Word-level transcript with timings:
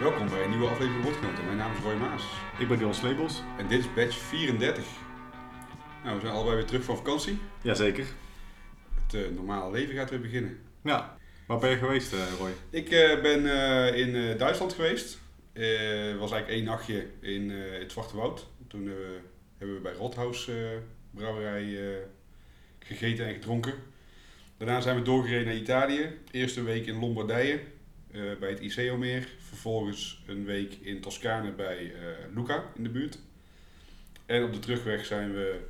Welkom 0.00 0.28
bij 0.28 0.44
een 0.44 0.50
nieuwe 0.50 0.68
aflevering 0.68 1.04
Wordgenoten. 1.04 1.44
Mijn 1.44 1.56
naam 1.56 1.72
is 1.72 1.78
Roy 1.78 1.94
Maas 1.94 2.22
Ik 2.58 2.68
ben 2.68 2.78
Dion 2.78 2.94
Slebels. 2.94 3.42
en 3.58 3.68
dit 3.68 3.78
is 3.78 3.94
badge 3.94 4.18
34. 4.18 4.84
Nou, 6.04 6.14
we 6.14 6.20
zijn 6.20 6.32
allebei 6.32 6.56
weer 6.56 6.64
terug 6.64 6.84
van 6.84 6.96
vakantie. 6.96 7.38
Jazeker. 7.62 8.06
Het 9.04 9.14
eh, 9.14 9.30
normale 9.34 9.70
leven 9.70 9.94
gaat 9.94 10.10
weer 10.10 10.20
beginnen. 10.20 10.58
Ja. 10.84 11.18
Waar 11.46 11.58
ben 11.58 11.70
je 11.70 11.76
geweest, 11.76 12.12
eh, 12.12 12.18
Roy? 12.38 12.50
Ik 12.70 12.90
eh, 12.90 13.22
ben 13.22 13.46
in 13.94 14.38
Duitsland 14.38 14.72
geweest. 14.72 15.18
Het 15.52 16.18
was 16.18 16.30
eigenlijk 16.32 16.48
één 16.48 16.64
nachtje 16.64 17.06
in 17.20 17.50
het 17.50 17.92
Zwarte 17.92 18.16
Woud. 18.16 18.46
Toen 18.68 18.90
hebben 19.58 19.76
we 19.76 19.82
bij 19.82 19.94
Rothaus 19.94 20.50
brouwerij 21.10 21.78
gegeten 22.78 23.26
en 23.26 23.34
gedronken. 23.34 23.74
Daarna 24.56 24.80
zijn 24.80 24.96
we 24.96 25.02
doorgereden 25.02 25.46
naar 25.46 25.54
Italië. 25.54 26.18
Eerste 26.30 26.62
week 26.62 26.86
in 26.86 26.98
Lombardije 26.98 27.60
eh, 28.16 28.38
bij 28.38 28.50
het 28.50 28.60
Iseo-meer. 28.60 29.28
Vervolgens 29.38 30.22
een 30.26 30.44
week 30.44 30.72
in 30.72 31.00
Toscane 31.00 31.52
bij 31.52 31.94
eh, 31.94 32.34
Lucca 32.34 32.64
in 32.74 32.82
de 32.82 32.88
buurt. 32.88 33.18
En 34.26 34.44
op 34.44 34.52
de 34.52 34.58
terugweg 34.58 35.04
zijn 35.04 35.32
we 35.32 35.60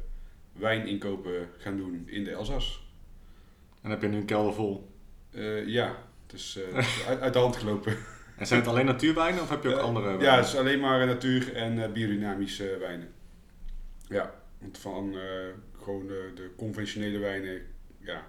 wijninkopen 0.53 1.49
gaan 1.59 1.77
doen 1.77 2.03
in 2.07 2.25
de 2.25 2.31
Elzas. 2.31 2.87
En 3.83 3.91
heb 3.91 4.03
je 4.03 4.09
nu 4.09 4.17
een 4.17 4.25
kelder 4.25 4.55
vol? 4.55 4.91
Eh, 5.31 5.67
ja, 5.67 5.97
het 6.27 6.33
is 6.33 6.59
uit, 7.09 7.21
uit 7.21 7.33
de 7.33 7.39
hand 7.39 7.57
gelopen. 7.57 7.97
En 8.37 8.47
zijn 8.47 8.61
het 8.61 8.69
alleen 8.69 8.87
natuurwijnen 8.87 9.43
of 9.43 9.49
heb 9.49 9.63
je 9.63 9.75
ook 9.75 9.81
andere 9.81 10.11
Ja, 10.11 10.17
wijnen? 10.17 10.37
het 10.37 10.47
is 10.47 10.57
alleen 10.57 10.81
maar 10.81 11.07
natuur 11.07 11.55
en 11.55 11.93
biodynamische 11.93 12.77
wijnen. 12.79 13.13
Ja, 14.09 14.35
want 14.59 14.79
van 14.79 15.17
gewoon 15.83 16.07
de, 16.07 16.31
de 16.35 16.51
conventionele 16.57 17.19
wijnen 17.19 17.67
ja, 17.99 18.27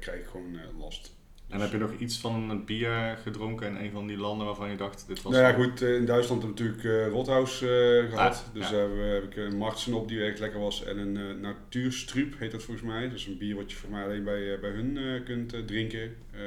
krijg 0.00 0.20
ik 0.20 0.26
gewoon 0.26 0.58
last. 0.78 1.15
En 1.48 1.60
heb 1.60 1.70
je 1.70 1.78
nog 1.78 1.92
iets 1.98 2.18
van 2.18 2.50
een 2.50 2.64
bier 2.64 3.18
gedronken 3.22 3.66
in 3.68 3.76
een 3.84 3.90
van 3.90 4.06
die 4.06 4.16
landen 4.16 4.46
waarvan 4.46 4.70
je 4.70 4.76
dacht, 4.76 5.04
dit 5.08 5.22
was... 5.22 5.32
Nou 5.32 5.44
ja, 5.44 5.52
goed, 5.52 5.82
eh, 5.82 5.94
in 5.94 6.04
Duitsland 6.04 6.42
hebben 6.42 6.64
we 6.64 6.64
natuurlijk 6.70 7.06
eh 7.06 7.12
Rothaus 7.12 7.62
eh, 7.62 7.68
gehad. 8.10 8.44
Ah, 8.48 8.54
dus 8.54 8.68
ja. 8.68 8.72
daar 8.76 8.88
heb, 8.88 9.22
heb 9.22 9.24
ik 9.32 9.36
een 9.36 9.56
Martsen 9.56 9.94
op 9.94 10.08
die 10.08 10.24
echt 10.24 10.38
lekker 10.38 10.60
was. 10.60 10.84
En 10.84 10.98
een 10.98 11.16
uh, 11.16 11.40
Natuurstrup 11.42 12.38
heet 12.38 12.50
dat 12.52 12.62
volgens 12.62 12.86
mij. 12.86 13.02
Dat 13.08 13.18
is 13.18 13.26
een 13.26 13.38
bier 13.38 13.54
wat 13.56 13.70
je 13.70 13.76
voor 13.76 13.90
mij 13.90 14.04
alleen 14.04 14.24
bij, 14.24 14.54
eh, 14.54 14.60
bij 14.60 14.70
hun 14.70 14.96
eh, 14.96 15.24
kunt 15.24 15.52
eh, 15.54 15.60
drinken. 15.60 16.16
Eh, 16.32 16.40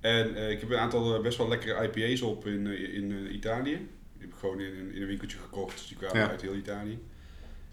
en 0.00 0.34
eh, 0.36 0.50
ik 0.50 0.60
heb 0.60 0.70
een 0.70 0.78
aantal 0.78 1.14
eh, 1.14 1.22
best 1.22 1.38
wel 1.38 1.48
lekkere 1.48 1.84
IPA's 1.92 2.20
op 2.20 2.46
in, 2.46 2.66
eh, 2.66 2.94
in 2.94 3.12
eh, 3.26 3.34
Italië. 3.34 3.70
Die 3.72 4.20
heb 4.20 4.28
ik 4.28 4.34
gewoon 4.38 4.60
in, 4.60 4.66
een- 4.78 4.94
in 4.94 5.00
een 5.02 5.08
winkeltje 5.08 5.38
gekocht. 5.38 5.76
Dus 5.78 5.88
die 5.88 5.96
kwamen 5.96 6.18
Ja. 6.18 6.28
uit 6.30 6.42
heel 6.42 6.54
Italië. 6.54 6.98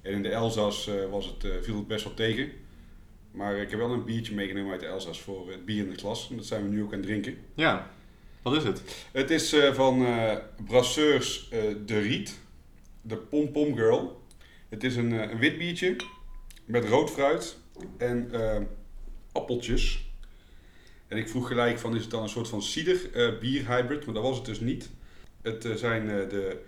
En 0.02 0.12
in 0.12 0.22
de 0.24 0.30
Elzas 0.30 0.88
eh, 0.88 1.10
was 1.10 1.26
het, 1.26 1.44
eh, 1.44 1.52
viel 1.62 1.76
het 1.76 1.88
best 1.88 2.04
wel 2.04 2.14
tegen. 2.14 2.52
Maar 3.34 3.56
ik 3.58 3.70
heb 3.70 3.80
wel 3.80 3.92
een 3.92 4.06
biertje 4.06 4.34
meegenomen 4.34 4.72
uit 4.72 4.80
de 4.80 4.86
Elzas 4.86 5.22
voor 5.22 5.52
het 5.52 5.66
bier 5.66 5.84
in 5.84 5.90
de 5.90 5.96
klas. 5.96 6.30
En 6.30 6.36
dat 6.36 6.46
zijn 6.46 6.64
we 6.64 6.70
nu 6.70 6.84
ook 6.84 6.92
aan 6.92 6.98
het 6.98 7.08
drinken. 7.08 7.38
Ja. 7.54 7.92
Wat 8.42 8.56
is 8.56 8.64
het? 8.64 8.82
Het 9.12 9.30
is 9.30 9.54
eh, 9.54 9.74
van 9.74 10.06
eh 10.06 10.38
Brasseurs 10.66 11.50
eh, 11.50 11.60
De 11.86 12.00
Riet, 12.00 12.40
de 13.02 13.18
Pom 13.18 13.52
Pom 13.52 13.76
Girl. 13.76 14.22
Het 14.70 14.84
is 14.84 14.96
een, 14.96 15.14
eh, 15.14 15.32
een 15.32 15.40
wit 15.40 15.58
biertje 15.58 15.96
met 16.66 16.86
rood 16.86 17.12
fruit 17.12 17.58
en 17.98 18.30
eh, 18.32 18.62
appeltjes. 19.32 20.12
En 21.08 21.18
ik 21.18 21.30
vroeg 21.30 21.48
gelijk 21.48 21.80
van 21.80 21.96
is 21.96 22.02
het 22.02 22.12
dan 22.12 22.24
een 22.24 22.30
soort 22.30 22.48
van 22.48 22.62
cider 22.62 23.14
eh, 23.14 23.40
bier 23.40 23.68
hybrid, 23.68 24.06
maar 24.06 24.14
dat 24.14 24.24
was 24.24 24.36
het 24.36 24.46
dus 24.46 24.60
niet. 24.60 24.90
Het 25.42 25.66
eh, 25.66 25.74
zijn 25.74 26.10
eh, 26.10 26.30
de 26.30 26.62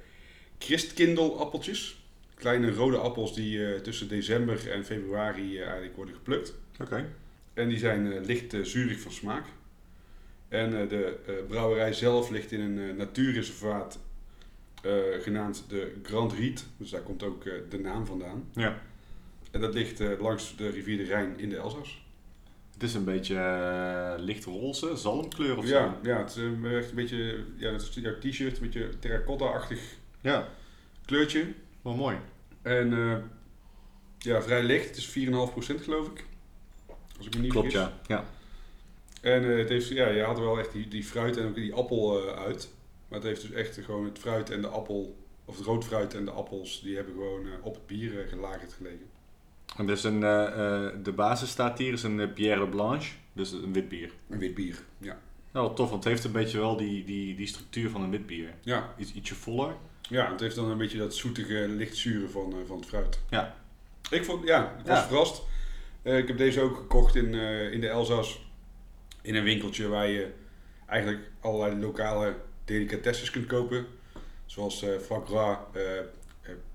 Christkindl 0.58 1.36
appeltjes. 1.40 2.05
Kleine 2.36 2.72
rode 2.74 2.98
appels 2.98 3.34
die 3.34 3.66
eh, 3.74 3.80
tussen 3.82 4.08
december 4.08 4.72
en 4.72 4.86
februari 4.86 5.58
eh, 5.58 5.64
eigenlijk 5.66 5.96
worden 5.96 6.16
geplukt. 6.16 6.54
Oké. 6.82 7.06
En 7.54 7.68
die 7.70 7.78
zijn 7.78 8.12
eh, 8.14 8.26
licht 8.26 8.56
zuurig 8.62 9.00
van 9.00 9.12
smaak. 9.12 9.46
En 10.48 10.88
de 10.88 11.18
brouwerij 11.48 11.94
zelf 11.94 12.30
ligt 12.30 12.52
in 12.52 12.62
een 12.62 12.96
natuurreservaat 12.96 14.00
genaamd 15.22 15.64
de 15.70 15.94
Grand 16.04 16.34
Riet. 16.34 16.66
Dus 16.78 16.90
daar 16.90 17.02
komt 17.02 17.24
ook 17.24 17.44
de 17.70 17.80
naam 17.80 18.06
vandaan. 18.06 18.50
Ja. 18.54 18.82
En 19.52 19.62
dat 19.62 19.74
ligt 19.74 20.00
langs 20.20 20.56
de 20.58 20.70
rivier 20.70 20.98
de 20.98 21.04
Rijn 21.04 21.40
in 21.40 21.50
de 21.50 21.58
Elzas. 21.58 22.06
Het 22.74 22.84
is 22.84 22.94
een 22.94 23.04
beetje 23.04 24.16
licht 24.20 24.44
roze, 24.46 24.96
zalmkleur 24.96 25.58
of 25.58 25.68
Ja, 25.68 25.98
zo. 26.04 26.10
ja, 26.10 26.18
het 26.18 26.30
is 26.30 26.44
echt 26.76 26.90
een 26.90 26.96
beetje, 26.96 27.44
ja, 27.56 27.72
het 27.72 27.82
is 27.82 27.90
jouw 27.94 28.18
t-shirt, 28.20 28.58
een 28.58 28.64
beetje 28.64 28.90
terracotta-achtig 29.00 29.80
Ja. 30.22 30.48
kleurtje. 31.06 31.46
Wel 31.86 31.96
mooi. 31.96 32.18
En 32.62 32.94
eh, 32.94 33.18
ja, 34.18 34.42
vrij 34.42 34.64
licht. 34.64 34.88
Het 34.88 34.98
is 34.98 35.18
4,5% 35.80 35.84
geloof 35.84 36.08
ik. 36.08 36.26
Als 37.18 37.26
ik 37.26 37.36
me 37.36 37.42
niet 37.42 37.52
Klopt, 37.52 37.72
vergis. 37.72 37.92
ja. 38.08 38.16
Ja. 38.16 38.26
En 39.22 39.52
eh, 39.52 39.58
het 39.58 39.70
heeft, 39.70 39.88
ja, 39.88 40.08
je 40.08 40.22
had 40.24 40.38
er 40.38 40.44
wel 40.44 40.60
echt 40.60 40.72
die, 40.72 40.88
die 40.88 41.04
fruit 41.04 41.38
en 41.38 41.48
ook 41.48 41.56
die 41.56 41.74
appel 41.74 42.28
eh, 42.30 42.44
uit. 42.44 42.70
Maar 43.08 43.20
het 43.20 43.28
heeft 43.28 43.42
dus 43.42 43.52
echt 43.52 43.78
gewoon 43.84 44.06
het 44.06 44.20
fruit 44.20 44.50
en 44.50 44.62
de 44.62 44.68
appel, 44.68 45.16
of 45.46 45.58
het 45.58 45.66
rood 45.66 45.86
fruit 45.86 46.14
en 46.14 46.26
de 46.26 46.32
appels, 46.32 46.82
die 46.82 46.96
hebben 46.96 47.14
gewoon 47.14 47.48
op 47.62 47.74
het 47.76 47.88
bier 47.88 48.26
gelagerd 48.30 48.74
gelegen. 48.74 49.10
En 49.78 49.86
dus 49.88 50.04
een, 50.04 50.20
de 51.04 51.14
basis 51.16 51.50
staat 51.50 51.78
hier, 51.78 51.94
is 51.94 52.04
een 52.04 52.34
Pierre 52.34 52.68
Blanche. 52.68 53.14
Dus 53.34 53.52
een 53.52 53.74
wit 53.74 53.90
bier. 53.90 54.12
Een 54.30 54.40
wit 54.40 54.54
bier, 54.54 54.84
ja. 54.98 55.20
Nou, 55.52 55.76
tof, 55.76 55.90
want 55.90 56.04
het 56.04 56.14
heeft 56.14 56.24
een 56.24 56.32
beetje 56.32 56.58
wel 56.58 56.78
die, 56.78 57.04
die, 57.04 57.36
die 57.36 57.48
structuur 57.48 57.90
van 57.90 58.02
een 58.02 58.10
wit 58.10 58.26
bier. 58.26 58.54
Ja, 58.62 58.94
Iets, 58.98 59.14
ietsje 59.14 59.36
voller. 59.36 59.76
Ja 60.10 60.32
het 60.32 60.40
heeft 60.40 60.56
dan 60.56 60.70
een 60.70 60.78
beetje 60.78 60.98
dat 60.98 61.16
zoetige, 61.16 61.68
lichtzure 61.68 62.30
van, 62.30 62.52
eh, 62.52 62.58
van 62.68 62.78
het 62.78 62.86
fruit. 62.86 63.20
Ja. 63.30 63.56
Ik 64.10 64.26
vond, 64.26 64.48
ja, 64.48 64.76
ik 64.80 64.86
was 64.86 64.98
Ja. 65.00 65.08
verrast. 65.08 65.42
Eh, 66.02 66.18
ik 66.18 66.28
heb 66.28 66.38
deze 66.38 66.62
ook 66.62 66.76
gekocht 66.76 67.16
in, 67.16 67.34
eh, 67.34 67.72
in 67.72 67.82
de 67.82 67.88
Elzas. 67.88 68.50
In 69.22 69.36
een 69.36 69.44
winkeltje 69.44 69.88
waar 69.88 70.08
je 70.08 70.32
eigenlijk 70.88 71.22
allerlei 71.40 71.80
lokale 71.80 72.36
delicatesses 72.66 73.30
kunt 73.30 73.46
kopen. 73.46 73.86
Zoals 74.46 74.82
eh 74.82 74.98
foie 75.00 75.58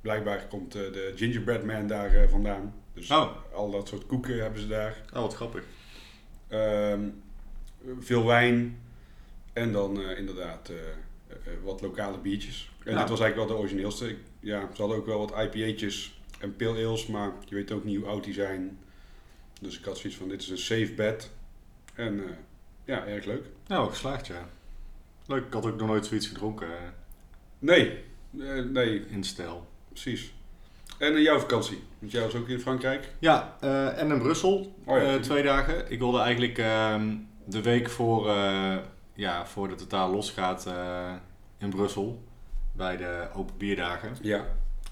blijkbaar 0.00 0.46
komt 0.46 0.72
de 0.72 1.12
gingerbread 1.16 1.64
man 1.64 1.86
daar 1.86 2.28
vandaan. 2.28 2.74
Dus 2.94 3.10
Oh. 3.10 3.30
al 3.52 3.70
dat 3.70 3.88
soort 3.88 4.06
koeken 4.06 4.42
hebben 4.42 4.60
ze 4.60 4.66
daar. 4.68 4.96
Oh, 5.14 5.20
wat 5.20 5.34
grappig. 5.34 5.64
Ehm, 6.48 7.00
veel 8.00 8.26
wijn. 8.26 8.78
En 9.52 9.72
dan 9.72 10.00
inderdaad 10.02 10.70
wat 11.62 11.80
lokale 11.80 12.18
biertjes. 12.18 12.69
En 12.84 12.96
dit 12.96 13.08
was 13.08 13.20
eigenlijk 13.20 13.36
wel 13.36 13.46
de 13.46 13.62
origineelste. 13.62 14.08
Ik- 14.08 14.18
ja, 14.40 14.60
ze 14.74 14.80
hadden 14.80 14.96
ook 14.98 15.06
wel 15.06 15.18
wat 15.18 15.30
IPA'tjes 15.54 16.20
en 16.40 16.56
pale 16.56 16.86
ales, 16.86 17.06
maar 17.06 17.32
je 17.48 17.54
weet 17.54 17.72
ook 17.72 17.84
niet 17.84 17.96
hoe 17.98 18.06
oud 18.06 18.24
die 18.24 18.34
zijn. 18.34 18.78
Dus 19.60 19.78
ik 19.78 19.84
had 19.84 19.98
zoiets 19.98 20.18
van, 20.18 20.28
dit 20.28 20.42
is 20.42 20.48
een 20.48 20.58
safe 20.58 20.92
bet. 20.96 21.30
En 21.94 22.24
eh, 22.24 22.30
ja, 22.84 23.06
erg 23.06 23.24
leuk. 23.24 23.44
Nou, 23.66 23.88
geslaagd, 23.90 24.26
ja. 24.26 24.48
Leuk, 25.26 25.46
ik 25.46 25.52
had 25.52 25.66
ook 25.66 25.78
nog 25.78 25.88
nooit 25.88 26.06
zoiets 26.06 26.26
gedronken 26.26 26.66
eh, 26.66 26.72
Nee, 27.58 28.04
eh, 28.38 28.64
nee, 28.64 29.06
in 29.08 29.24
stijl. 29.24 29.66
precies. 29.88 30.32
En 30.98 31.22
jouw 31.22 31.38
vakantie? 31.38 31.82
Want 31.98 32.12
jij 32.12 32.22
was 32.22 32.34
ook 32.34 32.48
in 32.48 32.60
Frankrijk. 32.60 33.08
Ja, 33.18 33.56
en 33.96 34.10
in 34.10 34.18
Brussel, 34.18 34.74
Oh 34.84 35.02
ja. 35.02 35.18
twee 35.18 35.42
dagen. 35.42 35.90
Ik 35.90 35.98
wilde 35.98 36.18
eigenlijk 36.18 36.58
ehm, 36.58 37.14
de 37.44 37.62
week 37.62 37.90
voor, 37.90 38.26
ja, 39.14 39.46
voor 39.46 39.68
de 39.68 39.74
totaal 39.74 40.10
losgaat 40.10 40.66
in 41.58 41.70
Brussel, 41.70 42.22
bij 42.80 42.96
de 42.96 43.26
open 43.34 43.54
bierdagen, 43.58 44.16
Ja. 44.22 44.44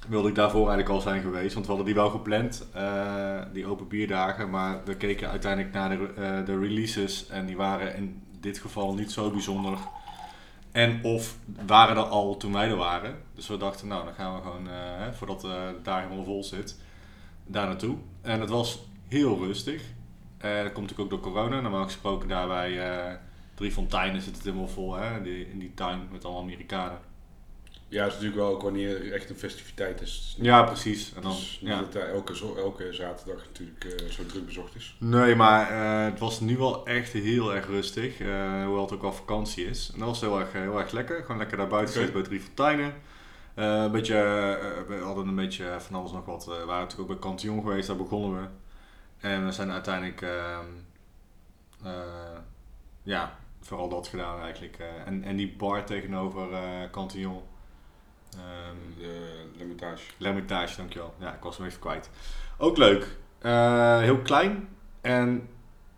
wilde 0.08 0.28
ik 0.28 0.34
daarvoor 0.34 0.68
eigenlijk 0.68 0.88
al 0.88 1.00
zijn 1.00 1.22
geweest. 1.22 1.54
Want 1.54 1.66
we 1.66 1.72
hadden 1.72 1.92
die 1.92 2.02
wel 2.02 2.10
gepland, 2.10 2.66
eh, 2.72 3.42
die 3.52 3.66
open 3.66 3.88
bierdagen. 3.88 4.50
Maar 4.50 4.80
we 4.84 4.96
keken 4.96 5.30
uiteindelijk 5.30 5.74
naar 5.74 5.88
de, 5.88 6.12
eh, 6.16 6.44
de 6.44 6.58
releases 6.58 7.28
en 7.28 7.46
die 7.46 7.56
waren 7.56 7.94
in 7.96 8.22
dit 8.40 8.58
geval 8.58 8.94
niet 8.94 9.12
zo 9.12 9.30
bijzonder. 9.30 9.78
En 10.72 11.02
of 11.02 11.36
waren 11.66 11.96
er 11.96 12.02
al 12.02 12.36
toen 12.36 12.52
wij 12.52 12.68
er 12.68 12.76
waren. 12.76 13.16
Dus 13.34 13.48
we 13.48 13.56
dachten, 13.56 13.88
nou 13.88 14.04
dan 14.04 14.14
gaan 14.14 14.34
we 14.34 14.40
gewoon, 14.42 14.68
eh, 14.68 15.12
voordat 15.12 15.40
de 15.40 15.74
daar 15.82 16.02
helemaal 16.02 16.24
vol 16.24 16.44
zit, 16.44 16.80
daar 17.46 17.66
naartoe. 17.66 17.96
En 18.22 18.40
het 18.40 18.50
was 18.50 18.86
heel 19.08 19.38
rustig. 19.38 19.82
Dat 20.38 20.72
komt 20.72 20.88
natuurlijk 20.88 21.00
ook 21.00 21.10
door 21.10 21.32
corona. 21.32 21.60
Normaal 21.60 21.84
gesproken 21.84 22.28
daar 22.28 22.46
bij 22.46 22.90
eh, 22.90 23.14
Drie 23.54 23.72
Fonteinen 23.72 24.22
zit 24.22 24.34
het 24.34 24.44
helemaal 24.44 24.68
vol. 24.68 24.94
Hè? 24.94 25.22
Die, 25.22 25.50
in 25.50 25.58
die 25.58 25.74
tuin 25.74 26.08
met 26.12 26.24
allemaal 26.24 26.42
Amerikanen. 26.42 26.98
Ja, 27.90 28.02
het 28.02 28.12
is 28.12 28.18
natuurlijk 28.18 28.46
wel 28.46 28.54
ook 28.54 28.62
wanneer 28.62 29.06
er 29.06 29.12
echt 29.12 29.30
een 29.30 29.36
festiviteit 29.36 30.00
is. 30.00 30.36
Ja, 30.40 30.62
precies. 30.62 31.14
En 31.14 31.22
dan, 31.22 31.30
niet 31.30 31.58
ja. 31.60 31.80
dat 31.80 31.92
daar 31.92 32.08
elke, 32.08 32.34
elke 32.56 32.92
zaterdag 32.92 33.44
natuurlijk 33.46 33.84
eh, 33.84 34.08
zo 34.08 34.26
druk 34.26 34.46
bezocht 34.46 34.74
is. 34.74 34.96
Nee, 34.98 35.34
maar 35.34 35.70
eh, 35.70 36.10
het 36.10 36.18
was 36.18 36.40
nu 36.40 36.56
wel 36.56 36.86
echt 36.86 37.12
heel 37.12 37.54
erg 37.54 37.66
rustig. 37.66 38.20
eh, 38.20 38.64
hoewel 38.64 38.82
het 38.82 38.92
ook 38.92 39.02
wel 39.02 39.12
vakantie 39.12 39.66
is. 39.66 39.90
En 39.92 39.98
dat 39.98 40.08
was 40.08 40.20
heel 40.20 40.40
erg, 40.40 40.52
heel 40.52 40.78
erg 40.78 40.90
lekker. 40.90 41.20
Gewoon 41.22 41.38
lekker 41.38 41.56
daar 41.56 41.66
buiten 41.66 41.94
zitten 41.94 42.12
bij 42.12 42.22
Drie 42.22 42.40
Fonteinen. 42.40 42.94
Een 43.54 43.90
beetje, 43.90 44.14
we 44.88 44.96
hadden 45.02 45.28
een 45.28 45.34
beetje 45.34 45.76
van 45.78 45.96
alles 45.96 46.12
nog 46.12 46.24
wat. 46.24 46.44
we 46.44 46.52
waren 46.52 46.82
natuurlijk 46.82 47.00
ook 47.10 47.20
bij 47.20 47.30
Cantillon 47.30 47.62
geweest, 47.62 47.86
daar 47.86 47.96
begonnen 47.96 48.40
we. 48.40 48.48
En 49.28 49.44
we 49.44 49.52
zijn 49.52 49.70
uiteindelijk, 49.70 50.22
ehm, 50.22 50.66
eh, 51.82 52.38
ja, 53.02 53.38
vooral 53.60 53.88
dat 53.88 54.08
gedaan 54.08 54.40
eigenlijk. 54.40 54.78
en, 55.04 55.24
en 55.24 55.36
die 55.36 55.54
bar 55.56 55.84
tegenover 55.84 56.48
Cantillon. 56.90 57.42
Ehm, 58.36 58.98
De 58.98 59.44
Limitage. 59.56 60.04
L'Hermitage, 60.16 60.76
dankjewel. 60.76 61.14
Ja, 61.18 61.34
ik 61.34 61.42
was 61.42 61.56
hem 61.56 61.66
even 61.66 61.80
kwijt. 61.80 62.10
Ook 62.58 62.76
leuk. 62.76 63.16
Eh, 63.38 63.98
heel 63.98 64.18
klein. 64.18 64.68
En 65.00 65.48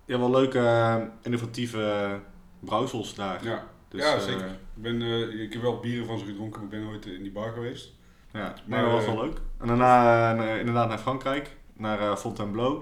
ja, 0.04 0.18
wel 0.18 0.30
leuke, 0.30 0.58
eh, 0.58 0.96
innovatieve 1.22 2.18
brouwsels 2.60 3.14
daar. 3.14 3.44
Ja. 3.44 3.64
Dus, 3.88 4.02
ja, 4.02 4.14
eh, 4.14 4.20
zeker. 4.20 4.46
Ik, 4.46 4.82
ben, 4.82 5.02
ik 5.40 5.52
heb 5.52 5.62
wel 5.62 5.80
bieren 5.80 6.06
van 6.06 6.18
ze 6.18 6.24
gedronken, 6.24 6.60
maar 6.60 6.72
ik 6.72 6.78
ben 6.78 6.84
nooit 6.84 7.06
in 7.06 7.22
die 7.22 7.32
bar 7.32 7.52
geweest. 7.52 7.92
Ja, 8.32 8.54
Maar, 8.66 8.82
dat 8.82 8.92
was 8.92 9.04
wel 9.04 9.24
leuk. 9.24 9.38
En 9.58 9.66
daarna 9.66 10.54
inderdaad 10.58 10.88
naar 10.88 10.98
Frankrijk, 10.98 11.56
naar 11.72 12.16
Fontainebleau. 12.16 12.78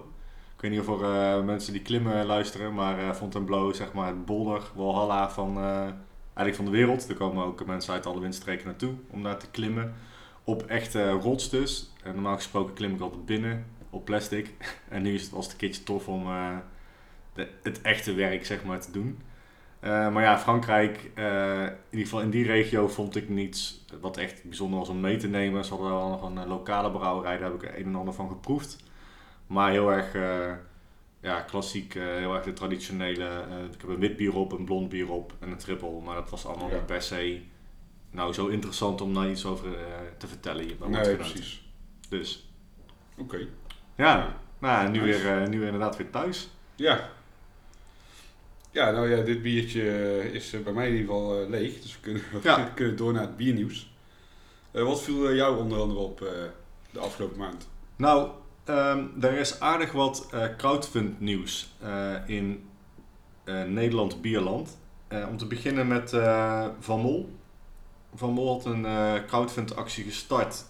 Ik 0.55 0.61
weet 0.61 0.71
niet 0.71 0.89
of 0.89 1.01
er 1.01 1.37
eh, 1.37 1.45
mensen 1.45 1.73
die 1.73 1.83
klimmen 1.83 2.27
luisteren, 2.27 2.75
maar 2.75 3.15
Fontainebleau 3.15 3.71
is 3.71 3.77
zeg 3.77 3.93
maar 3.93 4.07
het 4.07 4.25
bolder, 4.25 4.63
Walhalla 4.75 5.31
van, 5.31 5.59
eigenlijk 6.39 6.55
van 6.55 6.65
de 6.65 6.71
wereld. 6.71 7.09
Er 7.09 7.15
komen 7.15 7.45
ook 7.45 7.67
mensen 7.67 7.93
uit 7.93 8.07
alle 8.07 8.21
windstreken 8.21 8.67
naartoe 8.67 8.95
om 9.11 9.23
daar 9.23 9.39
te 9.39 9.51
klimmen. 9.51 9.95
Op 10.45 10.63
echte 10.63 11.11
rots 11.11 11.51
dus. 11.51 11.93
En 12.03 12.15
normaal 12.15 12.37
gesproken 12.37 12.75
klim 12.75 12.95
ik 12.95 13.01
altijd 13.01 13.27
binnen 13.27 13.67
op 13.91 14.05
plastic. 14.05 14.55
En 14.89 15.03
nu 15.03 15.15
is 15.15 15.23
het, 15.23 15.31
het 15.31 15.51
een 15.51 15.57
keertje 15.57 15.83
tof 15.83 16.09
om 16.09 16.27
eh, 16.27 16.57
het 17.63 17.81
echte 17.83 18.15
werk 18.15 18.47
zeg 18.47 18.65
maar 18.65 18.81
te 18.81 18.91
doen. 18.91 19.19
Eh, 19.81 20.13
maar 20.13 20.23
ja, 20.23 20.39
Frankrijk, 20.39 21.11
eh, 21.15 21.63
in 21.63 21.77
ieder 21.91 22.07
geval 22.07 22.21
in 22.21 22.31
die 22.31 22.47
regio 22.47 22.89
vond 22.89 23.17
ik 23.17 23.29
niets 23.29 23.85
wat 24.01 24.17
echt 24.17 24.45
bijzonder 24.45 24.79
was 24.79 24.89
om 24.89 25.01
mee 25.01 25.17
te 25.17 25.29
nemen. 25.29 25.65
Ze 25.65 25.75
hadden 25.75 25.91
wel 25.91 26.09
nog 26.09 26.23
een 26.23 26.39
eh, 26.39 26.47
lokale 26.47 26.91
brouwerij, 26.91 27.39
daar 27.39 27.51
heb 27.51 27.63
ik 27.63 27.77
een 27.77 27.85
en 27.85 27.95
ander 27.95 28.15
van 28.15 28.29
geproefd. 28.29 28.77
Maar 29.47 29.71
heel 29.71 29.93
erg 29.93 30.15
eh, 30.15 30.53
ja, 31.21 31.41
klassiek, 31.41 31.95
eh, 31.95 32.03
heel 32.03 32.35
erg 32.35 32.45
de 32.45 32.53
traditionele. 32.53 33.25
eh, 33.25 33.65
ik 33.73 33.81
heb 33.81 33.91
een 33.91 33.99
wit 33.99 34.17
bier 34.17 34.35
op, 34.35 34.53
een 34.53 34.65
blond 34.65 34.89
bier 34.89 35.11
op 35.11 35.33
en 35.39 35.51
een 35.51 35.57
triple. 35.59 36.01
Maar 36.05 36.15
dat 36.15 36.31
was 36.31 36.47
allemaal 36.47 36.69
Ja. 36.69 36.75
niet 36.75 36.87
per 36.87 37.03
se 37.03 37.41
nou, 38.11 38.33
zo 38.33 38.47
interessant 38.47 39.01
om 39.01 39.15
daar 39.15 39.31
iets 39.31 39.45
over 39.45 39.75
eh, 39.79 39.83
te 40.19 40.27
vertellen 40.27 40.65
hier 40.65 40.77
bij 40.77 40.89
nee, 40.89 41.17
precies. 41.17 41.63
Dus 42.09 42.49
Oké. 43.19 43.39
ja, 43.97 44.37
nou, 44.59 44.89
nu, 44.91 45.01
Nice. 45.01 45.23
weer, 45.23 45.49
nu 45.49 45.57
weer 45.59 45.67
inderdaad 45.67 45.97
weer 45.97 46.11
thuis. 46.11 46.49
Ja. 46.75 47.11
Ja, 48.71 48.91
nou 48.91 49.09
ja, 49.17 49.23
dit 49.23 49.43
biertje 49.43 49.83
is 50.33 50.63
bij 50.65 50.73
mij 50.73 50.87
in 50.89 50.93
ieder 50.97 51.07
geval 51.15 51.49
leeg. 51.49 51.81
Dus 51.81 51.95
we 51.95 52.01
kunnen, 52.01 52.23
Ja. 52.43 52.65
we 52.65 52.75
kunnen 52.75 52.97
door 52.97 53.13
naar 53.13 53.23
het 53.23 53.37
biernieuws. 53.37 53.93
Wat 54.71 55.03
viel 55.03 55.35
jou 55.35 55.59
onder 55.59 55.81
andere 55.81 56.01
op 56.01 56.19
de 56.91 56.99
afgelopen 56.99 57.39
maand? 57.39 57.69
Nou, 57.97 58.31
ehm, 58.69 59.05
er 59.21 59.33
is 59.39 59.61
aardig 59.61 59.93
wat 59.93 60.29
eh 60.33 60.45
crowdfund 60.57 61.21
nieuws 61.21 61.75
eh, 61.81 62.15
in 62.27 62.69
eh, 63.45 63.63
Nederland 63.63 64.21
Bierland. 64.23 64.79
Om 65.29 65.37
te 65.37 65.47
beginnen 65.47 65.87
met 65.89 66.11
Van 66.81 67.01
Mol. 67.01 67.37
Van 68.15 68.31
Mol 68.33 68.53
had 68.53 68.65
een 68.65 68.87
crowdfund 69.27 69.77
actie 69.77 70.05
gestart. 70.05 70.65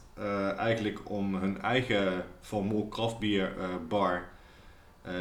eigenlijk 0.56 1.10
om 1.10 1.34
hun 1.34 1.60
eigen 1.62 2.24
Van 2.40 2.64
Mol 2.66 2.88
kraftbier 2.88 3.52
bar 3.88 4.28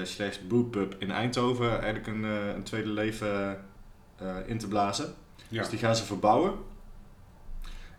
slash 0.04 0.38
brewpub 0.38 0.96
in 1.00 1.12
Eindhoven 1.12 1.70
eigenlijk 1.82 2.08
een, 2.08 2.24
een 2.24 2.64
tweede 2.64 2.90
leven 2.90 3.64
in 4.46 4.58
te 4.58 4.68
blazen. 4.68 5.14
Ja. 5.48 5.60
Dus 5.62 5.70
die 5.70 5.80
gaan 5.80 5.96
ze 5.96 6.04
verbouwen. 6.04 6.54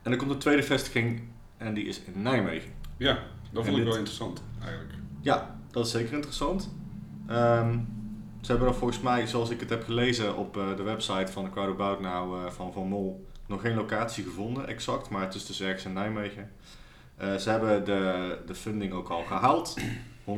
En 0.03 0.13
er 0.13 0.19
komt 0.19 0.31
een 0.31 0.39
tweede 0.39 0.63
vestiging 0.63 1.23
en 1.57 1.75
die 1.75 1.85
is 1.85 2.01
in 2.01 2.23
Nijmegen. 2.23 2.73
Ja, 2.97 3.13
dat 3.15 3.65
En 3.65 3.65
vond 3.65 3.67
ik 3.69 3.75
dit- 3.75 3.85
wel 3.85 3.97
interessant 3.97 4.43
eigenlijk. 4.63 4.95
Ja, 5.21 5.59
dat 5.71 5.87
is 5.87 5.93
zeker 5.93 6.13
interessant. 6.13 6.71
Ehm, 7.27 7.79
ze 8.41 8.51
hebben 8.51 8.69
er 8.69 8.75
volgens 8.75 9.01
mij, 9.01 9.27
zoals 9.27 9.51
ik 9.51 9.61
het 9.61 9.71
heb 9.71 9.85
gelezen 9.85 10.37
op 10.37 10.57
eh, 10.57 10.77
de 10.77 10.83
website 10.83 11.33
van 11.33 11.45
de 11.45 11.51
Crowd 11.51 11.69
About 11.69 12.01
Now 12.01 12.35
eh, 12.35 12.51
van 12.51 12.73
Van 12.73 12.89
Mol, 12.89 13.27
nog 13.47 13.61
geen 13.61 13.75
locatie 13.75 14.25
gevonden, 14.25 14.67
exact, 14.67 15.09
maar 15.09 15.21
het 15.23 15.35
is 15.35 15.47
dus 15.47 15.61
ergens 15.61 15.85
in 15.85 15.93
Nijmegen. 15.93 16.51
Eh, 17.17 17.35
ze 17.35 17.51
hebben 17.51 17.85
de, 17.85 18.39
de 18.47 18.55
funding 18.55 18.93
ook 18.93 19.09
al 19.09 19.23
gehaald, 19.23 19.77
112% 20.27 20.31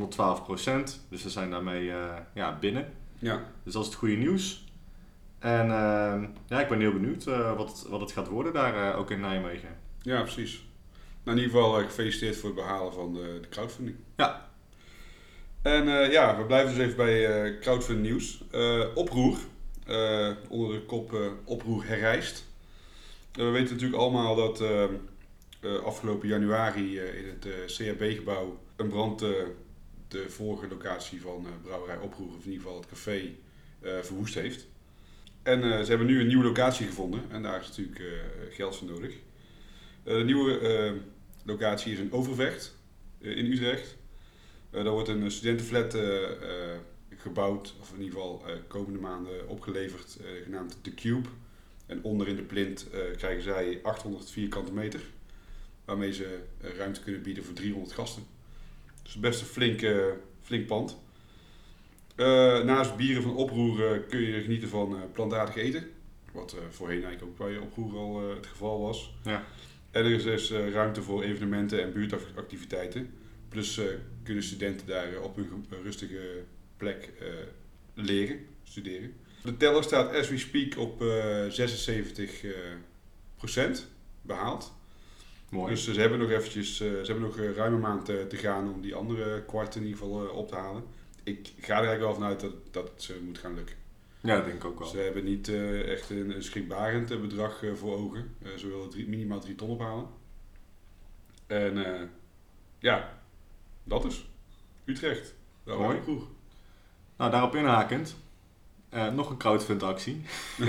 dus 1.09 1.21
ze 1.21 1.29
zijn 1.29 1.49
daarmee 1.49 1.91
ja, 2.33 2.57
binnen. 2.59 2.93
Ja, 3.19 3.41
Dus 3.63 3.73
dat 3.73 3.81
is 3.81 3.87
het 3.87 3.97
goede 3.97 4.15
nieuws. 4.15 4.69
En 5.39 5.71
ehm, 5.71 6.25
ja, 6.47 6.59
ik 6.59 6.67
ben 6.67 6.79
heel 6.79 6.93
benieuwd 6.93 7.23
wat, 7.55 7.69
het, 7.69 7.89
wat 7.89 7.99
het 7.99 8.11
gaat 8.11 8.27
worden 8.27 8.53
daar, 8.53 8.95
ook 8.95 9.11
in 9.11 9.19
Nijmegen. 9.19 9.69
ja 10.01 10.21
precies. 10.21 10.63
Nou, 11.23 11.37
in 11.37 11.43
ieder 11.43 11.59
geval 11.59 11.79
eh, 11.79 11.85
gefeliciteerd 11.85 12.35
voor 12.35 12.49
het 12.49 12.57
behalen 12.57 12.93
van 12.93 13.13
de, 13.13 13.39
de 13.41 13.49
crowdfunding. 13.49 13.97
Ja. 14.17 14.49
En 15.61 16.01
eh, 16.01 16.11
ja, 16.11 16.37
we 16.37 16.43
blijven 16.43 16.75
dus 16.75 16.83
even 16.83 16.95
bij 16.95 17.59
crowdfund 17.59 18.01
nieuws. 18.01 18.43
Oproer, 18.95 19.37
onder 20.49 20.75
de 20.75 20.83
kop 20.85 21.19
oproer 21.43 21.87
herrijst. 21.87 22.45
We 23.31 23.43
weten 23.43 23.73
natuurlijk 23.73 24.01
allemaal 24.01 24.35
dat 24.35 24.63
afgelopen 25.83 26.27
januari 26.27 26.99
in 26.99 27.37
het 27.39 27.71
CHB-gebouw 27.71 28.59
een 28.75 28.89
brand 28.89 29.19
de 30.07 30.29
vorige 30.29 30.67
locatie 30.67 31.21
van 31.21 31.47
brouwerij 31.63 31.97
Oproer, 31.97 32.27
of 32.27 32.45
in 32.45 32.51
ieder 32.51 32.61
geval 32.61 32.79
het 32.79 32.89
café, 32.89 33.29
verwoest 33.81 34.33
heeft. 34.33 34.67
En 35.43 35.61
ze 35.61 35.89
hebben 35.89 36.07
nu 36.07 36.19
een 36.19 36.27
nieuwe 36.27 36.43
locatie 36.43 36.85
gevonden 36.85 37.21
en 37.29 37.41
daar 37.41 37.59
is 37.59 37.67
natuurlijk 37.67 38.01
geld 38.49 38.75
voor 38.75 38.87
nodig. 38.87 39.13
Eh, 40.03 40.17
de 40.17 40.23
nieuwe 40.23 40.59
eh, 40.59 40.91
locatie 41.43 41.93
is 41.93 41.99
in 41.99 42.11
Overvecht 42.11 42.75
eh, 43.21 43.37
in 43.37 43.45
Utrecht. 43.45 43.97
Daar 44.69 44.89
wordt 44.89 45.09
een 45.09 45.31
studentenflat 45.31 45.97
gebouwd, 47.17 47.75
of 47.81 47.93
in 47.93 48.01
ieder 48.01 48.19
geval 48.19 48.43
komende 48.67 48.99
maanden 48.99 49.47
opgeleverd, 49.47 50.17
genaamd 50.43 50.77
The 50.81 50.93
Cube. 50.93 51.29
En 51.85 52.03
onder 52.03 52.27
in 52.27 52.35
de 52.35 52.41
plint 52.41 52.87
krijgen 53.17 53.43
zij 53.43 53.79
800 53.83 54.29
vierkante 54.29 54.73
meter, 54.73 55.01
waarmee 55.85 56.13
ze 56.13 56.39
ruimte 56.77 57.01
kunnen 57.01 57.21
bieden 57.21 57.43
voor 57.43 57.53
300 57.53 57.93
gasten. 57.93 58.23
Dus 59.03 59.15
best 59.15 59.41
een 59.41 59.47
flink, 59.47 59.85
flink 60.41 60.67
pand. 60.67 60.97
Naast 62.65 62.95
bieren 62.95 63.23
van 63.23 63.35
oproer 63.35 63.99
kun 63.99 64.21
je 64.21 64.41
genieten 64.41 64.69
van 64.69 64.97
plantaardig 65.13 65.55
eten. 65.55 65.89
Wat 66.31 66.55
voorheen 66.69 67.03
eigenlijk 67.03 67.31
ook 67.31 67.47
bij 67.47 67.57
oproer 67.57 67.97
al 67.97 68.29
het 68.29 68.47
geval 68.47 68.81
was. 68.81 69.13
Ja. 69.23 69.43
En 69.91 70.05
er 70.05 70.11
is 70.11 70.23
dus 70.23 70.51
ruimte 70.51 71.01
voor 71.01 71.23
evenementen 71.23 71.81
en 71.83 71.93
buurtactiviteiten. 71.93 73.13
Plus 73.49 73.77
eh, 73.77 73.85
kunnen 74.23 74.43
studenten 74.43 74.87
daar 74.87 75.13
eh, 75.13 75.23
op 75.23 75.35
hun 75.35 75.45
ge- 75.69 75.81
rustige 75.83 76.43
plek 76.77 77.09
leren, 77.93 78.39
studeren. 78.63 79.13
De 79.43 79.57
teller 79.57 79.83
staat 79.83 80.15
as 80.15 80.29
we 80.29 80.37
speak 80.37 80.77
op 80.77 81.01
eh 81.01 81.45
76 81.49 82.43
eh, 82.43 82.51
procent 83.37 83.87
behaald. 84.21 84.73
Mooi. 85.49 85.73
Dus 85.73 85.83
ze 85.83 85.99
hebben 85.99 86.19
nog 86.19 86.29
eventjes, 86.29 86.77
ze 86.77 86.83
hebben 87.05 87.21
nog 87.21 87.37
ruim 87.55 87.73
een 87.73 87.79
maand 87.79 88.05
te 88.05 88.27
gaan 88.37 88.73
om 88.73 88.81
die 88.81 88.95
andere 88.95 89.43
kwart 89.45 89.75
in 89.75 89.81
ieder 89.83 89.97
geval 89.97 90.27
op 90.27 90.47
te 90.47 90.55
halen. 90.55 90.83
Ik 91.23 91.39
ga 91.59 91.67
er 91.79 91.87
eigenlijk 91.87 92.01
wel 92.01 92.13
vanuit 92.13 92.39
dat, 92.39 92.53
dat 92.71 92.89
het 92.93 93.01
ze 93.03 93.19
moet 93.25 93.37
gaan 93.37 93.55
lukken. 93.55 93.75
Ja, 94.21 94.35
dat 94.35 94.45
denk 94.45 94.57
ik 94.57 94.65
ook 94.65 94.79
wel. 94.79 94.87
Ze 94.87 94.97
hebben 94.97 95.23
niet 95.23 95.47
eh, 95.47 95.91
echt 95.91 96.09
een, 96.09 96.35
een 96.35 96.43
schrikbarend 96.43 97.11
eh, 97.11 97.19
bedrag 97.19 97.63
eh, 97.63 97.73
voor 97.73 97.95
ogen. 97.97 98.35
Eh, 98.43 98.51
ze 98.57 98.67
willen 98.67 98.89
drie, 98.89 99.07
minimaal 99.07 99.39
3 99.39 99.55
ton 99.55 99.69
ophalen. 99.69 100.07
En 101.47 102.09
ja, 102.79 103.17
dat 103.83 104.05
is 104.05 104.29
Utrecht. 104.85 105.33
Daar 105.63 105.77
Mooi. 105.77 106.01
vroeg. 106.03 106.27
Nou, 107.17 107.31
daarop 107.31 107.55
inhakend, 107.55 108.15
nog 108.89 109.29
een 109.29 109.37
crowdfund 109.37 109.83
actie 109.83 110.21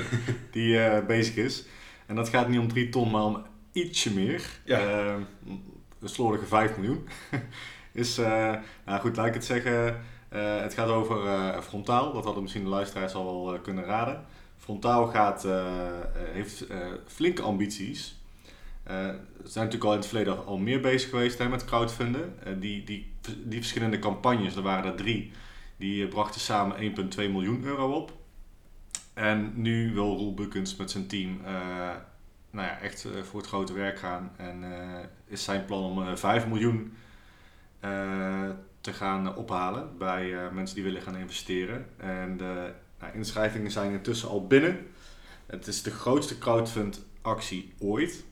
die 0.51 1.03
bezig 1.03 1.37
is. 1.37 1.65
En 2.07 2.15
dat 2.15 2.29
gaat 2.29 2.49
niet 2.49 2.59
om 2.59 2.69
3 2.69 2.89
ton, 2.89 3.11
maar 3.11 3.25
om 3.25 3.45
ietsje 3.73 4.15
meer. 4.15 4.61
Ja. 4.65 5.15
Een 6.01 6.09
slordige 6.09 6.47
5 6.47 6.77
miljoen. 6.77 7.09
is, 7.93 8.17
nou 8.17 9.01
goed, 9.01 9.17
laat 9.17 9.27
ik 9.27 9.35
het 9.35 9.45
zeggen. 9.45 10.05
Eh, 10.33 10.61
het 10.61 10.75
gaat 10.75 10.89
over 10.89 11.27
eh, 11.27 11.61
Frontaal. 11.61 12.13
Dat 12.13 12.25
hadden 12.25 12.43
misschien 12.43 12.65
de 12.65 12.71
luisteraars 12.71 13.15
al 13.15 13.25
wel 13.25 13.55
eh, 13.55 13.63
kunnen 13.63 13.85
raden. 13.85 14.25
Frontaal 14.57 15.07
gaat, 15.07 15.47
heeft 16.33 16.67
flinke 17.07 17.43
ambities. 17.43 18.21
Ze 18.87 19.19
zijn 19.45 19.65
natuurlijk 19.65 19.85
al 19.85 19.93
in 19.93 19.99
het 19.99 20.07
verleden 20.07 20.47
al 20.47 20.59
meer 20.59 20.81
bezig 20.81 21.11
geweest 21.11 21.39
hè, 21.39 21.49
met 21.49 21.65
crowdfunden. 21.65 22.35
Die, 22.61 22.85
die, 22.85 23.13
die 23.45 23.59
verschillende 23.59 23.99
campagnes, 23.99 24.57
er 24.57 24.63
waren 24.63 24.91
er 24.91 24.97
drie. 24.97 25.33
Die 25.77 26.09
brachten 26.09 26.41
samen 26.41 26.97
1,2 27.11 27.17
miljoen 27.17 27.65
euro 27.65 27.93
op. 27.93 28.13
En 29.15 29.53
nu 29.55 29.95
wil 29.95 30.17
Roel 30.17 30.35
Bukkens 30.35 30.77
met 30.77 30.91
zijn 30.91 31.07
team 31.07 31.41
nou 32.51 32.67
ja, 32.67 32.79
echt 32.79 33.07
voor 33.23 33.41
het 33.41 33.49
grote 33.49 33.73
werk 33.73 33.99
gaan. 33.99 34.33
En 34.37 34.65
is 35.27 35.45
zijn 35.45 35.65
plan 35.65 35.83
om 35.85 36.03
eh 36.03 36.17
5 36.17 36.47
miljoen 36.47 36.93
te 38.83 38.93
gaan 38.93 39.37
ophalen 39.37 39.99
bij 39.99 40.35
eh, 40.45 40.51
mensen 40.53 40.75
die 40.75 40.85
willen 40.85 41.03
gaan 41.03 41.17
investeren. 41.17 41.87
En 41.97 42.37
de 42.37 42.73
nou, 43.01 43.15
inschrijvingen 43.15 43.71
zijn 43.71 43.93
intussen 43.93 44.29
al 44.29 44.47
binnen. 44.47 44.87
Het 45.47 45.67
is 45.67 45.83
de 45.83 45.91
grootste 45.91 46.39
crowdfund 46.39 47.05
actie 47.23 47.73
ooit. 47.79 48.25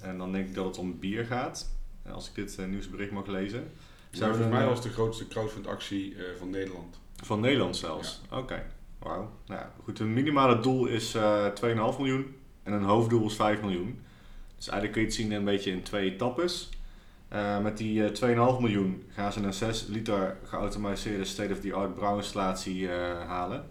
En 0.00 0.18
dan 0.18 0.32
denk 0.32 0.48
ik 0.48 0.54
dat 0.54 0.64
het 0.64 0.78
om 0.78 0.98
bier 0.98 1.24
gaat. 1.24 1.70
eh, 2.02 2.12
Als 2.12 2.28
ik 2.28 2.34
dit 2.34 2.58
eh, 2.58 2.66
nieuwsbericht 2.66 3.10
mag 3.10 3.26
lezen. 3.26 3.70
Hebben 4.10 4.28
volgens 4.28 4.56
mij 4.56 4.66
was 4.66 4.82
de 4.82 4.88
grootste 4.88 5.28
crowdfund 5.28 5.66
actie 5.66 6.14
eh, 6.14 6.22
van 6.38 6.50
Nederland. 6.50 6.98
van 7.24 7.40
Nederland 7.40 7.76
zelfs? 7.76 8.20
Oké, 8.30 8.66
wauw. 8.98 9.30
Nou 9.46 9.60
ja, 9.60 9.72
goed, 9.84 9.98
een 9.98 10.12
minimale 10.12 10.60
doel 10.60 10.86
is 10.86 11.14
eh 11.14 11.46
2,5 11.64 11.98
miljoen 11.98 12.36
en 12.62 12.72
een 12.72 12.82
hoofddoel 12.82 13.26
is 13.26 13.34
5 13.34 13.60
miljoen. 13.60 14.00
Dus 14.56 14.68
eigenlijk 14.68 14.92
kun 14.92 15.00
je 15.00 15.06
het 15.08 15.16
zien 15.16 15.32
een 15.32 15.44
beetje 15.44 15.70
in 15.70 15.82
twee 15.82 16.10
etappes. 16.12 16.68
Eh, 17.28 17.60
met 17.60 17.78
die 17.78 18.04
eh 18.04 18.54
2,5 18.54 18.60
miljoen 18.60 19.02
gaan 19.08 19.32
ze 19.32 19.42
een 19.42 19.52
6 19.52 19.86
liter 19.86 20.36
geautomatiseerde 20.44 21.24
state-of-the-art 21.24 21.94
brouwinstallatie 21.94 22.88
eh, 22.88 23.26
halen. 23.26 23.64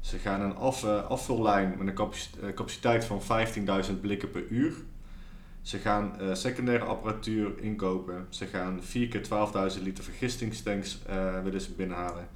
Ze 0.00 0.18
gaan 0.18 0.40
een 0.40 0.56
af, 0.56 0.84
afvullijn 0.84 1.74
met 1.78 1.98
een 2.40 2.54
capaciteit 2.54 3.04
van 3.04 3.22
15.000 3.22 4.00
blikken 4.00 4.30
per 4.30 4.46
uur. 4.48 4.74
Ze 5.62 5.78
gaan 5.78 6.16
secundaire 6.32 6.84
apparatuur 6.84 7.60
inkopen. 7.60 8.26
Ze 8.28 8.46
gaan 8.46 8.82
4 8.82 9.08
keer 9.08 9.22
12.000 9.76 9.82
liter 9.82 10.04
vergistingstanks 10.04 10.98
willen 11.42 11.60
ze 11.60 11.72
binnenhalen. 11.72 12.28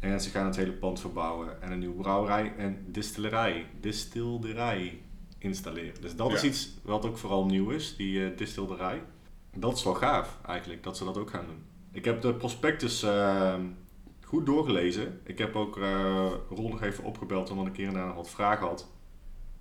En 0.00 0.20
ze 0.20 0.30
gaan 0.30 0.46
het 0.46 0.56
hele 0.56 0.72
pand 0.72 1.00
verbouwen 1.00 1.62
en 1.62 1.72
een 1.72 1.78
nieuwe 1.78 2.02
brouwerij 2.02 2.52
en 2.56 2.84
distillerij, 2.86 3.66
distillerij 3.80 5.00
installeren. 5.38 6.00
Dus 6.00 6.16
dat 6.16 6.32
is 6.32 6.42
iets 6.42 6.70
wat 6.82 7.06
ook 7.06 7.18
vooral 7.18 7.46
nieuw 7.46 7.70
is, 7.70 7.96
die 7.96 8.34
distillerij. 8.34 9.02
Dat 9.60 9.76
is 9.76 9.84
wel 9.84 9.94
gaaf 9.94 10.38
eigenlijk, 10.46 10.82
dat 10.82 10.96
ze 10.96 11.04
dat 11.04 11.18
ook 11.18 11.30
gaan 11.30 11.46
doen. 11.46 11.64
Ik 11.92 12.04
heb 12.04 12.20
de 12.20 12.34
prospectus 12.34 13.02
ehm, 13.02 13.62
goed 14.24 14.46
doorgelezen. 14.46 15.20
Ik 15.24 15.38
heb 15.38 15.56
ook 15.56 15.76
uh, 15.76 16.26
Ron 16.50 16.70
nog 16.70 16.82
even 16.82 17.04
opgebeld 17.04 17.50
omdat 17.50 17.66
ik 17.66 17.76
hier 17.76 17.86
en 17.88 17.94
daar 17.94 18.06
nog 18.06 18.14
wat 18.14 18.30
vragen 18.30 18.66
had. 18.66 18.88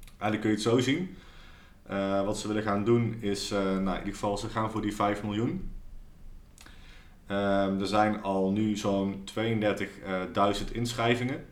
Eigenlijk 0.07 0.41
kun 0.41 0.49
je 0.49 0.55
het 0.55 0.65
zo 0.65 0.79
zien. 0.79 1.15
Uh, 1.89 2.25
wat 2.25 2.37
ze 2.37 2.47
willen 2.47 2.63
gaan 2.63 2.83
doen 2.83 3.17
is, 3.19 3.51
uh, 3.51 3.59
nou, 3.59 3.79
in 3.79 3.97
ieder 3.97 4.13
geval, 4.13 4.37
ze 4.37 4.49
gaan 4.49 4.71
voor 4.71 4.81
die 4.81 4.95
5 4.95 5.23
miljoen. 5.23 5.71
Um, 7.31 7.79
er 7.79 7.87
zijn 7.87 8.21
al 8.21 8.51
nu 8.51 8.75
zo'n 8.75 9.23
32.000 10.63 10.71
inschrijvingen. 10.71 11.45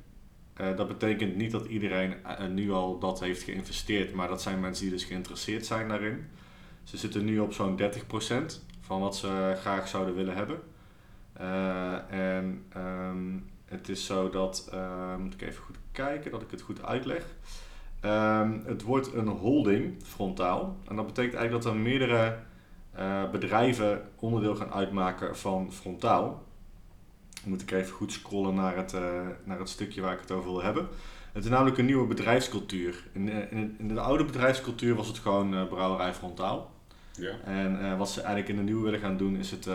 dat 0.53 0.87
betekent 0.87 1.35
niet 1.35 1.51
dat 1.51 1.65
iedereen 1.65 2.15
nu 2.49 2.71
al 2.71 2.99
dat 2.99 3.19
heeft 3.19 3.43
geïnvesteerd, 3.43 4.13
maar 4.13 4.27
dat 4.27 4.41
zijn 4.41 4.59
mensen 4.59 4.83
die 4.83 4.93
dus 4.93 5.03
geïnteresseerd 5.03 5.65
zijn 5.65 5.87
daarin. 5.87 6.27
Ze 6.85 6.97
zitten 6.97 7.25
nu 7.25 7.39
op 7.39 7.53
zo'n 7.53 7.79
30% 7.79 7.83
van 8.81 8.99
wat 8.99 9.15
ze 9.15 9.55
graag 9.59 9.87
zouden 9.87 10.15
willen 10.15 10.35
hebben. 10.35 10.59
Uh, 11.41 12.11
en 12.11 12.65
um, 12.77 13.49
het 13.65 13.89
is 13.89 14.05
zo 14.05 14.29
dat, 14.29 14.69
uh, 14.73 15.15
moet 15.15 15.33
ik 15.33 15.41
even 15.41 15.63
goed 15.63 15.77
kijken 15.91 16.31
dat 16.31 16.41
ik 16.41 16.51
het 16.51 16.61
goed 16.61 16.83
uitleg. 16.83 17.25
Um, 18.01 18.63
het 18.65 18.81
wordt 18.81 19.13
een 19.13 19.27
holding 19.27 20.03
frontaal. 20.03 20.77
En 20.87 20.95
dat 20.95 21.05
betekent 21.05 21.35
eigenlijk 21.35 21.63
dat 21.63 21.73
er 21.73 21.79
meerdere 21.79 22.37
uh, 22.99 23.29
bedrijven 23.29 24.09
onderdeel 24.15 24.55
gaan 24.55 24.73
uitmaken 24.73 25.37
van 25.37 25.73
frontaal. 25.73 26.43
Moet 27.43 27.61
ik 27.61 27.71
even 27.71 27.93
goed 27.93 28.11
scrollen 28.11 28.55
naar 28.55 28.75
het, 28.75 28.93
naar 29.43 29.59
het 29.59 29.69
stukje 29.69 30.01
waar 30.01 30.13
ik 30.13 30.19
het 30.19 30.31
over 30.31 30.51
wil 30.51 30.63
hebben. 30.63 30.87
Het 31.33 31.43
is 31.43 31.49
namelijk 31.49 31.77
een 31.77 31.85
nieuwe 31.85 32.07
bedrijfscultuur. 32.07 33.07
In, 33.11 33.27
in, 33.51 33.75
in 33.79 33.87
de 33.87 33.99
oude 33.99 34.25
bedrijfscultuur 34.25 34.95
was 34.95 35.07
het 35.07 35.17
gewoon 35.17 35.67
brouwerij 35.67 36.13
frontaal. 36.13 36.73
Ja. 37.17 37.39
En 37.43 37.97
wat 37.97 38.09
ze 38.09 38.21
eigenlijk 38.21 38.49
in 38.49 38.55
de 38.55 38.63
nieuwe 38.63 38.83
willen 38.83 38.99
gaan 38.99 39.17
doen 39.17 39.35
is 39.35 39.51
het 39.51 39.69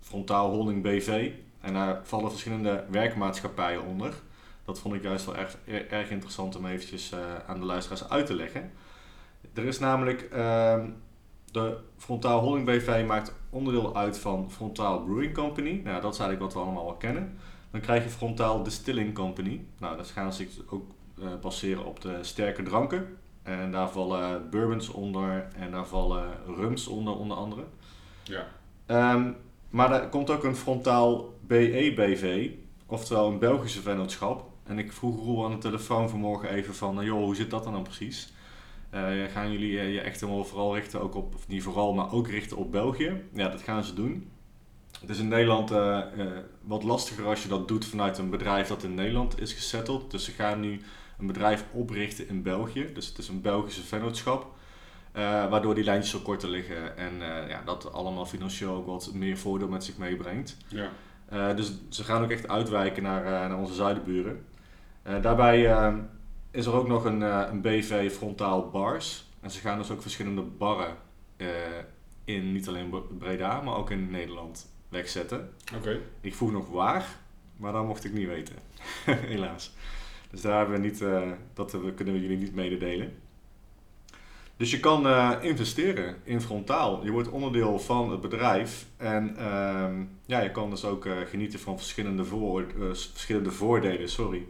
Frontaal 0.00 0.50
Holding 0.50 0.82
BV. 0.82 1.32
En 1.60 1.72
daar 1.72 2.00
vallen 2.02 2.30
verschillende 2.30 2.84
werkmaatschappijen 2.90 3.84
onder. 3.84 4.14
Dat 4.64 4.78
vond 4.78 4.94
ik 4.94 5.02
juist 5.02 5.24
wel 5.24 5.36
erg, 5.36 5.56
erg 5.90 6.10
interessant 6.10 6.56
om 6.56 6.66
eventjes 6.66 7.14
aan 7.46 7.60
de 7.60 7.66
luisteraars 7.66 8.08
uit 8.08 8.26
te 8.26 8.34
leggen. 8.34 8.70
Er 9.54 9.64
is 9.64 9.78
namelijk 9.78 10.28
uh, 10.32 10.84
de 11.44 11.78
Frontaal 11.96 12.40
Holding 12.40 12.66
BV 12.66 13.04
maakt 13.06 13.34
onderdeel 13.50 13.96
uit 13.96 14.18
van 14.18 14.50
Frontaal 14.50 15.04
Brewing 15.04 15.34
Company. 15.34 15.80
Nou, 15.84 16.00
dat 16.00 16.12
is 16.12 16.20
eigenlijk 16.20 16.40
wat 16.40 16.52
we 16.52 16.58
allemaal 16.68 16.84
wel 16.84 16.96
kennen. 16.96 17.38
Dan 17.70 17.80
krijg 17.80 18.04
je 18.04 18.10
Frontaal 18.10 18.62
Distilling 18.62 19.14
Company. 19.14 19.64
Nou, 19.78 19.96
dat 19.96 20.08
gaan 20.08 20.32
zich 20.32 20.48
ook 20.66 20.90
baseren 21.40 21.84
op 21.84 22.00
de 22.00 22.18
sterke 22.20 22.62
dranken. 22.62 23.16
En 23.42 23.72
daar 23.72 23.90
vallen 23.90 24.50
bourbons 24.50 24.88
onder 24.88 25.48
en 25.56 25.70
daar 25.70 25.86
vallen 25.86 26.28
rums 26.56 26.86
onder, 26.86 27.16
onder 27.16 27.36
andere. 27.36 27.64
Ja. 28.22 28.46
Um, 29.14 29.36
maar 29.70 29.92
er 29.92 30.08
komt 30.08 30.30
ook 30.30 30.44
een 30.44 30.56
frontaal 30.56 31.34
BE-BV, 31.40 32.50
oftewel 32.86 33.28
een 33.28 33.38
Belgische 33.38 33.80
vennootschap. 33.80 34.48
En 34.64 34.78
ik 34.78 34.92
vroeg 34.92 35.24
Roel 35.24 35.44
aan 35.44 35.50
de 35.50 35.58
telefoon 35.58 36.08
vanmorgen 36.08 36.48
even 36.48 36.74
van, 36.74 37.04
joh, 37.04 37.24
hoe 37.24 37.36
zit 37.36 37.50
dat 37.50 37.64
dan, 37.64 37.72
dan 37.72 37.82
precies? 37.82 38.32
Uh, 38.94 39.24
gaan 39.32 39.52
jullie 39.52 39.72
uh, 39.72 39.94
je 39.94 40.00
echt 40.00 40.20
helemaal 40.20 40.44
vooral 40.44 40.74
richten 40.74 41.00
ook 41.00 41.14
op, 41.14 41.34
of 41.34 41.48
niet 41.48 41.62
vooral, 41.62 41.94
maar 41.94 42.12
ook 42.12 42.28
richten 42.28 42.56
op 42.56 42.72
België? 42.72 43.22
Ja, 43.32 43.48
dat 43.48 43.62
gaan 43.62 43.84
ze 43.84 43.94
doen. 43.94 44.30
Het 45.00 45.10
is 45.10 45.18
in 45.18 45.28
Nederland 45.28 45.72
uh, 45.72 46.00
wat 46.60 46.82
lastiger 46.82 47.26
als 47.26 47.42
je 47.42 47.48
dat 47.48 47.68
doet 47.68 47.84
vanuit 47.84 48.18
een 48.18 48.30
bedrijf 48.30 48.68
dat 48.68 48.82
in 48.82 48.94
Nederland 48.94 49.40
is 49.40 49.52
gesetteld. 49.52 50.10
Dus 50.10 50.24
ze 50.24 50.32
gaan 50.32 50.60
nu 50.60 50.80
een 51.20 51.26
bedrijf 51.26 51.64
oprichten 51.72 52.28
in 52.28 52.42
België. 52.42 52.90
Dus 52.94 53.06
het 53.06 53.18
is 53.18 53.28
een 53.28 53.40
Belgische 53.40 53.82
vennootschap. 53.82 54.58
Uh, 55.16 55.22
waardoor 55.50 55.74
die 55.74 55.84
lijntjes 55.84 56.10
zo 56.10 56.18
korter 56.18 56.48
liggen 56.48 56.96
en 56.96 57.12
uh, 57.14 57.48
ja, 57.48 57.62
dat 57.64 57.92
allemaal 57.92 58.26
financieel 58.26 58.74
ook 58.74 58.86
wat 58.86 59.10
meer 59.14 59.38
voordeel 59.38 59.68
met 59.68 59.84
zich 59.84 59.96
meebrengt. 59.96 60.56
Ja. 60.68 60.90
Uh, 61.32 61.56
dus 61.56 61.72
ze 61.88 62.04
gaan 62.04 62.22
ook 62.22 62.30
echt 62.30 62.48
uitwijken 62.48 63.02
naar, 63.02 63.48
naar 63.48 63.58
onze 63.58 63.74
zuidenburen. 63.74 64.44
daarbij 65.20 65.60
is 66.50 66.66
er 66.66 66.72
ook 66.72 66.88
nog 66.88 67.04
een, 67.04 67.20
een 67.20 67.60
BV 67.60 68.12
frontaal 68.12 68.70
bars. 68.70 69.28
En 69.40 69.50
ze 69.50 69.60
gaan 69.60 69.78
dus 69.78 69.90
ook 69.90 70.02
verschillende 70.02 70.42
barren 70.42 70.96
in 72.24 72.52
niet 72.52 72.68
alleen 72.68 72.94
Breda, 73.18 73.60
maar 73.60 73.74
ook 73.74 73.90
in 73.90 74.10
Nederland 74.10 74.70
wegzetten. 74.88 75.50
Oké. 75.76 76.00
Ik 76.20 76.34
vroeg 76.34 76.52
nog 76.52 76.68
waar, 76.68 77.06
maar 77.56 77.72
dat 77.72 77.86
mocht 77.86 78.04
ik 78.04 78.12
niet 78.12 78.26
weten. 78.26 78.56
Helaas. 79.04 79.72
Dus 80.30 80.40
daar 80.40 80.58
hebben 80.58 80.80
we 80.80 80.86
niet, 80.86 81.04
dat 81.54 81.76
kunnen 81.94 82.14
we 82.14 82.20
jullie 82.20 82.38
niet 82.38 82.54
mededelen. 82.54 83.12
Dus 84.60 84.70
je 84.70 84.80
kan 84.80 85.06
uh, 85.06 85.36
investeren 85.40 86.16
in 86.22 86.40
frontaal. 86.40 87.04
Je 87.04 87.10
wordt 87.10 87.28
onderdeel 87.28 87.78
van 87.78 88.10
het 88.10 88.20
bedrijf. 88.20 88.86
En 88.96 89.34
uh, 89.38 89.90
ja, 90.26 90.40
je 90.40 90.50
kan 90.50 90.70
dus 90.70 90.84
ook 90.84 91.06
uh, 91.06 91.18
genieten 91.20 91.58
van 91.58 91.78
verschillende, 91.78 92.24
voor, 92.24 92.66
verschillende 93.12 93.50
voordelen. 93.50 94.08
Sorry. 94.08 94.46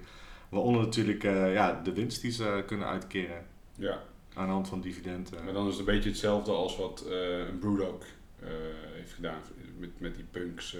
Waaronder 0.49 0.83
natuurlijk 0.83 1.23
ja, 1.53 1.81
de 1.85 1.93
winst 1.93 2.21
die 2.21 2.31
ze 2.31 2.63
kunnen 2.67 2.87
uitkeren. 2.87 3.47
Ja. 3.75 4.03
Aan 4.35 4.47
de 4.47 4.53
hand 4.53 4.69
van 4.69 4.81
dividenden. 4.81 5.45
Maar 5.45 5.53
dan 5.53 5.67
is 5.67 5.77
het 5.77 5.79
een 5.79 5.95
beetje 5.95 6.09
hetzelfde 6.09 6.53
als 6.53 6.77
wat 6.77 7.05
een 7.49 7.59
Brewdog 7.59 8.05
heeft 8.95 9.13
gedaan. 9.13 9.41
Met, 9.79 10.01
met 10.01 10.15
die 10.15 10.25
punks 10.31 10.77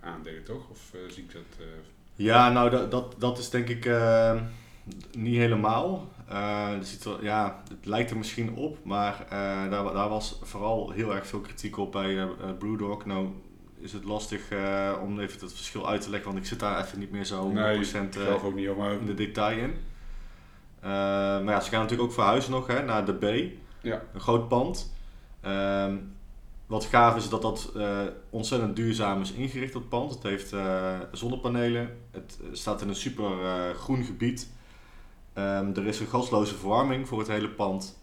aandelen 0.00 0.44
toch? 0.44 0.70
Of 0.70 0.92
zie 1.08 1.22
ik 1.22 1.32
dat... 1.32 1.66
Ja, 2.14 2.50
nou 2.50 2.70
dat, 2.70 2.90
dat, 2.90 3.14
dat 3.18 3.38
is 3.38 3.50
denk 3.50 3.68
ik 3.68 3.90
niet 5.12 5.36
helemaal. 5.36 6.08
Uh, 6.30 6.70
er 6.70 7.24
ja, 7.24 7.62
het 7.68 7.86
lijkt 7.86 8.10
er 8.10 8.16
misschien 8.16 8.54
op, 8.54 8.78
maar 8.84 9.24
uh, 9.24 9.30
daar, 9.70 9.92
daar 9.92 10.08
was 10.08 10.38
vooral 10.42 10.90
heel 10.90 11.14
erg 11.14 11.26
veel 11.26 11.40
kritiek 11.40 11.78
op 11.78 11.92
bij 11.92 12.12
uh, 12.12 12.26
Brewdog. 12.58 13.06
Nou 13.06 13.28
is 13.78 13.92
het 13.92 14.04
lastig 14.04 14.40
om 15.02 15.20
even 15.20 15.40
het 15.40 15.54
verschil 15.54 15.88
uit 15.88 16.00
te 16.00 16.10
leggen, 16.10 16.30
want 16.30 16.42
ik 16.42 16.48
zit 16.48 16.60
daar 16.60 16.84
even 16.84 16.98
niet 16.98 17.10
meer 17.10 17.24
zo 17.24 17.50
100% 17.50 17.52
nee, 17.52 17.78
ook 18.42 18.54
niet, 18.54 18.68
in 19.00 19.06
de 19.06 19.14
detail 19.14 19.58
in. 19.58 19.74
maar 21.44 21.44
ja, 21.44 21.60
ze 21.60 21.70
gaan 21.70 21.80
natuurlijk 21.80 22.08
ook 22.08 22.14
verhuizen 22.14 22.50
nog 22.50 22.66
hè, 22.66 22.82
naar 22.82 23.04
de 23.04 23.14
B, 23.14 23.52
ja. 23.80 24.02
een 24.14 24.20
groot 24.20 24.48
pand. 24.48 24.94
Ehm, 25.40 25.96
wat 26.74 26.84
gaaf 26.84 27.16
is 27.16 27.28
dat 27.28 27.42
dat 27.42 27.72
ontzettend 28.30 28.76
duurzaam 28.76 29.20
is 29.20 29.32
ingericht, 29.32 29.72
dat 29.72 29.88
pand. 29.88 30.14
Het 30.14 30.22
heeft 30.22 30.54
zonnepanelen, 31.12 31.98
het 32.10 32.38
staat 32.52 32.82
in 32.82 32.88
een 32.88 32.94
super 32.94 33.30
groen 33.74 34.04
gebied. 34.04 34.52
Um, 35.38 35.74
er 35.76 35.86
is 35.86 36.00
een 36.00 36.06
gasloze 36.06 36.54
verwarming 36.54 37.08
voor 37.08 37.18
het 37.18 37.28
hele 37.28 37.48
pand. 37.48 37.98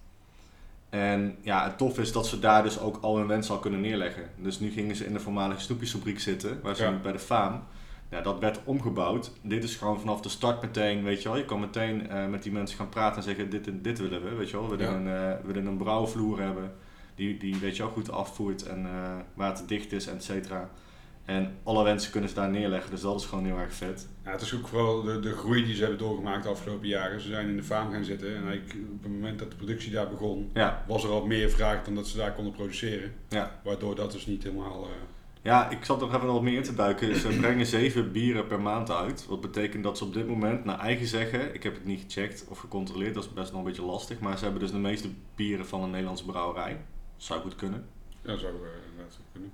En 0.90 1.38
ja, 1.42 1.64
het 1.64 1.78
tof 1.78 2.00
is 2.00 2.12
dat 2.12 2.28
ze 2.28 2.40
daar 2.40 2.64
dus 2.64 2.80
ook 2.80 2.98
al 3.02 3.18
hun 3.18 3.28
wensen 3.28 3.54
al 3.54 3.60
kunnen 3.60 3.82
neerleggen. 3.82 4.30
Dus 4.38 4.60
nu 4.60 4.70
gingen 4.70 4.96
ze 4.96 5.06
in 5.06 5.14
de 5.14 5.20
voormalige 5.20 5.62
snoepjesfabriek 5.62 6.20
zitten, 6.20 6.60
waar 6.62 6.76
ze 6.76 6.90
nu 6.90 6.98
bij 6.98 7.12
de 7.12 7.20
faam. 7.20 7.64
Ja, 8.10 8.22
dat 8.22 8.40
werd 8.40 8.60
omgebouwd. 8.64 9.32
Dit 9.42 9.64
is 9.64 9.76
gewoon 9.76 10.00
vanaf 10.00 10.22
de 10.22 10.30
start 10.30 10.62
meteen, 10.62 11.04
weet 11.04 11.22
je 11.22 11.30
wel. 11.30 11.38
Je 11.38 11.46
kan 11.46 11.60
meteen 11.60 12.08
met 12.30 12.44
die 12.44 12.52
mensen 12.52 12.78
gaan 12.78 12.90
praten 12.90 13.18
en 13.18 13.24
zeggen, 13.24 13.50
dit 13.50 13.68
en 13.68 13.82
dit 13.82 14.00
willen 14.00 14.24
we, 14.24 14.36
weet 14.36 14.50
je 14.50 14.58
wel. 14.58 14.70
We 14.70 14.76
willen, 14.76 14.94
een, 14.94 15.38
we 15.42 15.42
willen 15.44 15.66
een 15.66 15.78
brouwvloer 15.78 16.42
hebben, 16.42 16.74
die, 17.22 17.38
die 17.38 17.56
weet 17.56 17.76
je 17.76 17.84
wel, 17.84 17.92
goed 17.92 18.12
afvoert 18.12 18.64
en 18.64 18.86
uh, 18.86 19.16
waterdicht 19.34 19.92
is, 19.92 20.08
et 20.08 20.24
cetera. 20.24 20.70
En 21.26 21.56
alle 21.64 21.84
wensen 21.84 22.12
kunnen 22.12 22.30
ze 22.30 22.36
daar 22.36 22.50
neerleggen, 22.50 22.92
dus 22.92 23.02
dat 23.02 23.20
is 23.20 23.26
gewoon 23.26 23.46
heel 23.46 23.58
erg 23.58 23.74
vet. 23.74 24.08
Ja, 24.24 24.32
het 24.32 24.42
is 24.42 24.54
ook 24.56 24.68
vooral 24.68 25.02
de, 25.02 25.20
de 25.20 25.34
groei 25.34 25.66
die 25.66 25.76
ze 25.76 25.82
hebben 25.82 26.00
doorgemaakt 26.00 26.44
de 26.44 26.50
afgelopen 26.50 26.88
jaren. 26.88 27.22
Ze 27.22 27.28
zijn 27.28 27.48
in 27.48 27.56
de 27.56 27.64
faam 27.64 27.92
gaan 27.92 28.04
zitten 28.04 28.36
en 28.36 28.44
op 28.94 29.04
het 29.04 29.12
moment 29.12 29.40
dat 29.40 29.52
de 29.52 29.58
productie 29.58 29.92
daar 29.92 30.10
begon, 30.10 30.50
ja. 30.54 30.84
was 30.88 31.04
er 31.04 31.10
al 31.10 31.26
meer 31.26 31.50
vraag 31.50 31.84
dan 31.84 31.96
dat 31.96 32.08
ze 32.08 32.18
daar 32.18 32.34
konden 32.34 32.54
produceren. 32.54 33.14
Ja. 33.30 33.60
Waardoor 33.64 33.96
dat 33.96 34.12
dus 34.12 34.26
niet 34.26 34.44
helemaal... 34.44 34.84
Uh... 34.84 34.90
Ja, 35.44 35.70
ik 35.70 35.86
zat 35.86 36.00
nog 36.00 36.16
even 36.16 36.28
wat 36.28 36.42
meer 36.42 36.58
in 36.58 36.64
te 36.64 36.76
duiken. 36.76 37.16
Ze 37.16 37.28
brengen 37.42 37.66
zeven 37.66 38.12
bieren 38.12 38.48
per 38.48 38.62
maand 38.62 38.92
uit. 38.92 39.26
Wat 39.28 39.42
betekent 39.42 39.84
dat 39.84 39.98
ze 39.98 40.04
op 40.04 40.14
dit 40.14 40.28
moment, 40.28 40.66
naar 40.66 40.80
eigen 40.80 41.08
zeggen, 41.08 41.54
ik 41.54 41.64
heb 41.64 41.74
het 41.74 41.86
niet 41.86 42.04
gecheckt 42.08 42.46
of 42.50 42.60
gecontroleerd, 42.60 43.14
dat 43.14 43.24
is 43.24 43.34
best 43.34 43.52
nog 43.52 43.60
een 43.60 43.68
beetje 43.68 43.86
lastig. 43.86 44.20
Maar 44.20 44.38
ze 44.38 44.44
hebben 44.44 44.62
dus 44.62 44.72
de 44.72 44.78
meeste 44.78 45.10
bieren 45.36 45.66
van 45.66 45.82
een 45.84 45.90
Nederlandse 45.90 46.26
brouwerij. 46.26 46.78
Zou 47.22 47.42
goed 47.42 47.56
kunnen. 47.56 47.86
Ja, 48.22 48.38
zou 48.38 48.54
uh, 48.54 48.60
inderdaad 48.90 49.20
kunnen. 49.32 49.52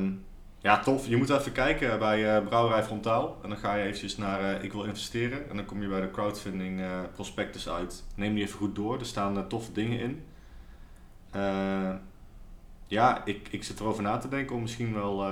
Um, 0.00 0.24
ja, 0.58 0.80
tof. 0.80 1.06
Je 1.06 1.16
moet 1.16 1.30
even 1.30 1.52
kijken 1.52 1.98
bij 1.98 2.36
uh, 2.38 2.46
Brouwerij 2.46 2.84
Frontaal. 2.84 3.38
En 3.42 3.48
dan 3.48 3.58
ga 3.58 3.74
je 3.74 3.82
eventjes 3.84 4.16
naar 4.16 4.42
uh, 4.42 4.62
Ik 4.64 4.72
wil 4.72 4.84
investeren. 4.84 5.50
En 5.50 5.56
dan 5.56 5.64
kom 5.64 5.82
je 5.82 5.88
bij 5.88 6.00
de 6.00 6.10
crowdfunding 6.10 6.80
uh, 6.80 7.00
prospectus 7.14 7.68
uit. 7.68 8.04
Neem 8.14 8.34
die 8.34 8.42
even 8.44 8.58
goed 8.58 8.74
door. 8.74 8.98
Er 8.98 9.06
staan 9.06 9.48
toffe 9.48 9.72
dingen 9.72 9.98
in. 9.98 10.24
ja, 12.86 13.24
ik, 13.24 13.48
ik 13.50 13.64
zit 13.64 13.80
erover 13.80 14.02
na 14.02 14.18
te 14.18 14.28
denken 14.28 14.56
om 14.56 14.62
misschien 14.62 14.94
wel 14.94 15.24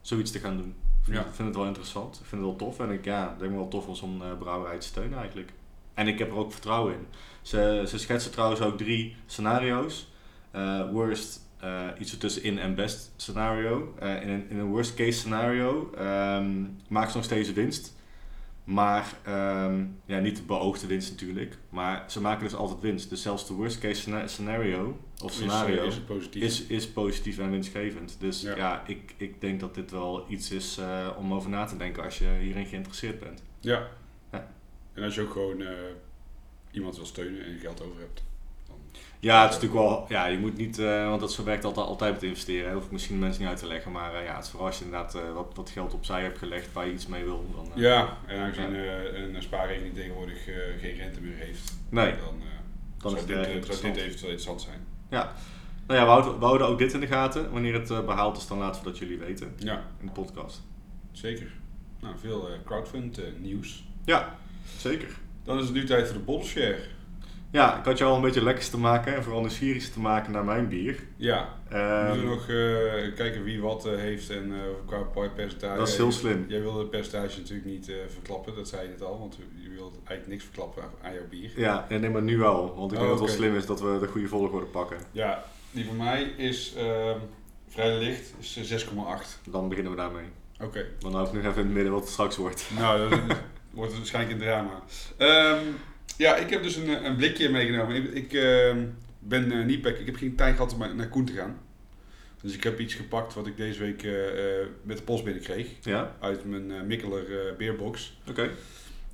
zoiets 0.00 0.30
te 0.30 0.38
gaan 0.38 0.56
doen. 0.56 0.74
Ik 1.02 1.04
vind, 1.04 1.16
Ja. 1.16 1.32
vind 1.32 1.48
het 1.48 1.56
wel 1.56 1.66
interessant. 1.66 2.14
Ik 2.20 2.26
vind 2.26 2.40
het 2.42 2.50
wel 2.50 2.68
tof. 2.68 2.78
En 2.78 2.90
ik 2.90 3.04
ja, 3.04 3.36
denk 3.38 3.52
wel 3.52 3.68
tof 3.68 3.86
om 3.86 3.94
zo'n 3.94 4.22
eh, 4.22 4.38
brouwerij 4.38 4.78
te 4.78 4.86
steunen 4.86 5.18
eigenlijk. 5.18 5.52
En 5.94 6.08
ik 6.08 6.18
heb 6.18 6.30
er 6.30 6.36
ook 6.36 6.52
vertrouwen 6.52 6.94
in. 6.94 7.06
Ze, 7.42 7.84
ze 7.86 7.98
schetsen 7.98 8.30
trouwens 8.30 8.60
ook 8.60 8.76
drie 8.78 9.16
scenario's. 9.26 10.11
Eh, 10.52 10.90
worst, 10.90 11.40
eh, 11.60 11.88
iets 11.98 12.12
ertussenin 12.12 12.58
en 12.58 12.74
best 12.74 13.12
scenario. 13.16 13.94
Eh, 13.98 14.22
in, 14.22 14.28
een, 14.28 14.50
in 14.50 14.58
een 14.58 14.66
worst 14.66 14.94
case 14.94 15.18
scenario 15.18 15.90
ehm 15.96 16.60
maken 16.88 17.10
ze 17.10 17.16
nog 17.16 17.24
steeds 17.26 17.52
winst. 17.52 18.00
Maar 18.64 19.14
ehm, 19.22 19.84
ja, 20.06 20.18
niet 20.18 20.36
de 20.36 20.42
beoogde 20.42 20.86
winst 20.86 21.10
natuurlijk. 21.10 21.58
Maar 21.68 22.04
ze 22.08 22.20
maken 22.20 22.44
dus 22.44 22.54
altijd 22.54 22.80
winst. 22.80 23.10
Dus 23.10 23.22
zelfs 23.22 23.46
de 23.46 23.54
worst 23.54 23.78
case 23.78 24.00
scena- 24.00 24.26
scenario 24.26 25.00
of 25.22 25.32
scenario 25.32 25.84
is 25.84 25.98
positief? 26.00 26.42
is, 26.42 26.66
is 26.66 26.88
positief 26.88 27.38
en 27.38 27.50
winstgevend. 27.50 28.16
Dus 28.20 28.42
Ja. 28.42 28.56
ja, 28.56 28.82
ik, 28.86 29.14
ik 29.16 29.40
denk 29.40 29.60
dat 29.60 29.74
dit 29.74 29.90
wel 29.90 30.24
iets 30.28 30.50
is 30.50 30.80
om 31.18 31.34
over 31.34 31.50
na 31.50 31.64
te 31.64 31.76
denken 31.76 32.02
als 32.04 32.18
je 32.18 32.28
hierin 32.40 32.66
geïnteresseerd 32.66 33.18
bent. 33.20 33.42
Ja. 33.60 33.88
Ja. 34.32 34.50
En 34.92 35.02
als 35.02 35.14
je 35.14 35.20
ook 35.20 35.32
gewoon 35.32 35.62
iemand 36.70 36.96
wil 36.96 37.06
steunen 37.06 37.44
en 37.44 37.58
geld 37.58 37.82
over 37.82 38.00
hebt. 38.00 38.22
Ja, 39.22 39.42
het 39.42 39.50
is 39.54 39.60
natuurlijk 39.60 39.88
wel, 39.88 40.04
ja, 40.08 40.26
je 40.26 40.38
moet 40.38 40.56
niet, 40.56 40.78
eh, 40.78 41.08
want 41.08 41.20
dat 41.20 41.32
zo 41.32 41.44
werkt 41.44 41.64
altijd, 41.64 41.86
altijd 41.86 42.12
met 42.12 42.22
investeren. 42.22 42.68
Hè. 42.68 42.74
Hoef 42.74 42.84
ik 42.84 42.90
misschien 42.90 43.18
mensen 43.18 43.40
niet 43.40 43.50
uit 43.50 43.58
te 43.58 43.66
leggen, 43.66 43.92
maar 43.92 44.14
eh, 44.14 44.24
ja, 44.24 44.34
het 44.34 44.44
is 44.44 44.50
vooral 44.50 44.66
als 44.68 44.78
je 44.78 44.84
inderdaad 44.84 45.14
eh, 45.14 45.32
wat, 45.34 45.52
wat 45.54 45.70
geld 45.70 45.94
opzij 45.94 46.22
hebt 46.22 46.38
gelegd 46.38 46.72
waar 46.72 46.86
je 46.86 46.92
iets 46.92 47.06
mee 47.06 47.24
wil. 47.24 47.44
Dan, 47.54 47.82
ja, 47.82 48.16
en 48.26 48.40
aangezien 48.40 48.74
een 49.34 49.42
spaarrekening 49.42 49.94
tegenwoordig 49.94 50.44
geen 50.80 50.96
rente 50.96 51.20
meer 51.20 51.36
heeft, 51.36 51.74
Nee, 51.88 52.10
dan, 52.10 52.40
dan 52.98 53.10
zou, 53.10 53.14
is 53.14 53.18
het 53.20 53.28
dit, 53.28 53.36
zou 53.44 53.54
interessant. 53.56 53.94
dit 53.94 54.02
eventueel 54.04 54.30
interessant 54.30 54.62
zijn. 54.62 54.86
Nou 55.86 56.00
ja, 56.00 56.04
we 56.06 56.10
houden, 56.10 56.38
we 56.38 56.44
houden 56.44 56.66
ook 56.66 56.78
dit 56.78 56.92
in 56.92 57.00
de 57.00 57.06
gaten. 57.06 57.52
Wanneer 57.52 57.74
het 57.74 57.90
eh, 57.90 58.04
behaald 58.04 58.36
is, 58.36 58.46
dan 58.46 58.58
laten 58.58 58.82
we 58.82 58.88
dat 58.90 58.98
jullie 58.98 59.18
weten 59.18 59.54
Ja, 59.58 59.84
in 60.00 60.06
de 60.06 60.12
podcast. 60.12 60.62
zeker. 61.12 61.46
Nou, 62.00 62.14
veel 62.18 62.48
crowdfund 62.64 63.20
nieuws. 63.40 63.84
Ja, 64.04 64.36
zeker. 64.78 65.08
Dan 65.44 65.58
is 65.58 65.64
het 65.64 65.74
nu 65.74 65.84
tijd 65.84 66.06
voor 66.06 66.16
de 66.16 66.22
bottle 66.22 66.48
share. 66.48 66.78
Ja, 67.52 67.78
ik 67.78 67.84
had 67.84 67.98
jou 67.98 68.10
al 68.10 68.16
een 68.16 68.22
beetje 68.22 68.42
lekkers 68.42 68.68
te 68.68 68.78
maken 68.78 69.14
en 69.14 69.22
vooral 69.22 69.40
nieuwsgierig 69.40 69.90
te 69.90 70.00
maken 70.00 70.32
naar 70.32 70.44
mijn 70.44 70.68
bier. 70.68 71.02
Ja, 71.16 71.48
we 71.68 71.74
Ehm, 71.76 72.08
moeten 72.08 72.28
nog 72.28 72.48
eh, 72.48 73.14
kijken 73.14 73.42
wie 73.44 73.60
wat 73.60 73.86
eh, 73.86 73.96
heeft 73.96 74.30
en 74.30 74.52
eh, 74.52 74.60
qua 75.12 75.26
percentage. 75.34 75.78
dat 75.78 75.88
is 75.88 75.96
heel 75.96 76.12
slim. 76.12 76.44
Jij 76.48 76.60
wilde 76.60 76.78
het 76.78 76.90
percentage 76.90 77.38
natuurlijk 77.38 77.66
niet 77.66 77.92
verklappen, 78.08 78.54
dat 78.54 78.68
zei 78.68 78.82
je 78.82 78.88
net 78.88 79.02
al, 79.02 79.18
want 79.18 79.36
je 79.62 79.68
wilde 79.68 79.96
eigenlijk 79.96 80.26
niks 80.28 80.44
verklappen 80.44 80.82
aan 81.02 81.12
jouw 81.14 81.28
bier. 81.30 81.50
Ja, 81.56 81.86
nee, 81.88 82.10
maar 82.10 82.22
nu 82.22 82.38
wel. 82.38 82.74
Want 82.76 82.92
ik 82.92 82.98
Oh, 82.98 83.04
denk 83.04 83.10
dat 83.10 83.10
het 83.10 83.28
wel 83.28 83.28
slim 83.38 83.56
is 83.56 83.66
dat 83.66 83.80
we 83.80 83.98
de 84.00 84.06
goede 84.08 84.28
volgorde 84.28 84.66
pakken. 84.66 84.96
Ja, 85.10 85.44
die 85.70 85.84
van 85.86 85.96
mij 85.96 86.22
is 86.22 86.74
ehm, 86.76 87.18
vrij 87.68 87.98
licht, 87.98 88.32
is 88.38 88.56
eh, 88.56 88.78
6,8. 88.88 89.40
Dan 89.50 89.68
beginnen 89.68 89.92
we 89.92 89.98
daarmee. 89.98 90.24
Oké, 90.60 90.86
Dan 90.98 91.12
hou 91.14 91.26
ik 91.26 91.32
nog 91.32 91.42
even 91.44 91.56
in 91.60 91.64
het 91.66 91.74
midden 91.74 91.92
wat 91.92 92.02
het 92.02 92.10
straks 92.12 92.36
wordt. 92.36 92.70
nou, 92.78 93.08
dat 93.10 93.18
wordt 93.70 93.90
het 93.90 93.98
waarschijnlijk 94.00 94.34
een 94.40 94.46
drama. 94.46 94.82
Ehm, 95.16 95.64
ja, 96.18 96.36
ik 96.36 96.50
heb 96.50 96.62
dus 96.62 96.76
een, 96.76 97.04
een 97.04 97.16
blikje 97.16 97.48
meegenomen. 97.48 97.96
Ik, 97.96 98.12
ik 98.12 98.32
ehm, 98.32 98.84
ben 99.18 99.52
eh, 99.52 99.64
niet 99.64 99.82
back, 99.82 99.96
ik 99.98 100.06
heb 100.06 100.16
geen 100.16 100.34
tijd 100.34 100.54
gehad 100.56 100.74
om 100.74 100.96
naar 100.96 101.08
Koen 101.08 101.24
te 101.24 101.32
gaan. 101.32 101.58
Dus 102.42 102.54
ik 102.54 102.62
heb 102.64 102.80
iets 102.80 102.94
gepakt 102.94 103.34
wat 103.34 103.46
ik 103.46 103.56
deze 103.56 103.78
week 103.80 104.02
eh, 104.02 104.60
eh, 104.60 104.66
met 104.82 104.96
de 104.96 105.02
post 105.02 105.24
binnenkreeg. 105.24 105.66
Ja? 105.82 106.16
Uit 106.20 106.44
mijn 106.44 106.70
eh, 106.70 106.80
Mikkeler 106.82 107.46
eh, 107.46 107.56
beerbox. 107.56 108.18
Oké. 108.28 108.50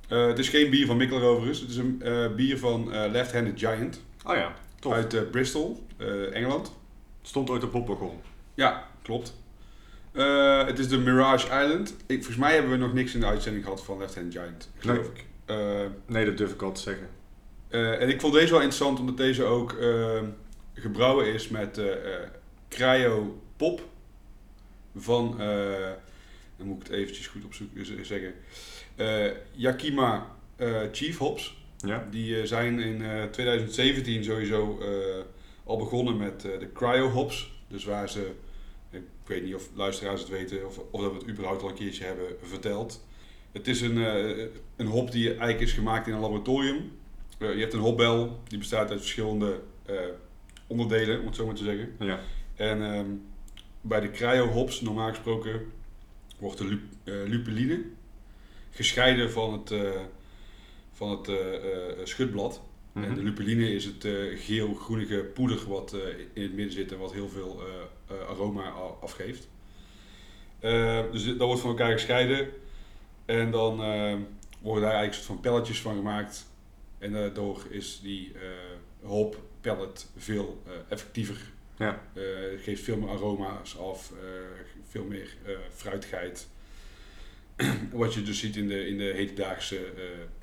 Eh, 0.07 0.27
het 0.27 0.39
is 0.39 0.49
geen 0.49 0.69
bier 0.69 0.85
van 0.85 0.97
Mikkeler 0.97 1.23
overigens. 1.23 1.59
Het 1.59 1.69
is 1.69 1.75
een 1.75 2.01
eh, 2.01 2.35
bier 2.35 2.57
van 2.57 2.93
eh, 2.93 3.11
Left 3.11 3.33
Handed 3.33 3.59
Giant. 3.59 4.01
Oh 4.25 4.35
ja, 4.35 4.53
tof. 4.79 4.93
Uit 4.93 5.13
eh, 5.13 5.21
Bristol, 5.31 5.85
eh, 5.97 6.35
Engeland. 6.35 6.75
Stond 7.21 7.49
ooit 7.49 7.63
op 7.63 7.71
Popwagon. 7.71 8.19
Ja, 8.53 8.87
klopt. 9.01 9.35
Eh, 10.11 10.65
het 10.65 10.79
is 10.79 10.87
de 10.87 10.97
Mirage 10.97 11.45
Island. 11.45 11.95
Ik, 12.07 12.15
volgens 12.17 12.37
mij 12.37 12.53
hebben 12.53 12.71
we 12.71 12.77
nog 12.77 12.93
niks 12.93 13.13
in 13.13 13.19
de 13.19 13.25
uitzending 13.25 13.63
gehad 13.63 13.83
van 13.83 13.97
Left 13.97 14.15
Handed 14.15 14.33
Giant. 14.33 14.69
Geloof 14.77 15.07
ik. 15.07 15.25
Eh, 15.49 15.85
Nee, 16.05 16.25
dat 16.25 16.37
durf 16.37 16.51
ik 16.53 16.61
al 16.61 16.71
te 16.71 16.81
zeggen. 16.81 17.09
eh, 17.69 18.01
en 18.01 18.09
ik 18.09 18.21
vond 18.21 18.33
deze 18.33 18.51
wel 18.51 18.61
interessant 18.61 18.99
omdat 18.99 19.17
deze 19.17 19.43
ook 19.43 19.73
eh, 19.73 20.21
gebrouwen 20.73 21.33
is 21.33 21.47
met 21.47 21.77
eh 21.77 21.85
Cryo 22.69 23.41
Pop. 23.57 23.81
Van, 24.95 25.35
dan 26.57 26.67
moet 26.67 26.81
ik 26.81 26.83
het 26.87 26.91
eventjes 26.95 27.27
goed 27.27 27.45
opzoeken 27.45 28.05
zeggen. 28.05 28.33
Yakima 29.51 30.27
Chief 30.91 31.17
Hops. 31.17 31.57
Ja? 31.77 32.07
Die 32.11 32.45
zijn 32.45 32.79
in 32.79 33.01
eh, 33.05 33.23
2017 33.23 34.23
sowieso 34.23 34.79
al 35.63 35.77
begonnen 35.77 36.17
met 36.17 36.41
de 36.41 36.69
cryo 36.73 37.07
hops. 37.09 37.51
Dus 37.67 37.85
waar 37.85 38.09
ze, 38.09 38.31
ik 38.91 39.01
weet 39.25 39.43
niet 39.43 39.55
of 39.55 39.69
luisteraars 39.75 40.19
het 40.21 40.29
weten 40.29 40.65
of, 40.67 40.77
of 40.91 41.01
dat 41.01 41.11
we 41.11 41.17
het 41.17 41.27
überhaupt 41.29 41.61
al 41.61 41.69
een 41.69 41.75
keertje 41.75 42.03
hebben 42.03 42.27
verteld. 42.43 43.05
Het 43.51 43.67
is 43.67 43.81
een, 43.81 43.97
eh, 44.05 44.45
een 44.75 44.85
hop 44.87 45.11
die 45.11 45.27
eigenlijk 45.29 45.59
is 45.59 45.71
gemaakt 45.73 46.07
in 46.07 46.13
een 46.13 46.19
laboratorium. 46.19 46.91
Eh, 47.37 47.53
je 47.53 47.59
hebt 47.59 47.73
een 47.73 47.79
hopbel, 47.79 48.39
die 48.47 48.57
bestaat 48.57 48.89
uit 48.89 48.99
verschillende 48.99 49.61
eh, 49.85 49.95
onderdelen, 50.67 51.19
om 51.19 51.25
het 51.25 51.35
zo 51.35 51.45
maar 51.45 51.55
te 51.55 51.63
zeggen. 51.63 51.95
Ja. 51.99 52.19
En 52.55 52.83
ehm, 52.93 53.05
bij 53.81 53.99
de 53.99 54.11
cryo 54.11 54.47
hops, 54.47 54.81
normaal 54.81 55.09
gesproken, 55.09 55.61
wordt 56.39 56.57
de 56.57 56.65
lu- 56.65 56.89
eh, 57.03 57.13
lupuline 57.29 57.81
gescheiden 58.71 59.31
van 59.31 59.53
het, 59.53 59.73
van 60.93 61.09
het 61.09 61.29
schutblad. 62.09 62.61
En 62.93 63.01
de 63.01 63.07
Mhm. 63.09 63.19
lupuline 63.23 63.73
is 63.73 63.85
het 63.85 64.07
geel-groenige 64.35 65.17
poeder 65.33 65.59
wat 65.67 65.95
in 66.33 66.41
het 66.43 66.53
midden 66.53 66.73
zit 66.73 66.91
en 66.91 66.97
wat 66.97 67.13
heel 67.13 67.29
veel 67.29 67.61
aroma 68.29 68.69
afgeeft. 69.01 69.47
Dus 71.11 71.25
dat 71.25 71.37
wordt 71.47 71.61
van 71.61 71.69
elkaar 71.69 71.91
gescheiden. 71.91 72.47
En 73.37 73.51
dan 73.51 73.83
eh, 73.83 74.15
worden 74.61 74.83
daar 74.83 74.93
eigenlijk 74.93 75.13
soort 75.13 75.25
van 75.25 75.39
pelletjes 75.39 75.81
van 75.81 75.95
gemaakt. 75.95 76.45
En 76.97 77.11
daardoor 77.11 77.65
is 77.69 77.99
die 78.03 78.31
eh 78.33 79.07
hop 79.09 79.37
pellet 79.61 80.07
veel 80.17 80.61
eh, 80.65 80.71
effectiever. 80.89 81.37
Ja. 81.77 82.01
Eh, 82.13 82.23
het 82.51 82.61
geeft 82.61 82.83
veel 82.83 82.97
meer 82.97 83.09
aroma's 83.09 83.77
af, 83.77 84.11
eh, 84.11 84.27
veel 84.89 85.03
meer 85.03 85.35
eh, 85.45 85.51
fruitigheid. 85.75 86.47
Wat 87.91 88.13
je 88.13 88.21
dus 88.23 88.39
ziet 88.39 88.55
in 88.55 88.67
de, 88.67 88.87
in 88.87 88.97
de 88.97 89.11
hedendaagse 89.15 89.77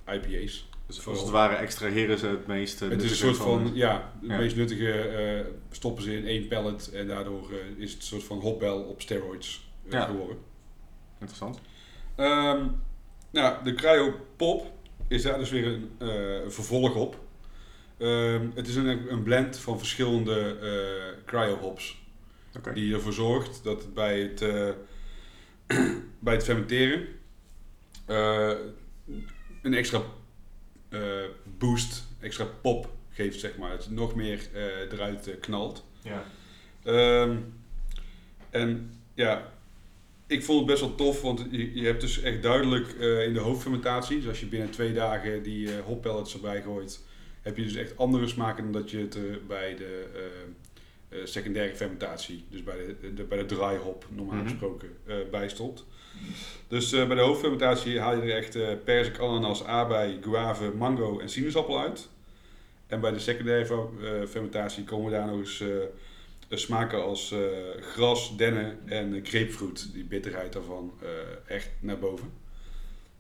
eh, 0.07 0.15
IPA's. 0.15 0.69
Dus 0.87 1.07
als 1.07 1.21
het 1.21 1.31
ware 1.31 1.55
extraheren 1.55 2.19
ze 2.19 2.27
het 2.27 2.47
meest 2.47 2.83
eh, 2.83 2.89
Het 2.89 3.03
is 3.03 3.11
een 3.11 3.17
soort 3.17 3.37
van, 3.37 3.71
ja, 3.75 4.13
het 4.21 4.31
Ja. 4.31 4.37
meest 4.39 4.57
nuttige 4.57 4.93
eh, 5.01 5.47
stoppen 5.71 6.03
ze 6.05 6.17
in 6.17 6.27
één 6.27 6.49
pellet 6.49 6.91
en 6.93 7.07
daardoor 7.07 7.51
eh, 7.53 7.83
is 7.83 7.91
het 7.93 8.01
een 8.01 8.07
soort 8.07 8.25
van 8.25 8.39
hopbel 8.41 8.83
op 8.83 9.01
steroids 9.01 9.69
eh, 9.87 9.93
Ja. 9.93 10.05
geworden. 10.05 10.37
Interessant. 11.19 11.61
Ehm, 12.17 12.67
nou, 13.31 13.65
de 13.65 13.75
Cryo 13.75 14.27
Pop 14.37 14.73
is 15.09 15.23
daar 15.23 15.39
dus 15.39 15.51
weer 15.51 15.67
een 15.67 15.91
eh, 15.99 16.51
vervolg 16.51 16.95
op. 16.95 17.19
Ehm, 17.99 18.49
het 18.55 18.69
is 18.69 18.77
een, 18.77 19.13
een 19.13 19.23
blend 19.23 19.59
van 19.59 19.79
verschillende 19.79 20.57
eh 20.61 21.25
cryo 21.25 21.57
hops. 21.57 22.05
Oké. 22.57 22.73
Die 22.73 22.95
ervoor 22.95 23.13
zorgt 23.13 23.65
dat 23.65 23.83
het 23.83 23.95
bij 23.95 24.21
het, 24.21 24.43
eh, 24.43 24.71
bij 26.19 26.35
het 26.35 26.45
fermenteren 26.45 27.07
een 29.63 29.75
extra 29.75 30.03
boost, 31.59 32.05
extra 32.21 32.45
pop 32.45 32.89
geeft, 33.11 33.41
zeg 33.41 33.57
maar. 33.57 33.71
Het 33.71 33.91
nog 33.91 34.15
meer 34.15 34.49
eruit 34.91 35.37
knalt. 35.41 35.85
Ja. 36.03 36.25
Ehm, 36.83 37.37
en 38.51 39.01
ja, 39.15 39.53
ik 40.27 40.45
vond 40.45 40.59
het 40.59 40.67
best 40.69 40.81
wel 40.81 40.95
tof, 40.95 41.23
want 41.23 41.47
je, 41.51 41.75
je 41.81 41.87
hebt 41.87 42.01
dus 42.01 42.21
echt 42.23 42.43
duidelijk 42.43 42.93
eh, 43.01 43.25
in 43.27 43.33
de 43.35 43.41
hoofdfermentatie, 43.41 44.17
dus 44.19 44.29
als 44.29 44.41
je 44.41 44.47
binnen 44.47 44.71
twee 44.71 44.93
dagen 44.93 45.43
die 45.43 45.69
eh 45.77 45.85
hoppellets 45.85 46.35
erbij 46.35 46.63
gooit, 46.63 47.01
heb 47.43 47.57
je 47.57 47.63
dus 47.63 47.75
echt 47.75 47.97
andere 47.99 48.27
smaken 48.27 48.63
dan 48.63 48.73
dat 48.83 48.91
je 48.91 48.99
het 48.99 49.17
eh, 49.17 49.23
bij 49.47 49.77
de 49.77 50.05
secundaire 51.25 51.75
fermentatie, 51.77 52.45
dus 52.51 52.63
bij 52.63 52.77
de, 53.01 53.15
de, 53.15 53.23
bij 53.25 53.39
de 53.39 53.45
dry 53.47 53.77
hop 53.77 54.07
normaal 54.11 54.35
Mhm. 54.37 54.45
gesproken, 54.49 54.89
eh 55.07 55.17
bij 55.31 55.49
stopt. 55.49 55.85
Dus 56.69 56.91
bij 56.91 57.05
de 57.15 57.21
hoofdfermentatie 57.21 58.01
haal 58.01 58.17
je 58.17 58.23
er 58.33 58.37
echt 58.37 58.85
perzik, 58.85 59.19
ananas, 59.19 59.65
aardbei, 59.65 60.19
guave, 60.23 60.73
mango 60.77 61.19
en 61.19 61.29
sinaasappel 61.29 61.81
uit. 61.81 62.09
En 62.87 63.01
bij 63.01 63.11
de 63.13 63.19
secundaire 63.19 63.67
fer- 63.67 64.27
fermentatie 64.29 64.85
komen 64.85 65.11
daar 65.13 65.27
nog 65.27 65.39
eens 65.39 65.63
smaken 66.49 67.03
als 67.05 67.33
eh, 67.33 67.39
gras, 67.81 68.37
dennen 68.37 68.79
en 68.89 69.15
eh, 69.15 69.25
grapefruit. 69.25 69.93
Die 69.93 70.05
bitterheid 70.05 70.53
daarvan 70.53 70.93
eh, 71.03 71.55
echt 71.57 71.71
naar 71.81 71.99
boven. 71.99 72.33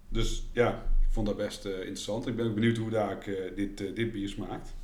Dus 0.09 0.47
ja, 0.53 0.71
ik 1.01 1.12
vond 1.12 1.27
dat 1.27 1.37
best 1.37 1.65
eh, 1.65 1.79
interessant. 1.79 2.27
Ik 2.27 2.37
ben 2.37 2.47
ook 2.47 2.55
benieuwd 2.55 2.77
hoe 2.77 2.91
daar 2.91 3.12
ik, 3.12 3.27
eh, 3.27 3.57
dit, 3.57 3.81
eh, 3.81 3.95
dit 3.95 4.12
bier 4.12 4.29
smaakt. 4.29 4.75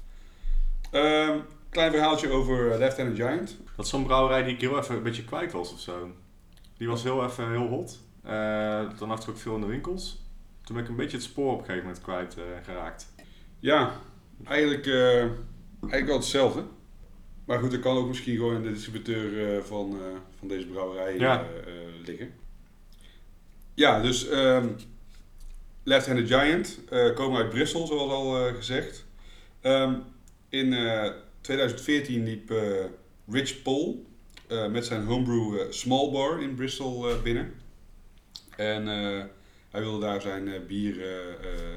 Ehm, 0.91 1.39
klein 1.71 1.91
verhaaltje 1.93 2.31
over 2.31 2.73
eh, 2.73 2.79
Left 2.79 2.97
Handed 2.97 3.17
Giant. 3.17 3.57
Dat 3.77 3.85
is 3.85 3.91
zo'n 3.91 4.05
brouwerij 4.05 4.43
die 4.43 4.55
ik 4.55 4.61
heel 4.61 4.79
even 4.79 4.97
een 4.97 5.03
beetje 5.03 5.25
kwijt 5.25 5.53
was 5.53 5.73
of 5.73 5.81
zo. 5.81 6.11
Die 6.77 6.89
was 6.89 7.03
heel 7.03 7.25
even 7.25 7.51
heel 7.51 7.67
hot. 7.69 7.99
Eh, 8.23 8.99
dan 8.99 9.09
had 9.09 9.23
ik 9.23 9.29
ook 9.29 9.37
veel 9.39 9.55
in 9.55 9.61
de 9.61 9.67
winkels. 9.67 10.21
Toen 10.65 10.75
ben 10.75 10.85
ik 10.85 10.91
een 10.91 10.97
beetje 10.97 11.17
het 11.17 11.27
spoor 11.27 11.53
op 11.53 11.59
een 11.59 11.65
gegeven 11.65 11.87
moment 11.87 12.03
kwijt 12.03 12.37
eh, 12.37 12.43
geraakt. 12.63 13.15
Ja, 13.59 13.93
eigenlijk, 14.45 14.87
eh, 14.87 15.21
eigenlijk 15.21 16.07
wel 16.07 16.17
hetzelfde. 16.17 16.65
Maar 17.45 17.59
goed, 17.59 17.71
dat 17.71 17.81
kan 17.81 17.97
ook 17.97 18.09
misschien 18.09 18.37
gewoon 18.37 18.55
in 18.57 18.63
de 18.63 18.73
distributeur 18.73 19.55
eh, 19.57 19.63
van, 19.63 19.91
eh, 19.93 20.17
van 20.39 20.49
deze 20.49 20.67
brouwerij 20.67 21.19
Ja. 21.19 21.41
eh, 21.67 21.73
liggen. 22.07 22.35
Ja, 23.75 24.01
dus 24.01 24.29
ehm 24.29 24.69
Left 25.85 26.07
Handed 26.07 26.27
Giant 26.29 26.79
komen 27.15 27.43
uit 27.43 27.49
Brussel, 27.51 27.87
zoals 27.87 28.11
al 28.13 28.55
gezegd. 28.55 29.05
Ehm, 29.61 29.95
in 30.49 30.73
eh, 30.73 31.11
2014 31.41 32.25
liep 32.25 32.53
Rich 33.29 33.63
Paul 33.63 34.05
met 34.71 34.87
zijn 34.87 35.05
homebrew 35.05 35.73
Small 35.73 36.11
Bar 36.11 36.43
in 36.43 36.55
Bristol 36.55 37.21
binnen. 37.23 37.53
En 38.57 38.87
hij 39.71 39.81
wilde 39.81 40.01
daar 40.07 40.21
zijn 40.21 40.67
bier 40.67 40.97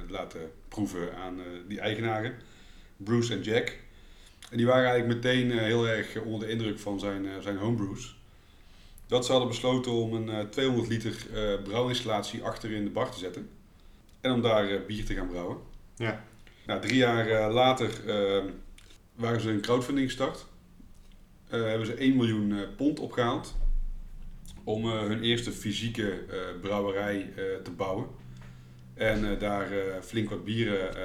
laten 0.09 0.51
proeven 0.67 1.15
aan 1.15 1.39
die 1.67 1.79
eigenaren, 1.79 2.33
Bruce 2.97 3.33
en 3.33 3.41
Jack. 3.41 3.79
En 4.49 4.57
die 4.57 4.65
waren 4.65 4.89
eigenlijk 4.89 5.23
meteen 5.23 5.51
eh, 5.51 5.57
heel 5.57 5.87
erg 5.87 6.21
onder 6.21 6.47
de 6.47 6.53
indruk 6.53 6.79
van 6.79 6.99
zijn, 6.99 7.25
eh, 7.25 7.31
zijn 7.39 7.57
homebrews. 7.57 8.17
Dat 9.07 9.25
ze 9.25 9.31
hadden 9.31 9.49
besloten 9.49 9.91
om 9.91 10.13
een 10.13 10.29
eh, 10.29 10.45
200 10.49 10.87
liter 10.87 11.15
eh 11.33 11.63
brouwinstallatie 11.63 12.43
achter 12.43 12.71
in 12.71 12.83
de 12.83 12.89
bar 12.89 13.11
te 13.11 13.19
zetten. 13.19 13.49
En 14.21 14.31
om 14.31 14.41
daar 14.41 14.85
bier 14.87 15.05
te 15.05 15.13
gaan 15.13 15.27
brouwen. 15.27 15.57
Ja. 15.95 16.23
Nou, 16.65 16.81
drie 16.81 16.97
jaar 16.97 17.51
later 17.51 17.89
waren 19.15 19.41
ze 19.41 19.49
een 19.49 19.61
crowdfunding 19.61 20.07
gestart. 20.07 20.45
Hebben 21.47 21.85
ze 21.85 21.93
1 21.93 22.15
miljoen 22.15 22.55
pond 22.75 22.99
opgehaald. 22.99 23.55
Om 24.63 24.85
hun 24.85 25.21
eerste 25.21 25.51
fysieke 25.51 26.23
brouwerij 26.61 27.33
te 27.63 27.71
bouwen. 27.71 28.07
En 28.93 29.39
daar 29.39 29.67
flink 30.01 30.29
wat 30.29 30.43
bieren 30.43 30.95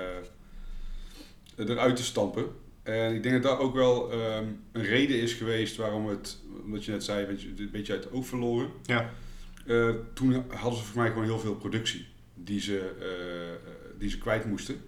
eruit 1.56 1.96
te 1.96 2.04
stampen. 2.04 2.52
En 2.90 3.14
ik 3.14 3.22
denk 3.22 3.42
dat 3.42 3.52
dat 3.52 3.60
ook 3.60 3.74
wel 3.74 4.12
ehm, 4.12 4.44
een 4.72 4.82
reden 4.82 5.20
is 5.20 5.32
geweest 5.32 5.76
waarom 5.76 6.08
het, 6.08 6.38
omdat 6.64 6.84
je 6.84 6.90
net 6.90 7.04
zei, 7.04 7.26
weet 7.26 7.42
je, 7.42 7.48
een 7.56 7.70
beetje 7.70 7.92
uit 7.92 8.04
het 8.04 8.12
oog 8.12 8.26
verloren. 8.26 8.70
Ja. 8.82 9.10
Eh, 9.66 9.94
toen 10.14 10.44
hadden 10.48 10.78
ze 10.78 10.84
voor 10.84 11.00
mij 11.00 11.08
gewoon 11.08 11.24
heel 11.24 11.38
veel 11.38 11.56
productie 11.56 12.06
die 12.34 12.60
ze, 12.60 12.78
eh, 13.00 13.72
die 13.98 14.10
ze 14.10 14.18
kwijt 14.18 14.44
moesten. 14.44 14.80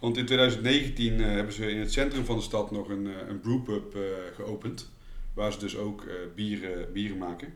Want 0.00 0.16
in 0.16 0.26
2019 0.26 1.20
eh, 1.20 1.26
hebben 1.26 1.52
ze 1.52 1.70
in 1.70 1.78
het 1.78 1.92
centrum 1.92 2.24
van 2.24 2.36
de 2.36 2.42
stad 2.42 2.70
nog 2.70 2.88
een, 2.88 3.08
een 3.28 3.40
brewpub 3.40 3.96
geopend. 4.34 4.90
Waar 5.34 5.52
ze 5.52 5.58
dus 5.58 5.76
ook 5.76 6.06
bieren, 6.34 6.92
bieren 6.92 7.18
maken. 7.18 7.52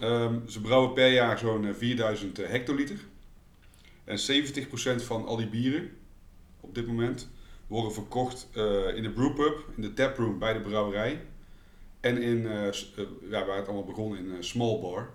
Ehm, 0.00 0.38
ze 0.48 0.60
brouwen 0.60 0.92
per 0.92 1.12
jaar 1.12 1.38
zo'n 1.38 1.66
eh, 1.66 1.74
4000 1.74 2.36
hectoliter. 2.36 2.96
En 4.04 4.18
70% 4.18 5.02
van 5.02 5.26
al 5.26 5.36
die 5.36 5.48
bieren 5.48 5.90
op 6.60 6.74
dit 6.74 6.86
moment 6.86 7.28
worden 7.66 7.92
verkocht 7.92 8.48
eh, 8.52 8.96
in 8.96 9.02
de 9.02 9.10
brewpub, 9.10 9.64
in 9.76 9.82
de 9.82 9.92
taproom 9.92 10.38
bij 10.38 10.52
de 10.52 10.60
brouwerij. 10.60 11.20
En 12.00 12.22
in, 12.22 12.46
eh, 12.46 12.68
eh, 12.68 12.74
ja, 13.30 13.46
waar 13.46 13.56
het 13.56 13.66
allemaal 13.66 13.84
begon, 13.84 14.16
in 14.16 14.44
small 14.44 14.80
bar. 14.80 15.10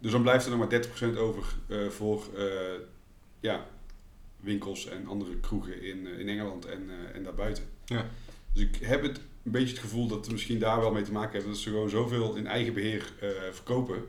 Dus 0.00 0.12
dan 0.12 0.22
blijft 0.22 0.44
er 0.44 0.50
nog 0.50 0.58
maar 0.58 0.68
30% 0.68 1.16
over 1.18 1.44
voor 1.88 2.22
ja, 3.40 3.66
winkels 4.40 4.86
en 4.86 5.06
andere 5.06 5.36
kroegen 5.36 5.82
in, 5.82 6.06
in 6.06 6.28
Engeland 6.28 6.64
en, 6.64 6.90
en 7.14 7.22
daarbuiten. 7.22 7.64
Ja. 7.84 8.10
Dus 8.52 8.62
ik 8.62 8.76
heb 8.76 9.02
het 9.02 9.20
een 9.48 9.54
beetje 9.54 9.74
het 9.74 9.78
gevoel 9.78 10.06
dat 10.06 10.20
het 10.20 10.30
misschien 10.30 10.58
daar 10.58 10.80
wel 10.80 10.92
mee 10.92 11.02
te 11.02 11.12
maken 11.12 11.32
heeft 11.32 11.46
dat 11.46 11.56
ze 11.56 11.70
gewoon 11.70 11.90
zoveel 11.90 12.34
in 12.34 12.46
eigen 12.46 12.74
beheer 12.74 13.12
eh, 13.20 13.28
verkopen. 13.50 14.04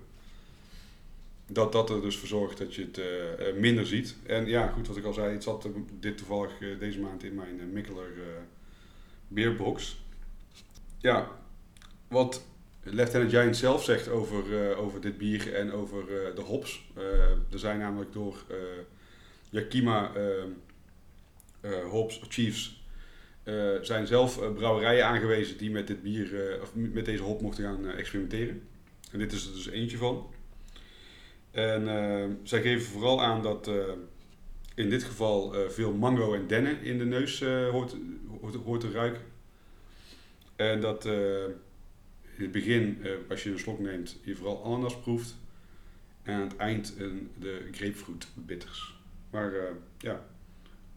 Dat 1.51 1.71
dat 1.71 1.89
er 1.89 2.01
dus 2.01 2.17
voor 2.17 2.27
zorgt 2.27 2.57
dat 2.57 2.75
je 2.75 2.81
het 2.81 2.97
eh, 2.97 3.47
eh, 3.47 3.55
minder 3.55 3.85
ziet. 3.87 4.15
En 4.25 4.45
ja, 4.45 4.67
goed, 4.67 4.87
wat 4.87 4.97
ik 4.97 5.05
al 5.05 5.13
zei, 5.13 5.33
het 5.33 5.43
zat 5.43 5.67
dit 5.99 6.17
toevallig 6.17 6.61
eh, 6.61 6.79
deze 6.79 6.99
maand 6.99 7.23
in 7.23 7.35
mijn 7.35 7.59
uh, 7.59 7.73
Mikkeler 7.73 8.07
beerbox. 9.27 10.01
Ja, 10.97 11.31
wat 12.07 12.45
Handed 12.83 13.29
Giant 13.29 13.57
zelf 13.57 13.83
zegt 13.83 14.07
over, 14.07 14.75
over 14.77 15.01
dit 15.01 15.17
bier 15.17 15.53
en 15.53 15.71
over 15.71 16.05
de 16.35 16.41
hops. 16.41 16.91
Er 17.51 17.59
zijn 17.59 17.79
namelijk 17.79 18.13
door 18.13 18.43
Yakima 19.49 20.11
Hops 21.89 22.21
Chiefs 22.29 22.83
zijn 23.81 24.07
zelf 24.07 24.53
brouwerijen 24.53 25.05
aangewezen 25.05 25.57
die 25.57 25.71
met 25.71 25.87
dit 25.87 26.01
bier 26.01 26.59
of 26.61 26.75
met 26.75 27.05
deze 27.05 27.23
hop 27.23 27.41
mochten 27.41 27.63
gaan 27.63 27.89
experimenteren. 27.89 28.61
En 29.11 29.19
dit 29.19 29.31
is 29.31 29.45
er 29.45 29.53
dus 29.53 29.67
eentje 29.67 29.97
van. 29.97 30.27
En 31.51 31.87
eh, 31.87 32.29
zij 32.43 32.61
geven 32.61 32.91
vooral 32.91 33.21
aan 33.21 33.43
dat 33.43 33.67
eh, 33.67 33.75
in 34.75 34.89
dit 34.89 35.03
geval 35.03 35.55
eh, 35.55 35.69
veel 35.69 35.93
mango 35.93 36.33
en 36.33 36.47
dennen 36.47 36.81
in 36.81 36.97
de 36.97 37.05
neus 37.05 37.43
hoort, 37.43 37.95
hoort, 38.41 38.55
hoort 38.55 38.81
te 38.81 38.91
ruiken. 38.91 39.21
En 40.55 40.81
dat 40.81 41.05
in 41.05 42.45
het 42.45 42.51
begin, 42.51 43.05
als 43.29 43.43
je 43.43 43.51
een 43.51 43.59
slok 43.59 43.79
neemt, 43.79 44.19
je 44.23 44.35
vooral 44.35 44.63
ananas 44.63 44.99
proeft. 44.99 45.37
En 46.23 46.33
aan 46.33 46.41
het 46.41 46.55
eind 46.55 46.95
een, 46.97 47.31
de 47.39 47.67
grapefruit 47.71 48.27
bitters. 48.35 48.99
Maar 49.29 49.51
ja, 49.97 50.25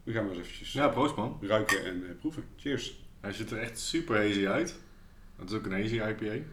we 0.03 0.11
gaan 0.11 0.25
maar 0.25 0.33
eens 0.33 0.41
eventjes 0.41 0.73
Ja, 0.73 0.87
proost 0.87 1.15
man. 1.15 1.37
ruiken 1.41 1.85
en 1.85 2.17
proeven. 2.19 2.43
Cheers. 2.55 3.01
Hij 3.19 3.33
ziet 3.33 3.51
er 3.51 3.57
echt 3.57 3.79
super 3.79 4.15
hazy 4.15 4.47
uit. 4.47 4.79
Het 5.35 5.49
is 5.49 5.55
ook 5.55 5.65
een 5.65 5.71
hazy 5.71 5.95
IPA. 5.95 6.43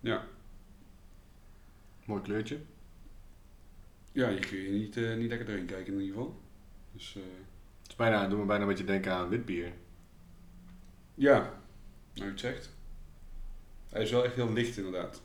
Ja, 0.00 0.26
Mooi 2.04 2.22
kleurtje. 2.22 2.60
ja 4.12 4.28
je 4.28 4.38
kun 4.38 4.58
je 4.58 4.70
niet, 4.70 4.96
eh, 4.96 5.16
niet 5.16 5.28
lekker 5.28 5.46
doorheen 5.46 5.66
kijken 5.66 5.92
in 5.92 6.00
ieder 6.00 6.14
geval. 6.16 6.40
Dus 6.92 7.16
eh, 7.16 7.22
Het 7.82 7.90
is 7.90 7.96
bijna, 7.96 8.28
doet 8.28 8.38
me 8.38 8.44
bijna 8.44 8.62
een 8.62 8.68
beetje 8.68 8.84
denken 8.84 9.12
aan 9.12 9.28
wit 9.28 9.44
bier. 9.44 9.72
ja, 11.14 11.38
nou 12.14 12.24
je 12.26 12.30
het 12.30 12.40
zegt. 12.40 12.70
Hij 13.88 14.02
is 14.02 14.10
wel 14.10 14.24
echt 14.24 14.34
heel 14.34 14.52
licht 14.52 14.76
inderdaad. 14.76 15.22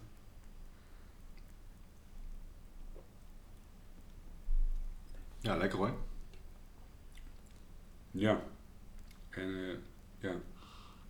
Ja, 5.40 5.56
lekker 5.56 5.78
hoor. 5.78 5.94
Ja. 8.12 8.42
En 9.30 9.70
eh, 9.70 9.78
ja. 10.20 10.36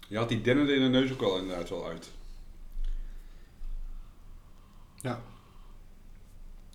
Je 0.07 0.17
had 0.17 0.29
die 0.29 0.41
dennen 0.41 0.75
in 0.75 0.81
de 0.81 0.87
neus 0.87 1.11
ook 1.11 1.21
al 1.21 1.37
inderdaad 1.37 1.69
wel 1.69 1.87
uit. 1.87 2.11
Ja. 5.01 5.21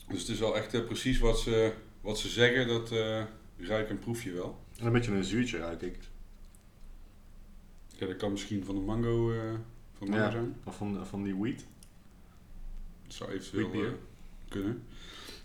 Dus 0.09 0.21
het 0.21 0.29
is 0.29 0.38
wel 0.38 0.57
echt 0.57 0.75
eh, 0.75 0.85
precies 0.85 1.19
wat 1.19 1.41
ze, 1.41 1.73
wat 2.01 2.19
ze 2.19 2.29
zeggen, 2.29 2.69
dat 2.69 2.91
eh 2.93 3.23
ruik 3.59 3.88
en 3.88 3.99
proef 3.99 4.23
je 4.23 4.33
wel. 4.33 4.59
En 4.79 4.87
een 4.87 4.93
beetje 4.93 5.12
een 5.12 5.25
zuurtje 5.25 5.59
ruik 5.59 5.83
ik. 5.83 5.99
Ja, 7.97 8.07
dat 8.07 8.17
kan 8.17 8.31
misschien 8.33 8.65
van 8.65 8.75
de 8.75 8.81
mango, 8.81 9.33
eh, 9.33 9.38
van 9.99 10.09
mango 10.09 10.23
Ja. 10.25 10.31
zijn. 10.31 10.57
Of 10.65 10.77
van, 10.77 11.07
van 11.07 11.23
die 11.23 11.37
wheat. 11.37 11.65
Dat 13.07 13.15
zou 13.15 13.31
eventueel 13.33 13.95
kunnen. 14.49 14.83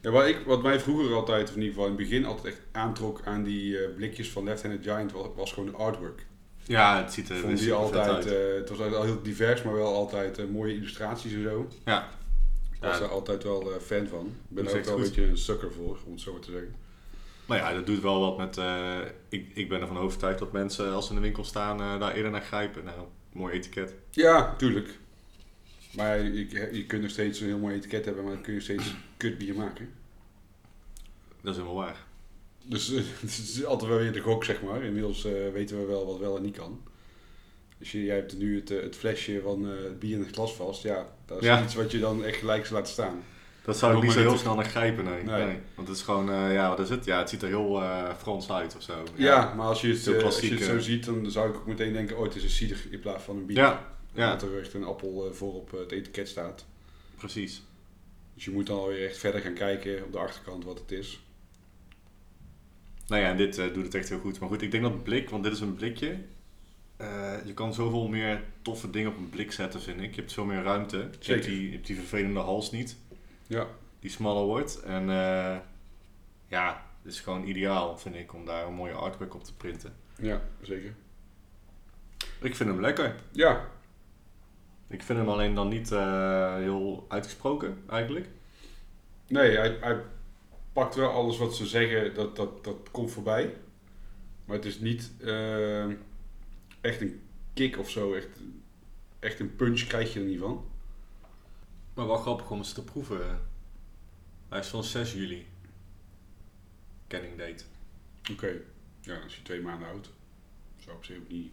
Ja, 0.01 0.11
wat, 0.11 0.27
ik, 0.27 0.39
wat 0.45 0.63
mij 0.63 0.79
vroeger 0.79 1.13
altijd, 1.15 1.49
of 1.49 1.55
in 1.55 1.61
ieder 1.61 1.73
geval 1.73 1.89
in 1.89 1.97
het 1.97 2.01
begin, 2.09 2.25
altijd 2.25 2.45
echt 2.53 2.61
aantrok 2.71 3.21
aan 3.25 3.43
die 3.43 3.77
eh, 3.79 3.95
blikjes 3.95 4.31
van 4.31 4.43
Left 4.43 4.61
Handed 4.63 4.83
Giant, 4.83 5.11
was, 5.11 5.27
was 5.35 5.53
gewoon 5.53 5.69
de 5.71 5.77
artwork. 5.77 6.25
Ja, 6.63 6.97
het 7.03 7.13
ziet 7.13 7.29
er 7.29 7.35
Ik 7.35 7.41
vond 7.41 7.57
die 7.59 7.73
altijd, 7.73 8.07
uit. 8.09 8.25
eh, 8.25 8.53
het 8.55 8.69
was 8.69 8.77
altijd 8.77 8.95
al 8.97 9.03
heel 9.03 9.21
divers, 9.21 9.61
maar 9.63 9.73
wel 9.73 9.93
altijd 9.95 10.51
mooie 10.51 10.73
illustraties 10.75 11.33
en 11.33 11.43
zo. 11.43 11.67
Ja. 11.85 12.09
Ik 12.77 12.83
was 12.83 12.99
daar 12.99 13.09
altijd 13.09 13.43
wel 13.43 13.73
eh, 13.73 13.79
fan 13.79 14.07
van. 14.07 14.25
Ik 14.25 14.55
ben 14.55 14.67
er 14.67 14.77
ook 14.77 14.83
wel 14.85 14.95
een 14.95 15.01
beetje 15.01 15.25
een 15.25 15.37
sucker 15.37 15.71
voor, 15.73 15.97
om 16.05 16.11
het 16.11 16.21
zo 16.21 16.31
maar 16.31 16.41
te 16.41 16.51
zeggen. 16.51 16.75
Maar 17.45 17.57
ja, 17.57 17.73
dat 17.73 17.85
doet 17.85 18.01
wel 18.01 18.19
wat 18.19 18.37
met... 18.37 18.57
eh, 18.57 18.99
ik, 19.29 19.51
ik 19.53 19.69
ben 19.69 19.81
ervan 19.81 19.97
overtuigd 19.97 20.39
dat 20.39 20.51
mensen 20.51 20.93
als 20.93 21.05
ze 21.05 21.09
in 21.09 21.15
de 21.15 21.21
winkel 21.21 21.43
staan 21.43 21.81
eh, 21.81 21.99
daar 21.99 22.13
eerder 22.15 22.31
naar 22.31 22.41
grijpen. 22.41 22.83
Nou, 22.83 22.99
mooi 23.33 23.53
etiket. 23.53 23.93
Ja, 24.11 24.55
tuurlijk. 24.55 24.99
Maar 25.95 26.19
je, 26.23 26.69
je 26.71 26.85
kunt 26.85 27.01
nog 27.01 27.11
steeds 27.11 27.39
een 27.39 27.47
heel 27.47 27.57
mooi 27.57 27.75
etiket 27.75 28.05
hebben, 28.05 28.23
maar 28.23 28.33
dan 28.33 28.41
kun 28.43 28.53
je 28.53 28.59
steeds 28.59 28.95
kut 29.17 29.37
bier 29.37 29.55
maken. 29.55 29.89
Dat 31.41 31.51
is 31.55 31.61
helemaal 31.61 31.83
waar. 31.83 32.05
Dus 32.63 32.91
eh, 32.93 33.01
het 33.21 33.29
is 33.29 33.65
altijd 33.65 33.89
wel 33.89 33.99
weer 33.99 34.11
de 34.13 34.19
gok, 34.19 34.43
zeg 34.43 34.61
maar. 34.61 34.83
Inmiddels 34.83 35.25
eh, 35.25 35.51
weten 35.53 35.79
we 35.79 35.85
wel 35.85 36.05
wat 36.05 36.19
wel 36.19 36.35
en 36.37 36.41
niet 36.43 36.57
kan. 36.57 36.81
Dus 37.77 37.91
je, 37.91 38.03
jij 38.03 38.15
hebt 38.15 38.37
nu 38.37 38.55
het, 38.59 38.71
eh, 38.71 38.81
het 38.81 38.95
flesje 38.95 39.41
van 39.43 39.65
eh, 39.71 39.83
het 39.83 39.99
bier 39.99 40.13
in 40.15 40.23
het 40.23 40.33
glas 40.35 40.53
vast. 40.55 40.83
Ja, 40.83 41.07
dat 41.25 41.37
is 41.37 41.43
Ja. 41.45 41.63
iets 41.63 41.75
wat 41.75 41.91
je 41.91 41.99
dan 41.99 42.23
echt 42.23 42.37
gelijk 42.37 42.69
laat 42.69 42.87
staan. 42.87 43.23
Dat 43.65 43.77
zou 43.77 43.97
ik 43.97 44.03
niet 44.03 44.11
zo 44.11 44.19
heel 44.19 44.37
snel 44.37 44.55
naar 44.55 44.65
grijpen, 44.65 45.03
nee. 45.03 45.23
Nee. 45.23 45.45
nee. 45.45 45.59
Want 45.75 45.87
het 45.87 45.97
is 45.97 46.03
gewoon, 46.03 46.31
eh, 46.31 46.53
ja, 46.53 46.69
wat 46.69 46.79
is 46.79 46.89
het? 46.89 47.05
Ja, 47.05 47.19
het 47.19 47.29
ziet 47.29 47.41
er 47.41 47.47
heel 47.47 47.81
eh, 47.81 48.15
Frans 48.17 48.51
uit 48.51 48.75
of 48.75 48.81
zo. 48.81 49.03
Ja, 49.15 49.53
maar 49.53 49.65
als 49.65 49.81
je, 49.81 49.87
het, 49.87 49.97
Zo 49.97 50.11
als 50.11 50.19
je 50.19 50.21
klassiek, 50.27 50.49
het 50.59 50.63
zo 50.63 50.79
ziet, 50.79 51.05
dan 51.05 51.31
zou 51.31 51.49
ik 51.49 51.55
ook 51.55 51.67
meteen 51.67 51.93
denken, 51.93 52.17
oh, 52.17 52.23
het 52.23 52.35
is 52.35 52.43
een 52.43 52.49
cider 52.49 52.77
in 52.89 52.99
plaats 52.99 53.23
van 53.23 53.37
een 53.37 53.45
bier. 53.45 53.57
Ja, 53.57 53.95
ja. 54.13 54.31
Dat 54.35 54.41
er 54.41 54.59
echt 54.59 54.73
een 54.73 54.83
appel 54.83 55.25
eh, 55.27 55.33
voor 55.33 55.53
op 55.53 55.71
het 55.71 55.91
etiket 55.91 56.27
staat. 56.27 56.65
precies. 57.17 57.61
Dus 58.35 58.45
je 58.45 58.51
moet 58.51 58.67
dan 58.67 58.77
alweer 58.79 59.05
echt 59.07 59.17
verder 59.17 59.41
gaan 59.41 59.53
kijken 59.53 60.03
op 60.03 60.11
de 60.11 60.17
achterkant 60.17 60.63
wat 60.63 60.79
het 60.79 60.91
is. 60.91 61.19
Nou 63.07 63.21
ja, 63.21 63.29
en 63.29 63.37
dit 63.37 63.57
eh, 63.57 63.73
doet 63.73 63.83
het 63.85 63.95
echt 63.95 64.09
heel 64.09 64.19
goed. 64.19 64.39
Maar 64.39 64.49
goed, 64.49 64.61
ik 64.61 64.71
denk 64.71 64.83
dat 64.83 65.03
blik, 65.03 65.29
want 65.29 65.43
dit 65.43 65.53
is 65.53 65.59
een 65.59 65.75
blikje. 65.75 66.17
Eh, 66.97 67.45
je 67.45 67.53
kan 67.53 67.73
zoveel 67.73 68.07
meer 68.07 68.43
toffe 68.61 68.89
dingen 68.89 69.11
op 69.11 69.17
een 69.17 69.29
blik 69.29 69.51
zetten, 69.51 69.81
vind 69.81 70.01
ik. 70.01 70.15
Je 70.15 70.21
hebt 70.21 70.33
veel 70.33 70.45
meer 70.45 70.63
ruimte. 70.63 71.09
Je 71.19 71.31
hebt, 71.31 71.45
die, 71.45 71.65
je 71.65 71.71
hebt 71.71 71.87
die 71.87 71.95
vervelende 71.95 72.39
hals 72.39 72.71
niet, 72.71 72.95
Ja, 73.47 73.67
die 73.99 74.09
smaller 74.09 74.45
wordt. 74.45 74.81
En 74.81 75.01
eh, 75.09 75.57
ja, 76.47 76.85
het 77.03 77.13
is 77.13 77.19
gewoon 77.19 77.47
ideaal, 77.47 77.97
vind 77.97 78.15
ik, 78.15 78.33
om 78.33 78.45
daar 78.45 78.65
een 78.67 78.73
mooie 78.73 78.93
artwork 78.93 79.35
op 79.35 79.43
te 79.43 79.53
printen. 79.55 79.93
ja, 80.15 80.41
zeker. 80.61 80.93
Ik 82.41 82.55
vind 82.55 82.69
hem 82.69 82.81
lekker. 82.81 83.15
Ja, 83.31 83.67
Ik 84.87 85.03
vind 85.03 85.19
hem 85.19 85.29
alleen 85.29 85.53
dan 85.55 85.67
niet 85.67 85.91
eh, 85.91 86.55
heel 86.55 87.05
uitgesproken, 87.09 87.77
eigenlijk. 87.89 88.29
Nee, 89.27 89.57
hij, 89.57 89.77
hij 89.81 90.01
pakt 90.73 90.95
wel 90.95 91.09
alles 91.09 91.37
wat 91.37 91.55
ze 91.55 91.65
zeggen, 91.65 92.13
dat, 92.13 92.35
dat, 92.35 92.63
dat 92.63 92.91
komt 92.91 93.11
voorbij. 93.11 93.53
Maar 94.45 94.55
het 94.55 94.65
is 94.65 94.79
niet 94.79 95.11
echt 96.87 97.01
een 97.01 97.21
kick 97.53 97.77
of 97.77 97.89
zo. 97.89 98.13
Echt, 98.13 98.27
echt 99.19 99.39
een 99.39 99.55
punch 99.55 99.87
krijg 99.87 100.13
je 100.13 100.19
er 100.19 100.25
niet 100.25 100.39
van. 100.39 100.65
Maar 101.93 102.07
wel 102.07 102.17
grappig 102.17 102.51
om 102.51 102.57
eens 102.57 102.73
te 102.73 102.83
proeven. 102.83 103.49
Hij 104.49 104.59
is 104.59 104.67
van 104.67 104.83
6 104.83 105.13
juli. 105.13 105.47
Canning 107.07 107.37
date. 107.37 107.63
Oké. 108.31 108.61
Ja, 109.01 109.19
als 109.19 109.35
je 109.35 109.41
twee 109.41 109.61
maanden 109.61 109.87
oud. 109.87 110.09
Zou 110.77 110.95
op 110.95 111.05
zich 111.05 111.17
ook 111.17 111.29
niet... 111.29 111.51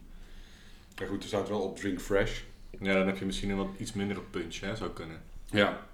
Ja 0.95 1.07
goed, 1.07 1.23
er 1.23 1.29
staat 1.29 1.49
wel 1.49 1.61
op 1.61 1.77
drink 1.77 2.01
fresh. 2.01 2.43
Ja, 2.81 2.95
dan 2.95 3.07
heb 3.07 3.19
je 3.19 3.25
misschien 3.25 3.51
een 3.51 3.57
wat 3.57 3.79
iets 3.79 3.93
mindere 3.93 4.21
punch, 4.21 4.61
hè, 4.61 4.77
zou 4.77 4.91
kunnen. 4.91 5.23
Ja. 5.45 5.87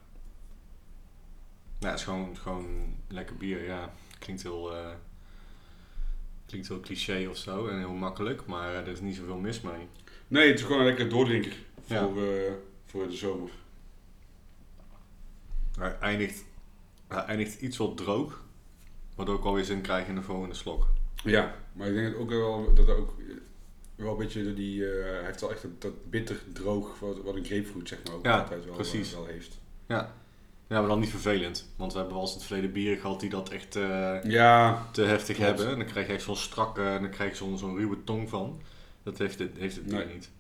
Nou, 1.79 1.92
het 1.92 1.98
is 1.98 2.05
gewoon, 2.05 2.37
gewoon 2.37 2.96
lekker 3.09 3.37
bier, 3.37 3.64
ja. 3.64 3.92
Klinkt 4.18 4.42
heel, 4.42 4.76
eh, 4.76 4.94
klinkt 6.50 6.68
heel 6.68 6.80
cliché 6.80 7.28
of 7.28 7.36
zo 7.36 7.66
en 7.68 7.78
heel 7.78 7.92
makkelijk, 7.92 8.46
maar 8.46 8.74
er 8.74 8.88
is 8.88 9.00
niet 9.00 9.16
zoveel 9.16 9.36
mis 9.36 9.60
mee. 9.60 9.88
Nee, 10.28 10.48
het 10.48 10.58
is 10.58 10.64
gewoon 10.64 10.80
een 10.80 10.86
lekker 10.86 11.08
doordrinker 11.08 11.52
Ja. 11.86 12.02
voor, 12.08 12.22
eh, 12.22 12.52
voor 12.84 13.08
de 13.08 13.16
zomer. 13.16 13.50
Hij 15.78 15.98
eindigt, 15.98 16.44
hij 17.08 17.24
eindigt 17.24 17.60
iets 17.60 17.76
wat 17.76 17.96
droog, 17.96 18.44
waardoor 19.14 19.38
ik 19.38 19.44
alweer 19.44 19.64
zin 19.64 19.80
krijg 19.80 20.06
in 20.06 20.14
de 20.14 20.22
volgende 20.22 20.54
slok. 20.54 20.86
Ja, 21.24 21.54
maar 21.72 21.88
ik 21.88 21.94
denk 21.94 22.16
ook 22.16 22.28
wel 22.30 22.74
dat 22.74 22.88
er 22.88 22.96
ook 22.96 23.14
eh, 23.18 23.34
wel 23.94 24.10
een 24.12 24.18
beetje 24.18 24.44
door 24.44 24.54
die... 24.54 24.90
eh, 24.92 25.12
hij 25.12 25.24
heeft 25.24 25.40
wel 25.40 25.50
echt 25.50 25.62
dat, 25.62 25.80
dat 25.80 26.10
bitter 26.10 26.36
droog 26.52 26.98
wat, 26.98 27.22
wat 27.22 27.34
een 27.36 27.44
grapefruit 27.44 27.88
zeg 27.88 27.98
maar 28.04 28.14
ook 28.14 28.24
Ja, 28.24 28.38
altijd 28.40 28.64
wel, 28.64 28.74
precies. 28.74 29.10
eh, 29.12 29.16
wel 29.18 29.26
heeft. 29.26 29.58
Ja. 29.86 30.14
Ja, 30.70 30.78
maar 30.78 30.88
dan 30.88 31.00
niet 31.00 31.11
vervelend, 31.11 31.68
want 31.76 31.92
we 31.92 31.98
hebben 31.98 32.16
wel 32.16 32.24
eens 32.24 32.33
in 32.33 32.38
het 32.38 32.46
verleden 32.46 32.72
bieren 32.72 32.98
gehad 32.98 33.20
die 33.20 33.30
dat 33.30 33.48
echt 33.48 33.76
eh, 33.76 34.22
Ja, 34.22 34.87
te 34.92 35.02
heftig 35.02 35.37
Klopt. 35.37 35.48
hebben. 35.50 35.68
En 35.72 35.78
dan 35.78 35.87
krijg 35.88 36.06
je 36.06 36.12
echt 36.12 36.22
zo'n 36.22 36.37
strakke, 36.37 36.83
en 36.83 37.00
dan 37.00 37.11
krijg 37.11 37.30
je 37.30 37.37
zo'n 37.37 37.59
zo'n 37.59 37.76
ruwe 37.76 38.04
tong 38.04 38.28
van. 38.28 38.61
Dat 39.02 39.18
heeft 39.18 39.38
het, 39.38 39.50
heeft 39.59 39.76
het 39.76 39.85
bier 39.87 39.94
Nee. 40.06 40.14
niet. 40.14 40.30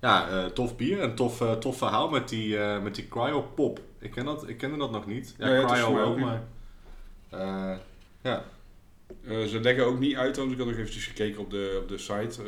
Ja, 0.00 0.28
eh, 0.28 0.44
tof 0.44 0.76
bier 0.76 1.00
en 1.00 1.14
tof, 1.14 1.40
eh, 1.40 1.52
tof 1.52 1.76
verhaal 1.78 2.08
met 2.08 2.28
die, 2.28 2.56
met 2.58 2.94
die 2.94 3.08
cryo 3.08 3.42
pop. 3.54 3.80
Ik, 3.98 4.10
ken 4.10 4.24
dat, 4.24 4.48
ik 4.48 4.58
kende 4.58 4.76
dat 4.76 4.90
nog 4.90 5.06
niet. 5.06 5.34
Ja, 5.38 5.46
Nee, 5.46 5.64
cryo 5.64 5.84
voor 5.84 5.94
mij 5.94 6.02
ook, 6.04 6.18
maar... 6.18 6.42
ja, 8.22 8.44
ze 9.26 9.58
leggen 9.62 9.84
ook 9.84 9.98
niet 9.98 10.16
uit, 10.16 10.36
want 10.36 10.52
ik 10.52 10.58
had 10.58 10.66
nog 10.66 10.76
eventjes 10.76 11.06
gekeken 11.06 11.40
op 11.40 11.50
de, 11.50 11.78
op 11.82 11.88
de 11.88 11.98
site. 11.98 12.42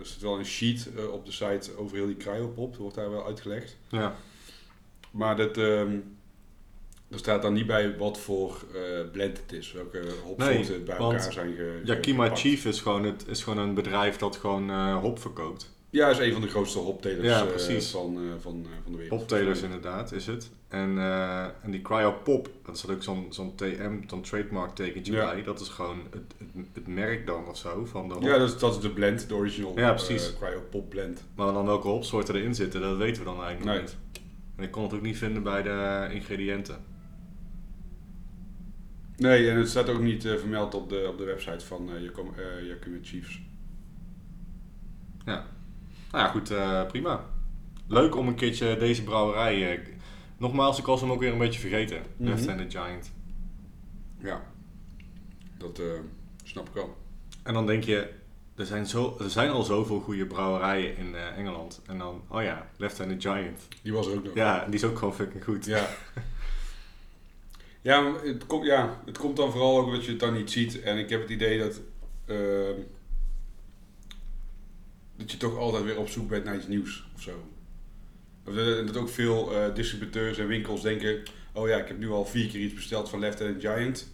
Er 0.00 0.06
zit 0.06 0.20
wel 0.20 0.38
een 0.38 0.44
sheet 0.44 0.88
op 1.12 1.26
de 1.26 1.32
site 1.32 1.76
over 1.76 1.96
heel 1.96 2.06
die 2.06 2.16
cryopop, 2.16 2.70
dat 2.70 2.80
wordt 2.80 2.96
daar 2.96 3.10
wel 3.10 3.26
uitgelegd. 3.26 3.76
ja. 3.88 4.14
Maar 5.10 5.36
dat, 5.36 5.56
ehm, 5.56 5.96
er 7.10 7.18
staat 7.18 7.42
dan 7.42 7.52
niet 7.52 7.66
bij 7.66 7.96
wat 7.96 8.18
voor 8.18 8.64
eh, 8.74 9.10
blend 9.12 9.36
het 9.38 9.52
is, 9.52 9.72
welke 9.72 10.02
hopsoorten 10.24 10.70
Nee, 10.70 10.80
bij 10.80 10.96
elkaar 10.96 11.32
zijn 11.32 11.54
ge, 11.54 11.80
Yakima 11.84 12.22
gepakt. 12.22 12.40
Chief 12.40 12.64
is 12.64 12.80
gewoon, 12.80 13.04
het, 13.04 13.24
is 13.28 13.42
gewoon 13.42 13.58
een 13.58 13.74
bedrijf 13.74 14.16
dat 14.16 14.36
gewoon 14.36 14.70
eh, 14.70 14.96
hop 14.96 15.18
verkoopt. 15.18 15.70
Ja, 15.90 16.08
is 16.08 16.18
een 16.18 16.32
van 16.32 16.40
de 16.42 16.48
grootste 16.48 16.78
hoptelers 16.78 17.26
Ja, 17.28 17.46
eh, 17.46 17.80
van, 17.80 18.18
van, 18.40 18.66
van 18.82 18.92
de 18.92 18.98
wereld. 18.98 19.18
Hoptelers 19.18 19.62
inderdaad, 19.62 20.12
is 20.12 20.26
het. 20.26 20.50
En, 20.68 20.98
en 21.62 21.70
die 21.70 21.82
cryo 21.82 22.14
pop, 22.24 22.48
dat 22.64 22.76
is 22.76 22.88
ook 22.88 23.02
zo'n 23.02 23.26
zo'n 23.30 23.54
TM, 23.54 23.92
zo'n 24.06 24.22
trademark 24.22 24.74
tekentje 24.74 25.12
Ja. 25.12 25.32
bij. 25.32 25.42
Dat 25.42 25.60
is 25.60 25.68
gewoon 25.68 25.98
het, 26.10 26.22
het, 26.38 26.66
het 26.72 26.86
merk 26.86 27.26
dan 27.26 27.48
of 27.48 27.56
zo 27.56 27.84
van 27.84 28.08
de 28.08 28.14
hop. 28.14 28.22
Ja, 28.22 28.38
dat 28.38 28.48
is, 28.48 28.58
dat 28.58 28.74
is 28.74 28.80
de 28.80 28.90
blend, 28.90 29.28
de 29.28 29.34
original 29.34 29.78
Ja, 29.78 29.92
precies. 29.92 30.34
cryopop 30.40 30.88
blend. 30.90 31.24
Maar 31.34 31.52
dan 31.52 31.66
welke 31.66 31.88
hopsoorten 31.88 32.34
erin 32.34 32.54
zitten, 32.54 32.80
dat 32.80 32.96
weten 32.96 33.22
we 33.22 33.28
dan 33.28 33.42
eigenlijk 33.44 33.76
Nee. 33.76 33.80
niet. 33.80 33.96
En 34.60 34.66
ik 34.66 34.72
kon 34.72 34.82
het 34.82 34.92
ook 34.92 35.02
niet 35.02 35.18
vinden 35.18 35.42
bij 35.42 35.62
de 35.62 36.08
ingrediënten. 36.10 36.84
Nee, 39.16 39.50
en 39.50 39.56
het 39.56 39.68
staat 39.68 39.88
ook 39.88 40.00
niet 40.00 40.24
eh, 40.24 40.36
vermeld 40.36 40.74
op 40.74 40.88
de, 40.88 41.08
op 41.08 41.18
de 41.18 41.24
website 41.24 41.66
van 41.66 41.90
eh, 41.90 42.66
Yakima 42.66 42.98
Chiefs. 43.02 43.40
Nou 45.24 45.42
ja, 46.12 46.28
goed, 46.28 46.52
prima. 46.88 47.24
Leuk 47.86 48.16
om 48.16 48.28
een 48.28 48.34
keertje 48.34 48.76
deze 48.76 49.02
brouwerij... 49.02 49.82
nogmaals, 50.38 50.78
ik 50.78 50.84
was 50.84 51.00
hem 51.00 51.12
ook 51.12 51.20
weer 51.20 51.32
een 51.32 51.38
beetje 51.38 51.60
vergeten. 51.60 52.02
Left 52.16 52.46
Handed 52.46 52.72
Giant. 52.72 53.12
Ja, 54.18 54.42
dat 55.58 55.82
snap 56.44 56.68
ik 56.68 56.74
wel. 56.74 56.96
En 57.42 57.54
dan 57.54 57.66
denk 57.66 57.84
je, 57.84 58.10
er 58.60 58.66
zijn, 58.66 58.86
zo, 58.86 59.16
er 59.20 59.30
zijn 59.30 59.50
al 59.50 59.62
zoveel 59.62 60.00
goede 60.00 60.26
brouwerijen 60.26 60.96
in 60.96 61.14
eh, 61.14 61.38
Engeland. 61.38 61.80
En 61.86 61.98
dan, 61.98 62.22
oh 62.28 62.42
ja, 62.42 62.70
Left 62.76 62.98
Handed 62.98 63.22
Giant. 63.22 63.68
Die 63.82 63.92
was 63.92 64.06
er 64.06 64.12
ook 64.12 64.24
nog. 64.24 64.34
Ja, 64.34 64.64
die 64.64 64.74
is 64.74 64.84
ook 64.84 64.98
gewoon 64.98 65.14
fucking 65.14 65.44
goed. 65.44 65.64
Ja. 65.64 65.88
Ja, 67.82 68.14
het, 68.24 68.46
komt, 68.46 68.64
ja, 68.64 69.02
het 69.06 69.18
komt 69.18 69.36
dan 69.36 69.50
vooral 69.50 69.78
ook 69.78 69.86
omdat 69.86 70.04
je 70.04 70.10
het 70.10 70.20
dan 70.20 70.32
niet 70.32 70.50
ziet. 70.50 70.80
En 70.80 70.98
ik 70.98 71.10
heb 71.10 71.20
het 71.20 71.30
idee 71.30 71.58
dat, 71.58 71.80
ehm, 72.26 72.80
dat 75.16 75.30
je 75.30 75.36
toch 75.36 75.56
altijd 75.56 75.84
weer 75.84 75.98
op 75.98 76.08
zoek 76.08 76.28
bent 76.28 76.44
naar 76.44 76.56
iets 76.56 76.66
nieuws 76.66 77.04
of 77.14 77.22
zo. 77.22 77.44
Dat 78.84 78.96
ook 78.96 79.08
veel 79.08 79.54
eh, 79.54 79.74
distributeurs 79.74 80.38
en 80.38 80.46
winkels 80.46 80.82
denken: 80.82 81.22
oh 81.52 81.68
ja, 81.68 81.76
ik 81.76 81.88
heb 81.88 81.98
nu 81.98 82.10
al 82.10 82.24
vier 82.24 82.48
keer 82.48 82.60
iets 82.60 82.74
besteld 82.74 83.08
van 83.08 83.20
Left 83.20 83.40
Hand 83.40 83.60
Giant. 83.60 84.12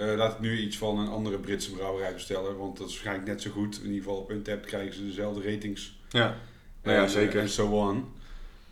Eh, 0.00 0.16
laat 0.16 0.32
ik 0.32 0.40
nu 0.40 0.58
iets 0.58 0.78
van 0.78 0.98
een 0.98 1.08
andere 1.08 1.38
Britse 1.38 1.72
brouwerij 1.72 2.12
bestellen, 2.12 2.56
want 2.56 2.76
dat 2.78 2.86
is 2.88 2.92
waarschijnlijk 2.92 3.28
net 3.28 3.42
zo 3.42 3.50
goed. 3.50 3.78
In 3.78 3.86
ieder 3.86 4.02
geval 4.02 4.16
op 4.18 4.30
Untappd 4.30 4.66
krijgen 4.66 4.94
ze 4.94 5.04
dezelfde 5.06 5.52
ratings. 5.52 5.98
Ja, 6.08 6.36
nou 6.82 6.96
ja, 6.96 7.02
En, 7.02 7.10
zeker. 7.10 7.40
En 7.40 7.48
so 7.48 7.66
on. 7.66 8.04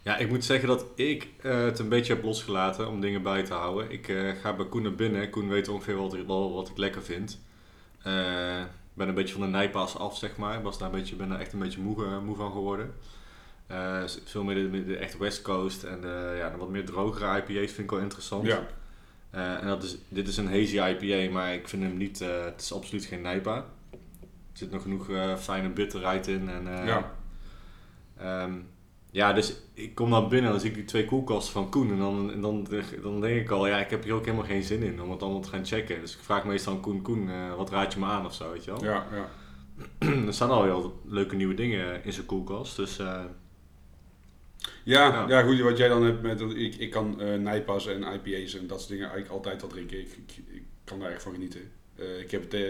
Ja, 0.02 0.16
ik 0.16 0.28
moet 0.28 0.44
zeggen 0.44 0.68
dat 0.68 0.84
ik 0.94 1.28
eh, 1.42 1.62
het 1.64 1.78
een 1.78 1.88
beetje 1.88 2.14
heb 2.14 2.24
losgelaten 2.24 2.88
om 2.88 3.00
dingen 3.00 3.22
bij 3.22 3.42
te 3.42 3.52
houden. 3.52 3.90
Ik 3.90 4.08
eh, 4.08 4.30
ga 4.42 4.52
bij 4.56 4.66
Koen 4.66 4.82
naar 4.82 4.94
binnen. 4.94 5.30
Koen 5.30 5.48
weet 5.48 5.68
ongeveer 5.68 5.96
wat 5.96 6.14
ik, 6.14 6.26
wel 6.26 6.52
wat 6.52 6.68
ik 6.68 6.76
lekker 6.78 7.02
vind. 7.02 7.40
Eh, 8.02 8.62
ben 8.94 9.08
een 9.08 9.14
beetje 9.14 9.34
van 9.34 9.42
de 9.42 9.48
nijpaas 9.48 9.96
af, 9.98 10.16
zeg 10.16 10.36
maar. 10.36 10.56
Ik 10.56 10.62
was 10.62 10.78
daar 10.78 10.92
een 10.92 10.98
beetje, 10.98 11.16
ben 11.16 11.28
daar 11.28 11.40
echt 11.40 11.52
een 11.52 11.58
beetje 11.58 11.80
moe, 11.80 12.04
eh, 12.04 12.18
moe 12.20 12.36
van 12.36 12.52
geworden. 12.52 12.94
Eh, 13.66 14.02
veel 14.24 14.44
meer 14.44 14.70
de, 14.70 14.84
de 14.84 14.96
echt 14.96 15.18
West 15.18 15.42
Coast 15.42 15.82
en 15.82 16.00
de, 16.00 16.34
ja, 16.38 16.50
de 16.50 16.56
wat 16.56 16.68
meer 16.68 16.84
drogere 16.84 17.36
IPA's 17.36 17.72
vind 17.72 17.78
ik 17.78 17.90
wel 17.90 18.00
interessant. 18.00 18.46
Ja, 18.46 18.56
Eh, 18.56 18.62
en 19.30 19.66
dat 19.66 19.82
is, 19.82 19.96
dit 20.08 20.28
is 20.28 20.36
een 20.36 20.48
hazy 20.48 20.78
IPA, 20.78 21.32
maar 21.32 21.54
ik 21.54 21.68
vind 21.68 21.82
hem 21.82 21.96
niet, 21.96 22.20
eh, 22.20 22.44
het 22.44 22.60
is 22.60 22.72
absoluut 22.72 23.04
geen 23.04 23.20
Nijpa. 23.20 23.56
Er 24.52 24.64
zit 24.64 24.70
nog 24.70 24.82
genoeg 24.82 25.10
eh, 25.10 25.36
fijne 25.36 25.68
bitterheid 25.68 26.26
in. 26.26 26.48
En, 26.48 26.80
eh, 26.80 26.86
ja. 26.86 27.12
Ehm, 28.16 28.52
ja, 29.10 29.32
dus 29.32 29.56
ik 29.74 29.94
kom 29.94 30.10
dan 30.10 30.28
binnen 30.28 30.46
en 30.46 30.50
dan 30.50 30.60
zie 30.60 30.70
ik 30.70 30.76
die 30.76 30.84
twee 30.84 31.04
koelkasten 31.04 31.52
van 31.52 31.70
Koen. 31.70 31.90
En 31.90 31.98
dan, 31.98 32.32
en 32.32 32.40
dan, 32.40 32.66
dan 33.02 33.20
denk 33.20 33.40
ik 33.40 33.50
al, 33.50 33.66
ja, 33.66 33.78
ik 33.78 33.90
heb 33.90 34.04
hier 34.04 34.12
ook 34.12 34.24
helemaal 34.24 34.46
geen 34.46 34.62
zin 34.62 34.82
in 34.82 35.02
om 35.02 35.10
het 35.10 35.22
allemaal 35.22 35.40
te 35.40 35.48
gaan 35.48 35.66
checken. 35.66 36.00
Dus 36.00 36.14
ik 36.14 36.22
vraag 36.22 36.44
meestal 36.44 36.72
aan 36.72 36.80
Koen, 36.80 37.02
Koen, 37.02 37.30
eh, 37.30 37.54
wat 37.56 37.70
raad 37.70 37.92
je 37.92 37.98
me 37.98 38.06
aan 38.06 38.26
of 38.26 38.34
zo, 38.34 38.52
weet 38.52 38.64
je 38.64 38.70
wel? 38.70 38.84
ja, 38.84 39.06
ja. 39.12 39.28
er 40.26 40.34
staan 40.34 40.50
al 40.50 40.64
wel 40.64 41.00
leuke 41.04 41.36
nieuwe 41.36 41.54
dingen 41.54 42.04
in 42.04 42.12
zijn 42.12 42.26
koelkast, 42.26 42.76
dus 42.76 42.98
eh, 42.98 43.20
Ja, 44.88 45.09
Ja. 45.09 45.29
ja. 45.29 45.42
goed, 45.42 45.61
wat 45.61 45.77
jij 45.77 45.88
dan 45.88 46.05
hebt 46.05 46.22
met, 46.22 46.40
ik, 46.40 46.74
ik 46.74 46.90
kan 46.90 47.20
eh 47.20 47.35
Nijpas 47.35 47.87
en 47.87 48.03
IPA's 48.03 48.55
en 48.55 48.66
dat 48.66 48.79
soort 48.79 48.90
dingen 48.90 49.11
eigenlijk 49.11 49.35
altijd 49.35 49.62
al 49.62 49.68
drinken. 49.68 49.98
Ik, 49.98 50.07
ik, 50.07 50.37
ik 50.48 50.62
kan 50.85 51.01
daar 51.01 51.11
echt 51.11 51.22
van 51.22 51.33
genieten. 51.33 51.70
Eh, 51.96 52.20
ik, 52.20 52.31
heb 52.31 52.42
het, 52.42 52.55
eh, 52.55 52.62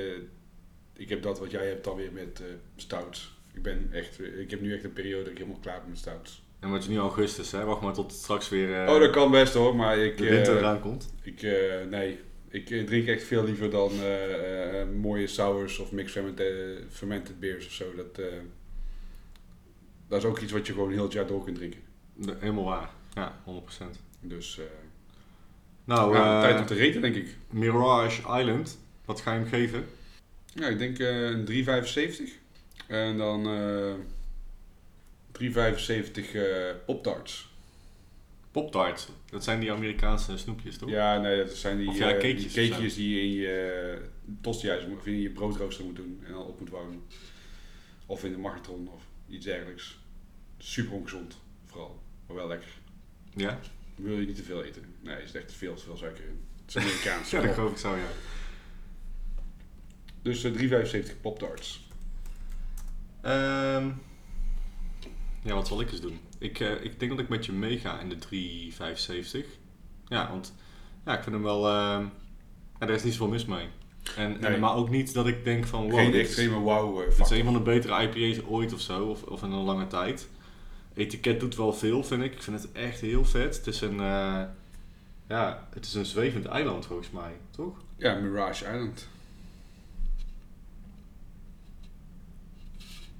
ik 0.96 1.08
heb 1.08 1.22
dat 1.22 1.38
wat 1.38 1.50
jij 1.50 1.66
hebt 1.66 1.84
dan 1.84 1.96
weer 1.96 2.12
met 2.12 2.42
stouts. 2.76 3.36
Ik 3.54 3.62
ben 3.62 3.88
echt, 3.92 4.20
ik 4.38 4.50
heb 4.50 4.60
nu 4.60 4.74
echt 4.74 4.84
een 4.84 4.92
periode 4.92 5.22
dat 5.22 5.32
ik 5.32 5.38
helemaal 5.38 5.60
klaar 5.60 5.80
ben 5.80 5.88
met 5.88 5.98
stouts. 5.98 6.42
en 6.60 6.70
wat 6.70 6.80
is 6.80 6.88
nu 6.88 6.98
augustus, 6.98 7.52
hè? 7.52 7.64
Wacht 7.64 7.80
maar 7.80 7.92
tot 7.92 8.10
het 8.10 8.20
straks 8.20 8.48
weer 8.48 8.88
oh, 8.88 8.98
dat 8.98 9.10
kan 9.10 9.30
best 9.30 9.54
hoor, 9.54 9.76
maar 9.76 9.98
ik, 9.98 10.16
de 10.16 10.28
winter 10.28 10.56
eraan 10.56 10.80
komt. 10.80 11.12
ik 11.22 11.42
nee, 11.90 12.18
ik 12.48 12.86
drink 12.86 13.08
echt 13.08 13.22
veel 13.22 13.44
liever 13.44 13.70
dan 13.70 13.92
mooie 15.00 15.26
sours 15.26 15.78
of 15.78 15.92
mixed 15.92 16.12
fermented, 16.12 16.84
fermented 16.90 17.40
beers 17.40 17.66
of 17.66 17.72
zo. 17.72 17.84
Dat, 17.96 18.20
dat 20.08 20.18
is 20.18 20.24
ook 20.24 20.38
iets 20.38 20.52
wat 20.52 20.66
je 20.66 20.72
gewoon 20.72 20.92
heel 20.92 21.02
het 21.02 21.12
jaar 21.12 21.26
door 21.26 21.44
kunt 21.44 21.56
drinken. 21.56 21.87
De- 22.20 22.36
Helemaal 22.40 22.64
waar, 22.64 22.90
ja, 23.14 23.40
100%. 23.44 23.98
Dus 24.20 24.58
eh 24.58 24.64
Nou, 25.84 26.14
ja, 26.16 26.36
eh, 26.36 26.48
tijd 26.48 26.60
om 26.60 26.66
te 26.66 26.74
reten 26.74 27.00
denk 27.00 27.14
ik. 27.14 27.36
Mirage 27.50 28.20
Island, 28.40 28.78
wat 29.04 29.20
ga 29.20 29.32
je 29.32 29.38
hem 29.40 29.48
geven? 29.48 29.86
Ja, 30.54 30.66
ik 30.68 30.78
denk 30.78 30.98
eh, 30.98 31.22
een 31.22 31.44
3,75. 31.44 32.38
En 32.86 33.16
dan 33.16 33.46
eh 33.46 33.94
3,75 35.32 36.34
eh 36.34 36.74
Pop-Tarts. 36.86 37.46
Pop-tarts, 38.50 39.08
dat 39.30 39.44
zijn 39.44 39.60
die 39.60 39.72
Amerikaanse 39.72 40.38
snoepjes, 40.38 40.76
toch? 40.78 40.88
Ja, 40.90 41.18
nee, 41.20 41.44
dat 41.44 41.54
zijn 41.54 41.78
die, 41.78 41.88
Of 41.88 41.98
ja, 41.98 42.06
eh, 42.06 42.12
cakejes 42.12 42.52
die 42.52 42.62
of 42.64 42.70
cakejes 42.70 42.94
die 42.94 43.14
je 43.14 43.20
in 43.22 43.32
je 43.32 43.98
uh, 44.00 44.06
tostihuis 44.40 44.84
of 44.84 45.06
in 45.06 45.20
je 45.20 45.30
broodrooster 45.30 45.84
moet 45.84 45.96
doen 45.96 46.20
en 46.26 46.32
dan 46.32 46.42
op 46.46 46.60
moet 46.60 46.70
warmen. 46.70 47.02
Of 48.06 48.24
in 48.24 48.30
de 48.32 48.38
magnetron 48.38 48.88
of 48.94 49.02
iets 49.28 49.44
dergelijks. 49.44 49.98
Super 50.58 50.92
ongezond, 50.92 51.38
vooral. 51.66 52.00
Maar 52.28 52.36
wel 52.36 52.48
lekker. 52.48 52.68
Ja? 53.34 53.58
Wil 53.94 54.18
je 54.18 54.26
niet 54.26 54.36
te 54.36 54.42
veel 54.42 54.62
eten? 54.64 54.82
Nee, 55.00 55.14
er 55.14 55.22
is 55.22 55.34
echt 55.34 55.52
veel 55.52 55.74
te 55.74 55.84
veel 55.84 55.96
suiker 55.96 56.24
in. 56.24 56.44
Het 56.60 56.68
is 56.68 56.76
Amerikaans. 56.82 57.30
Ja, 57.30 57.40
dat 57.40 57.54
geloof 57.54 57.70
ik 57.70 57.78
zo, 57.78 57.96
ja. 57.96 58.08
Dus 60.22 60.44
eh 60.44 60.52
3,75 61.12 61.20
Pop-Tarts. 61.20 61.88
Ehm, 63.20 63.88
ja, 65.42 65.54
wat 65.54 65.66
zal 65.66 65.80
ik 65.80 65.90
eens 65.90 66.00
doen? 66.00 66.20
Ik, 66.38 66.60
eh, 66.60 66.84
ik 66.84 66.98
denk 66.98 67.10
dat 67.10 67.20
ik 67.20 67.28
met 67.28 67.46
je 67.46 67.52
meega 67.52 68.00
in 68.00 68.08
de 68.08 68.18
3,75. 68.18 69.58
Ja, 70.08 70.30
want 70.30 70.54
ja, 71.04 71.16
ik 71.16 71.22
vind 71.22 71.34
hem 71.34 71.44
wel... 71.44 71.68
ja, 71.68 72.10
er 72.78 72.90
is 72.90 73.02
niet 73.02 73.12
zoveel 73.12 73.28
mis 73.28 73.44
mee. 73.44 73.68
En, 74.16 74.44
en, 74.44 74.60
maar 74.60 74.74
ook 74.74 74.90
niet 74.90 75.14
dat 75.14 75.26
ik 75.26 75.44
denk 75.44 75.66
van... 75.66 75.90
Wow, 75.90 75.98
Geen 75.98 76.10
dit 76.10 76.20
extreme 76.20 76.58
wow 76.58 76.98
eh, 76.98 77.04
Het 77.04 77.12
is 77.12 77.16
factor. 77.18 77.36
een 77.36 77.44
van 77.44 77.52
de 77.52 77.60
betere 77.60 78.02
IPA's 78.02 78.44
ooit 78.46 78.72
of 78.72 78.80
zo, 78.80 79.04
of, 79.06 79.22
of 79.22 79.42
in 79.42 79.52
een 79.52 79.64
lange 79.64 79.86
tijd. 79.86 80.28
Etiket 80.98 81.40
doet 81.40 81.56
wel 81.56 81.72
veel, 81.72 82.04
vind 82.04 82.22
ik. 82.22 82.32
Ik 82.32 82.42
vind 82.42 82.62
het 82.62 82.72
echt 82.72 83.00
heel 83.00 83.24
vet. 83.24 83.56
Het 83.56 83.66
is 83.66 83.80
een, 83.80 84.00
eh, 84.00 84.42
ja, 85.28 85.68
het 85.74 85.84
is 85.84 85.94
een 85.94 86.06
zwevend 86.06 86.46
eiland 86.46 86.86
volgens 86.86 87.10
mij, 87.10 87.32
toch? 87.50 87.76
Ja, 87.96 88.14
Mirage 88.14 88.64
Island. 88.64 89.08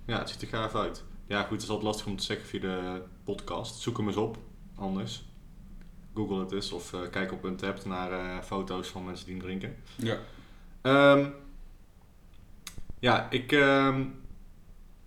Ja, 0.05 0.19
het 0.19 0.31
ziet 0.31 0.43
er 0.43 0.49
gaaf 0.49 0.75
uit. 0.75 1.05
Ja, 1.27 1.43
goed, 1.43 1.51
het 1.51 1.63
is 1.63 1.69
altijd 1.69 1.87
lastig 1.87 2.07
om 2.07 2.17
te 2.17 2.25
zeggen 2.25 2.47
via 2.47 2.61
de 2.61 3.03
podcast. 3.25 3.81
Zoek 3.81 3.97
hem 3.97 4.07
eens 4.07 4.17
op, 4.17 4.39
anders. 4.75 5.25
Google 6.15 6.41
het 6.41 6.53
eens 6.53 6.73
of 6.73 6.93
eh, 6.93 7.01
kijk 7.11 7.33
op 7.33 7.45
Untapped 7.45 7.85
naar 7.85 8.13
eh, 8.13 8.43
foto's 8.43 8.89
van 8.89 9.05
mensen 9.05 9.27
die 9.27 9.35
hem 9.35 9.45
drinken. 9.45 9.77
Ja. 9.97 10.19
Ehm, 10.81 11.31
ja, 12.99 13.31
ik, 13.31 13.53
ehm, 13.53 14.05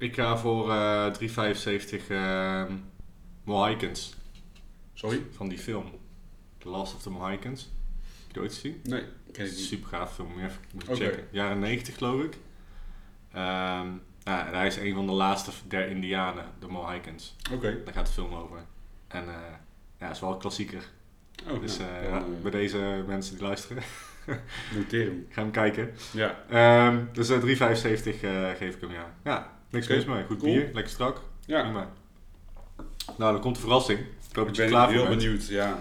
ik 0.02 0.16
ga 0.16 0.38
voor 0.38 0.72
eh 0.72 1.14
3,75 1.14 2.08
ehm 2.10 2.74
Mohicans 3.44 4.16
Sorry? 4.94 5.22
van 5.32 5.50
die 5.50 5.58
film. 5.60 5.86
The 6.58 6.70
Last 6.70 6.96
of 6.96 7.02
the 7.02 7.10
Mohicans. 7.10 7.62
Heb 7.62 8.28
je 8.28 8.34
die 8.34 8.42
ooit 8.42 8.54
gezien? 8.54 8.82
Nee, 8.84 9.04
ken 9.32 9.46
ik 9.46 9.52
niet. 9.52 9.60
Super 9.60 9.88
gaaf 9.88 10.14
film, 10.14 10.40
even 10.40 10.52
moet 10.74 10.88
Oké. 10.88 10.96
checken. 10.96 11.28
Jaren 11.32 11.60
90 11.60 11.98
geloof 11.98 12.24
ik. 12.24 12.38
Ehm, 13.32 13.88
ja, 14.24 14.48
en 14.48 14.54
hij 14.54 14.68
is 14.68 14.78
een 14.78 14.94
van 14.94 15.06
de 15.06 15.12
laatste 15.12 15.52
der 15.68 15.88
Indianen, 15.90 16.46
de 16.60 16.68
Mohicans. 16.68 17.36
Oké. 17.52 17.82
Daar 17.84 17.94
gaat 17.94 18.06
de 18.06 18.12
film 18.12 18.34
over. 18.34 18.60
En 19.08 19.24
eh 19.30 19.36
ja, 20.00 20.10
is 20.10 20.20
wel 20.20 20.32
een 20.32 20.40
klassieker. 20.40 20.84
Oh, 21.50 21.60
dus 21.60 21.78
nou, 21.78 21.92
eh, 21.92 22.04
ja, 22.04 22.18
eh, 22.18 22.24
bij 22.42 22.52
deze 22.52 23.04
mensen 23.08 23.36
die 23.36 23.44
luisteren, 23.44 23.84
noteer 24.76 25.06
hem. 25.06 25.26
ga 25.34 25.42
hem 25.42 25.52
kijken. 25.52 25.94
Ja. 26.12 26.44
Ehm, 26.50 27.06
dus 27.14 27.30
eh 27.30 27.40
3,75 27.40 28.24
eh, 28.24 28.50
geef 28.50 28.76
ik 28.76 28.82
hem, 28.82 28.92
ja. 28.92 29.14
Ja, 29.24 29.61
niks 29.72 29.88
mis 29.88 30.06
mee. 30.06 30.24
Goed 30.24 30.40
cool. 30.40 30.54
bier, 30.54 30.70
lekker 30.74 30.92
strak. 30.92 31.22
Ja. 31.46 31.62
Prima. 31.62 31.92
Nou, 33.18 33.32
dan 33.32 33.42
komt 33.42 33.56
de 33.56 33.62
verrassing. 33.62 34.00
Ik 34.30 34.36
hoop 34.36 34.48
dat 34.48 34.56
je 34.56 34.66
klaar 34.66 34.92
heel 34.92 35.08
benieuwd. 35.08 35.48
Ja. 35.48 35.80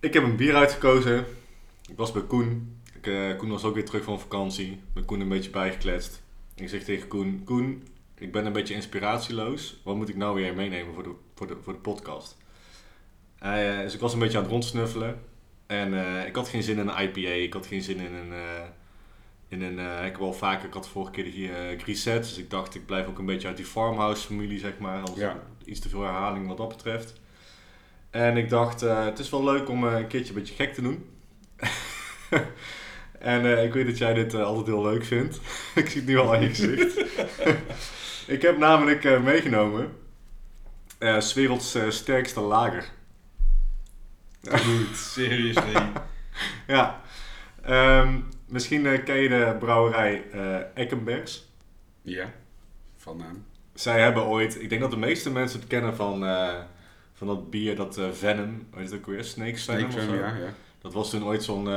Ik 0.00 0.14
heb 0.14 0.22
een 0.22 0.36
bier 0.36 0.54
uitgekozen. 0.54 1.24
Ik 1.88 1.96
was 1.96 2.12
bij 2.12 2.22
Koen. 2.22 2.80
Ik, 2.94 3.06
eh, 3.06 3.36
Koen 3.36 3.50
was 3.50 3.64
ook 3.64 3.74
weer 3.74 3.84
terug 3.84 4.04
van 4.04 4.20
vakantie. 4.20 4.80
Ben 4.92 5.04
Koen 5.04 5.20
een 5.20 5.28
beetje 5.28 5.50
bijgekletst. 5.50 6.22
Ik 6.54 6.68
zeg 6.68 6.84
tegen 6.84 7.08
Koen, 7.08 7.42
Koen, 7.44 7.88
ik 8.18 8.32
ben 8.32 8.46
een 8.46 8.52
beetje 8.52 8.74
inspiratieloos. 8.74 9.80
Wat 9.84 9.96
moet 9.96 10.08
ik 10.08 10.16
nou 10.16 10.34
weer 10.34 10.54
meenemen 10.54 10.94
voor 10.94 11.02
de, 11.02 11.14
voor 11.34 11.46
de, 11.46 11.56
voor 11.62 11.72
de 11.72 11.78
podcast? 11.78 12.36
Eh, 13.38 13.78
dus 13.78 13.94
ik 13.94 14.00
was 14.00 14.12
een 14.12 14.18
beetje 14.18 14.36
aan 14.36 14.42
het 14.42 14.52
rondsnuffelen. 14.52 15.20
En 15.66 15.94
eh, 15.94 16.26
ik 16.26 16.34
had 16.34 16.48
geen 16.48 16.62
zin 16.62 16.78
in 16.78 16.88
een 16.88 17.02
IPA. 17.02 17.30
Ik 17.30 17.52
had 17.52 17.66
geen 17.66 17.82
zin 17.82 17.98
in 17.98 18.14
een... 18.14 18.32
in 19.50 19.62
een 19.62 19.78
eh, 19.78 20.06
ik 20.06 20.12
heb 20.12 20.20
al 20.20 20.32
vaker, 20.32 20.66
ik 20.68 20.74
had 20.74 20.84
de 20.84 20.90
vorige 20.90 21.12
keer 21.12 21.24
hier 21.24 21.54
eh 21.70 21.80
Grisette. 21.80 22.28
Dus 22.28 22.38
ik 22.38 22.50
dacht, 22.50 22.74
ik 22.74 22.86
blijf 22.86 23.06
ook 23.06 23.18
een 23.18 23.26
beetje 23.26 23.48
uit 23.48 23.56
die 23.56 23.66
farmhouse 23.66 24.26
familie, 24.26 24.58
zeg 24.58 24.78
maar. 24.78 24.98
Anders 24.98 25.18
Ja. 25.18 25.42
iets 25.64 25.80
te 25.80 25.88
veel 25.88 26.02
herhaling 26.02 26.46
wat 26.46 26.56
dat 26.56 26.68
betreft. 26.68 27.12
En 28.10 28.36
ik 28.36 28.48
dacht, 28.48 28.82
eh, 28.82 29.04
het 29.04 29.18
is 29.18 29.30
wel 29.30 29.44
leuk 29.44 29.68
om 29.68 29.84
een 29.84 30.06
keertje 30.06 30.32
een 30.34 30.38
beetje 30.38 30.54
gek 30.54 30.74
te 30.74 30.82
doen. 30.82 31.04
en 33.18 33.64
ik 33.64 33.72
weet 33.72 33.86
dat 33.86 33.98
jij 33.98 34.14
dit 34.14 34.34
altijd 34.34 34.66
heel 34.66 34.82
leuk 34.82 35.04
vindt. 35.04 35.40
ik 35.74 35.88
zie 35.88 36.00
het 36.00 36.06
nu 36.08 36.18
al 36.18 36.34
aan 36.34 36.42
je 36.42 36.48
gezicht. 36.48 37.04
ik 38.36 38.42
heb 38.42 38.58
namelijk 38.58 39.20
meegenomen 39.22 39.92
eh 40.98 41.20
's 41.20 41.34
werelds 41.34 41.76
sterkste 41.88 42.40
lager. 42.40 42.84
Dude, 44.40 44.94
seriously. 44.94 45.90
ja. 46.66 47.00
Ehm, 47.62 48.20
misschien 48.50 48.86
eh, 48.86 49.04
ken 49.04 49.16
je 49.16 49.28
de 49.28 49.56
brouwerij 49.58 50.24
eh 50.32 50.58
Eckenbergs. 50.74 51.48
ja. 52.02 52.32
Van 52.96 53.16
naam. 53.16 53.44
Zij 53.74 54.00
hebben 54.00 54.24
ooit, 54.24 54.62
ik 54.62 54.68
denk 54.68 54.80
dat 54.80 54.90
de 54.90 54.96
meeste 54.96 55.30
mensen 55.30 55.60
het 55.60 55.68
kennen 55.68 55.96
van, 55.96 56.26
eh, 56.26 56.54
van 57.12 57.26
dat 57.26 57.50
bier, 57.50 57.76
dat 57.76 58.00
Venom, 58.12 58.66
weet 58.70 58.88
je 58.88 58.94
het 58.94 58.94
ook 58.94 59.06
weer? 59.06 59.24
Snake 59.24 59.56
Venom 59.56 59.90
Snake 59.90 60.10
of 60.10 60.18
ja, 60.18 60.36
ja. 60.36 60.54
Dat 60.78 60.92
was 60.92 61.10
toen 61.10 61.24
ooit 61.24 61.42
zo'n 61.44 61.68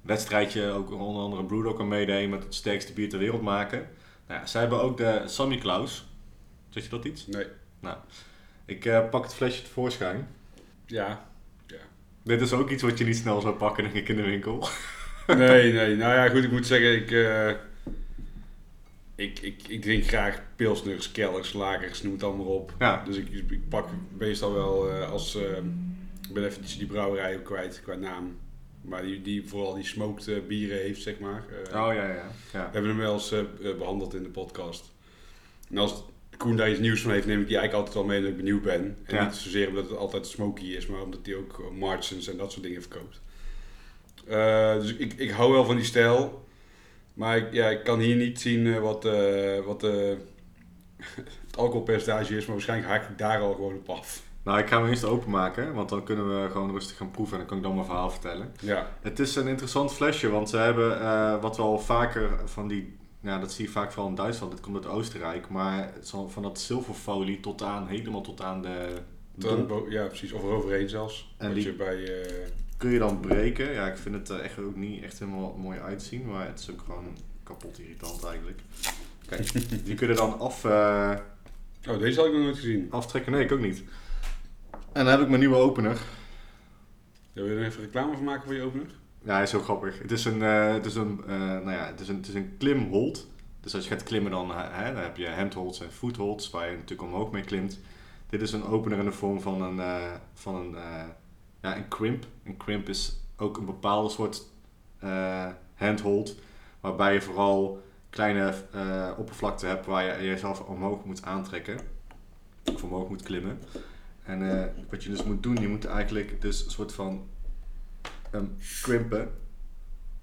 wedstrijdje, 0.00 0.70
ook 0.70 0.90
onder 0.90 1.22
andere 1.22 1.44
Brewdog 1.44 1.80
aan 1.80 1.88
meedeed 1.88 2.30
met 2.30 2.42
het 2.42 2.54
sterkste 2.54 2.92
bier 2.92 3.08
ter 3.08 3.18
wereld 3.18 3.42
maken. 3.42 3.88
Nou 4.26 4.40
ja, 4.40 4.46
zij 4.46 4.60
hebben 4.60 4.82
ook 4.82 4.96
de 4.96 5.22
Sammy 5.26 5.58
Klaus. 5.58 6.06
Zeg 6.68 6.82
je 6.82 6.88
dat 6.88 7.04
iets? 7.04 7.26
Nee. 7.26 7.46
Ik 8.64 8.84
eh, 8.84 9.08
pak 9.08 9.22
het 9.22 9.34
flesje 9.34 9.62
tevoorschijn. 9.62 10.28
Ja. 10.86 11.30
Dit 12.22 12.40
is 12.40 12.52
ook 12.52 12.70
iets 12.70 12.82
wat 12.82 12.98
je 12.98 13.04
niet 13.04 13.16
snel 13.16 13.40
zou 13.40 13.54
pakken, 13.54 13.84
denk 13.84 13.94
ik, 13.96 14.08
in 14.08 14.16
de 14.16 14.22
winkel. 14.22 14.68
Nee, 15.26 15.72
nee. 15.72 15.96
Nou 15.96 16.14
ja, 16.14 16.28
goed, 16.28 16.44
ik 16.44 16.50
moet 16.50 16.66
zeggen, 16.66 16.94
ik, 16.94 17.10
eh, 17.10 17.50
ik, 19.14 19.38
ik, 19.38 19.62
ik 19.68 19.82
drink 19.82 20.06
graag 20.06 20.42
pilsners, 20.56 21.12
kellers, 21.12 21.52
lagers, 21.52 22.02
noem 22.02 22.12
het 22.12 22.22
allemaal 22.22 22.46
op. 22.46 22.74
Ja, 22.78 23.02
Dus 23.06 23.16
ik, 23.16 23.28
ik 23.50 23.68
pak 23.68 23.88
meestal 24.18 24.52
wel 24.52 24.90
eh, 24.90 25.10
als... 25.10 25.34
eh, 25.36 25.56
ik 26.28 26.34
ben 26.34 26.44
even 26.44 26.62
die, 26.62 26.78
die 26.78 26.86
brouwerij 26.86 27.36
ook 27.36 27.44
kwijt 27.44 27.80
qua 27.84 27.94
naam. 27.94 28.38
Maar 28.82 29.02
die, 29.02 29.22
die 29.22 29.48
vooral 29.48 29.74
die 29.74 29.84
smoked 29.84 30.28
eh, 30.28 30.36
bieren 30.48 30.78
heeft, 30.78 31.02
zeg 31.02 31.18
maar. 31.18 31.44
Oh 31.66 31.72
ja, 31.72 31.92
ja. 31.94 32.14
ja. 32.52 32.66
We 32.66 32.72
hebben 32.72 32.86
hem 32.90 32.96
wel 32.98 33.12
eens 33.14 33.32
eh, 33.32 33.38
eh, 33.38 33.76
behandeld 33.78 34.14
in 34.14 34.22
de 34.22 34.28
podcast. 34.28 34.92
En 35.70 35.78
als 35.78 36.04
Koen 36.36 36.56
daar 36.56 36.70
iets 36.70 36.80
nieuws 36.80 37.00
van 37.02 37.10
heeft, 37.12 37.26
neem 37.26 37.40
ik 37.40 37.46
die 37.48 37.56
eigenlijk 37.58 37.86
altijd 37.86 37.94
wel 38.04 38.14
mee 38.14 38.20
dat 38.20 38.30
ik 38.30 38.36
benieuwd 38.36 38.62
ben. 38.62 38.96
En 39.04 39.14
Ja. 39.14 39.24
niet 39.24 39.34
zozeer 39.34 39.68
omdat 39.68 39.88
het 39.88 39.98
altijd 39.98 40.26
smoky 40.26 40.64
is, 40.64 40.86
maar 40.86 41.02
omdat 41.02 41.20
hij 41.24 41.34
ook 41.34 41.72
Martians 41.78 42.28
en 42.28 42.36
dat 42.36 42.52
soort 42.52 42.62
dingen 42.64 42.82
verkoopt. 42.82 43.20
Eh, 44.26 44.74
dus 44.74 44.94
ik, 44.96 45.12
ik 45.12 45.30
hou 45.30 45.52
wel 45.52 45.64
van 45.64 45.76
die 45.76 45.84
stijl. 45.84 46.44
Maar 47.14 47.36
ik, 47.36 47.52
ja, 47.52 47.68
ik 47.68 47.84
kan 47.84 47.98
hier 48.00 48.16
niet 48.16 48.40
zien 48.40 48.66
eh, 48.74 48.78
wat, 48.80 49.04
eh, 49.04 49.58
wat 49.66 49.82
het 51.46 51.56
alcoholpercentage 51.56 52.36
is, 52.36 52.44
maar 52.44 52.54
waarschijnlijk 52.54 52.90
haak 52.90 53.08
ik 53.10 53.18
daar 53.18 53.40
al 53.40 53.54
gewoon 53.54 53.74
op 53.74 53.88
af. 53.88 54.22
Nou, 54.44 54.58
ik 54.58 54.66
ga 54.68 54.80
hem 54.80 54.88
eerst 54.88 55.04
openmaken, 55.04 55.74
want 55.74 55.88
dan 55.88 56.04
kunnen 56.04 56.42
we 56.42 56.50
gewoon 56.50 56.70
rustig 56.70 56.96
gaan 56.96 57.10
proeven 57.10 57.32
en 57.32 57.38
dan 57.38 57.48
kan 57.48 57.56
ik 57.56 57.62
dan 57.62 57.74
mijn 57.74 57.86
verhaal 57.86 58.10
vertellen. 58.10 58.52
Ja, 58.60 58.90
Het 59.00 59.18
is 59.18 59.36
een 59.36 59.46
interessant 59.48 59.92
flesje, 59.92 60.30
want 60.30 60.48
ze 60.48 60.56
hebben 60.56 61.40
wat 61.40 61.56
wel 61.56 61.78
vaker 61.78 62.30
van 62.44 62.68
die, 62.68 62.96
ja, 63.20 63.38
dat 63.38 63.52
zie 63.52 63.64
je 63.64 63.70
vaak 63.70 63.92
vooral 63.92 64.08
in 64.10 64.14
Duitsland, 64.16 64.52
dit 64.52 64.60
komt 64.60 64.76
uit 64.76 64.86
Oostenrijk, 64.94 65.48
maar 65.48 65.92
van 66.28 66.42
dat 66.42 66.60
zilverfolie 66.60 67.40
tot 67.40 67.62
aan, 67.62 67.86
helemaal 67.86 68.20
tot 68.22 68.42
aan 68.42 68.62
de 68.62 68.88
ja 69.88 70.06
precies. 70.06 70.32
Of 70.32 70.42
eroverheen 70.42 70.88
zelfs. 70.88 71.34
En 71.38 71.54
die- 71.54 71.64
je 71.64 71.72
bij... 71.72 72.26
kun 72.82 72.90
je 72.90 72.98
dan 72.98 73.20
breken. 73.20 73.72
Ja, 73.72 73.86
ik 73.86 73.96
vind 73.96 74.14
het 74.14 74.28
er 74.28 74.40
echt 74.40 74.58
ook 74.58 74.76
niet 74.76 75.02
echt 75.02 75.18
helemaal 75.18 75.56
mooi 75.58 75.78
uitzien, 75.78 76.26
maar 76.26 76.46
het 76.46 76.58
is 76.58 76.70
ook 76.70 76.82
gewoon 76.86 77.16
kapot 77.42 77.78
irritant 77.78 78.24
eigenlijk. 78.24 78.60
Kijk, 79.26 79.52
die 79.86 79.94
kun 79.94 80.08
je 80.08 80.14
dan 80.14 80.38
af, 80.38 80.64
eh, 80.64 81.16
Oh, 81.88 81.98
deze 81.98 82.18
had 82.18 82.28
ik 82.28 82.34
nog 82.34 82.42
nooit 82.42 82.56
gezien. 82.56 82.86
aftrekken. 82.90 83.32
Nee, 83.32 83.44
ik 83.44 83.52
ook 83.52 83.60
niet. 83.60 83.82
En 84.70 85.04
dan 85.04 85.06
heb 85.06 85.20
ik 85.20 85.28
mijn 85.28 85.40
nieuwe 85.40 85.56
opener. 85.56 86.00
Wil 87.32 87.46
je 87.46 87.54
er 87.54 87.64
even 87.64 87.82
reclame 87.82 88.14
van 88.14 88.24
maken 88.24 88.44
voor 88.44 88.54
je 88.54 88.62
opener? 88.62 88.86
Ja, 89.24 89.32
hij 89.34 89.42
is 89.42 89.50
heel 89.50 89.60
grappig. 89.62 89.98
Het 89.98 90.10
is 90.12 90.24
een, 90.24 90.42
eh, 90.42 90.72
het 90.72 90.86
is 90.86 90.94
een, 90.94 91.20
eh, 91.26 91.38
nou 91.38 91.70
ja, 91.70 91.86
het 91.86 92.00
is 92.00 92.08
een, 92.08 92.16
het 92.16 92.28
is 92.28 92.34
een 92.34 92.54
klimhold. 92.58 93.28
Dus 93.60 93.74
als 93.74 93.84
je 93.84 93.90
gaat 93.90 94.02
klimmen, 94.02 94.30
dan, 94.30 94.50
eh, 94.50 94.58
hè, 94.70 94.92
dan 94.92 95.02
heb 95.02 95.16
je 95.16 95.28
handholds 95.28 95.80
en 95.80 95.92
footholds, 95.92 96.50
waar 96.50 96.70
je 96.70 96.76
natuurlijk 96.76 97.02
omhoog 97.12 97.30
mee 97.30 97.42
klimt. 97.42 97.80
Dit 98.28 98.42
is 98.42 98.52
een 98.52 98.64
opener 98.64 98.98
in 98.98 99.04
de 99.04 99.12
vorm 99.12 99.40
van 99.40 99.62
een, 99.62 99.80
eh, 99.80 100.12
van 100.34 100.54
een, 100.54 100.74
eh, 100.76 101.04
ja, 101.62 101.76
een 101.76 101.88
crimp. 101.88 102.26
Een 102.44 102.56
crimp 102.56 102.88
is 102.88 103.16
ook 103.36 103.56
een 103.56 103.64
bepaalde 103.64 104.08
soort 104.08 104.46
eh, 104.98 105.48
handhold, 105.74 106.36
waarbij 106.80 107.14
je 107.14 107.22
vooral 107.22 107.82
kleine 108.10 108.54
eh 108.72 109.10
oppervlakte 109.18 109.66
hebt 109.66 109.86
waar 109.86 110.04
je 110.04 110.26
jezelf 110.26 110.60
omhoog 110.60 111.04
moet 111.04 111.22
aantrekken. 111.22 111.78
Of 112.64 112.82
omhoog 112.82 113.08
moet 113.08 113.22
klimmen. 113.22 113.58
En 114.22 114.50
eh, 114.50 114.66
wat 114.90 115.04
je 115.04 115.10
dus 115.10 115.22
moet 115.22 115.42
doen, 115.42 115.56
je 115.56 115.68
moet 115.68 115.84
eigenlijk 115.84 116.40
dus 116.40 116.64
een 116.64 116.70
soort 116.70 116.92
van 116.92 117.28
hem 118.30 118.56
crimpen. 118.82 119.30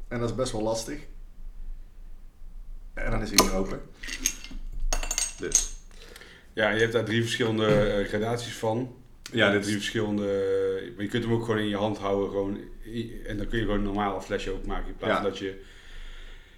En 0.08 0.20
dat 0.20 0.30
is 0.30 0.36
best 0.36 0.52
wel 0.52 0.62
lastig. 0.62 1.08
En 2.94 3.12
dan 3.12 3.22
is 3.22 3.30
hij 3.30 3.46
weer 3.46 3.56
open. 3.56 3.82
Dus. 5.40 5.78
Ja, 6.54 6.70
je 6.70 6.80
hebt 6.80 6.94
daar 6.94 7.06
drie 7.06 7.22
verschillende 7.22 8.06
gradaties 8.08 8.58
van. 8.58 8.99
Ja, 9.32 9.52
dit 9.52 9.62
drie 9.62 9.76
is, 9.76 9.82
verschillende. 9.82 10.24
Maar 10.96 11.04
je 11.04 11.10
kunt 11.10 11.24
hem 11.24 11.34
ook 11.34 11.46
gewoon 11.46 11.60
in 11.60 11.68
je 11.70 11.76
hand 11.78 11.98
houden. 11.98 12.30
Gewoon, 12.30 12.58
en 13.28 13.38
dan 13.38 13.48
kun 13.48 13.58
je 13.58 13.64
gewoon 13.64 13.78
een 13.80 13.84
normale 13.86 14.22
flesje 14.22 14.52
openmaken. 14.52 14.88
In 14.88 14.96
plaats 14.98 15.14
Ja. 15.14 15.22
van 15.22 15.30
dat 15.30 15.38
je 15.40 15.62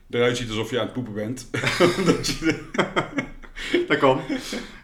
eruit 0.09 0.37
ziet 0.37 0.49
alsof 0.49 0.69
je 0.69 0.79
aan 0.79 0.85
het 0.85 0.93
poepen 0.93 1.13
bent. 1.13 1.47
dat 2.05 2.27
je, 2.27 2.63
dat 3.87 3.97
kan. 3.97 4.21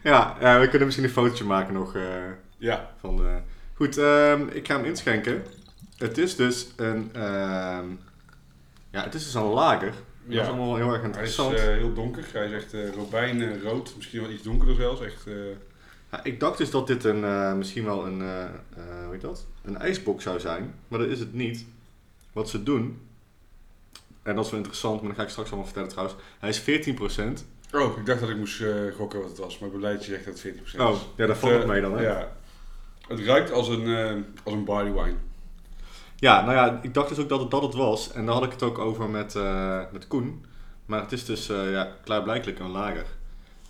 Ja, 0.03 0.37
eh, 0.39 0.59
we 0.59 0.67
kunnen 0.67 0.85
misschien 0.87 1.07
een 1.07 1.13
fotootje 1.13 1.43
maken 1.43 1.73
nog 1.73 1.95
eh, 1.95 2.03
ja, 2.57 2.93
van 2.99 3.17
de... 3.17 3.37
Goed, 3.73 3.97
ehm, 3.97 4.47
ik 4.51 4.67
ga 4.67 4.75
hem 4.75 4.85
inschenken. 4.85 5.43
Het 5.97 6.17
is 6.17 6.35
dus 6.35 6.67
een... 6.75 7.09
ehm, 7.13 7.85
ja, 8.91 9.03
het 9.03 9.13
is 9.13 9.23
dus 9.23 9.33
een 9.33 9.43
lager. 9.43 9.91
Dat 9.91 10.35
Ja. 10.35 10.41
is 10.41 10.47
allemaal 10.47 10.75
heel 10.75 10.93
erg 10.93 11.01
hij 11.01 11.09
is 11.09 11.15
interessant. 11.17 11.53
eh, 11.53 11.63
heel 11.63 11.93
donker. 11.93 12.23
Hij 12.33 12.45
is 12.45 12.51
echt 12.51 12.73
eh 12.73 12.93
robijnrood. 12.95 13.93
Misschien 13.95 14.21
wel 14.21 14.29
iets 14.31 14.43
donkerder 14.43 14.75
zelfs. 14.75 15.01
Echt, 15.01 15.27
eh, 15.27 15.33
ik 16.23 16.39
dacht 16.39 16.57
dus 16.57 16.71
dat 16.71 16.87
dit 16.87 17.03
een, 17.03 17.23
eh, 17.23 17.53
misschien 17.53 17.85
wel 17.85 18.05
een, 18.05 18.21
eh, 18.21 18.45
hoe 19.03 19.11
heet 19.11 19.21
dat? 19.21 19.45
Een 19.63 19.77
ijsbox 19.77 20.23
zou 20.23 20.39
zijn, 20.39 20.73
maar 20.87 20.99
dat 20.99 21.07
is 21.07 21.19
het 21.19 21.33
niet. 21.33 21.65
wat 22.33 22.49
ze 22.49 22.63
doen, 22.63 23.01
en 24.23 24.35
dat 24.35 24.45
is 24.45 24.51
wel 24.51 24.59
interessant, 24.59 24.99
maar 24.99 25.09
dat 25.09 25.17
ga 25.17 25.23
ik 25.23 25.29
straks 25.29 25.47
allemaal 25.47 25.65
vertellen 25.65 25.89
trouwens. 25.89 26.17
Hij 26.39 26.49
is 26.49 26.59
14%. 26.59 27.45
Oh, 27.73 27.97
ik 27.97 28.05
dacht 28.05 28.19
dat 28.19 28.29
ik 28.29 28.37
moest 28.37 28.63
gokken 28.95 29.19
wat 29.19 29.29
het 29.29 29.37
was, 29.37 29.59
maar 29.59 29.65
ik 29.65 29.71
ben 29.71 29.79
blij 29.79 29.93
dat 29.93 30.05
je 30.05 30.11
zegt 30.11 30.25
dat 30.25 30.33
het 30.33 30.41
40% 30.41 30.65
is. 30.65 30.79
Oh, 30.79 30.95
ja, 31.15 31.25
daar 31.25 31.35
valt 31.35 31.65
mee 31.65 31.81
dan, 31.81 31.93
hè? 31.97 32.01
Ja. 32.01 32.19
Ja. 32.19 32.31
Het 33.07 33.19
ruikt 33.19 33.51
als 33.51 33.67
een, 33.67 34.25
als 34.43 34.53
een 34.53 34.65
barley 34.65 34.93
wine. 34.93 35.17
nou 36.19 36.51
ja, 36.51 36.79
ik 36.81 36.93
dacht 36.93 37.09
dus 37.09 37.19
ook 37.19 37.29
dat 37.29 37.39
het 37.39 37.51
dat 37.51 37.61
het 37.61 37.73
was. 37.73 38.11
En 38.11 38.25
daar 38.25 38.35
had 38.35 38.43
ik 38.43 38.51
het 38.51 38.63
ook 38.63 38.79
over 38.79 39.09
met, 39.09 39.33
met 39.91 40.07
Koen. 40.07 40.45
Maar 40.85 41.01
het 41.01 41.11
is 41.11 41.25
dus 41.25 41.47
ja, 41.47 41.95
klaarblijkelijk 42.03 42.59
een 42.59 42.71
lager. 42.71 43.05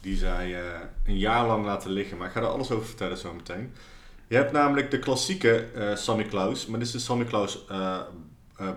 Die 0.02 0.18
zij 0.18 0.60
eh, 0.60 0.80
een 1.06 1.18
jaar 1.18 1.48
lang 1.48 1.66
laten 1.66 1.92
liggen. 1.92 2.18
Maar 2.18 2.28
ik 2.28 2.34
ga 2.34 2.40
er 2.40 2.48
alles 2.48 2.72
over 2.72 2.88
vertellen 2.88 3.18
zo 3.18 3.34
meteen. 3.34 3.74
Je 4.28 4.36
hebt 4.36 4.52
namelijk 4.52 4.92
de 4.92 5.00
klassieke 5.00 5.68
eh 5.76 5.96
Sammy 5.96 6.24
Klaus. 6.24 6.66
Maar 6.66 6.80
dit 6.80 6.88
is 6.88 6.94
de 6.94 7.00
Sammy 7.00 7.26
Klaus 7.26 7.66
eh, 7.68 8.02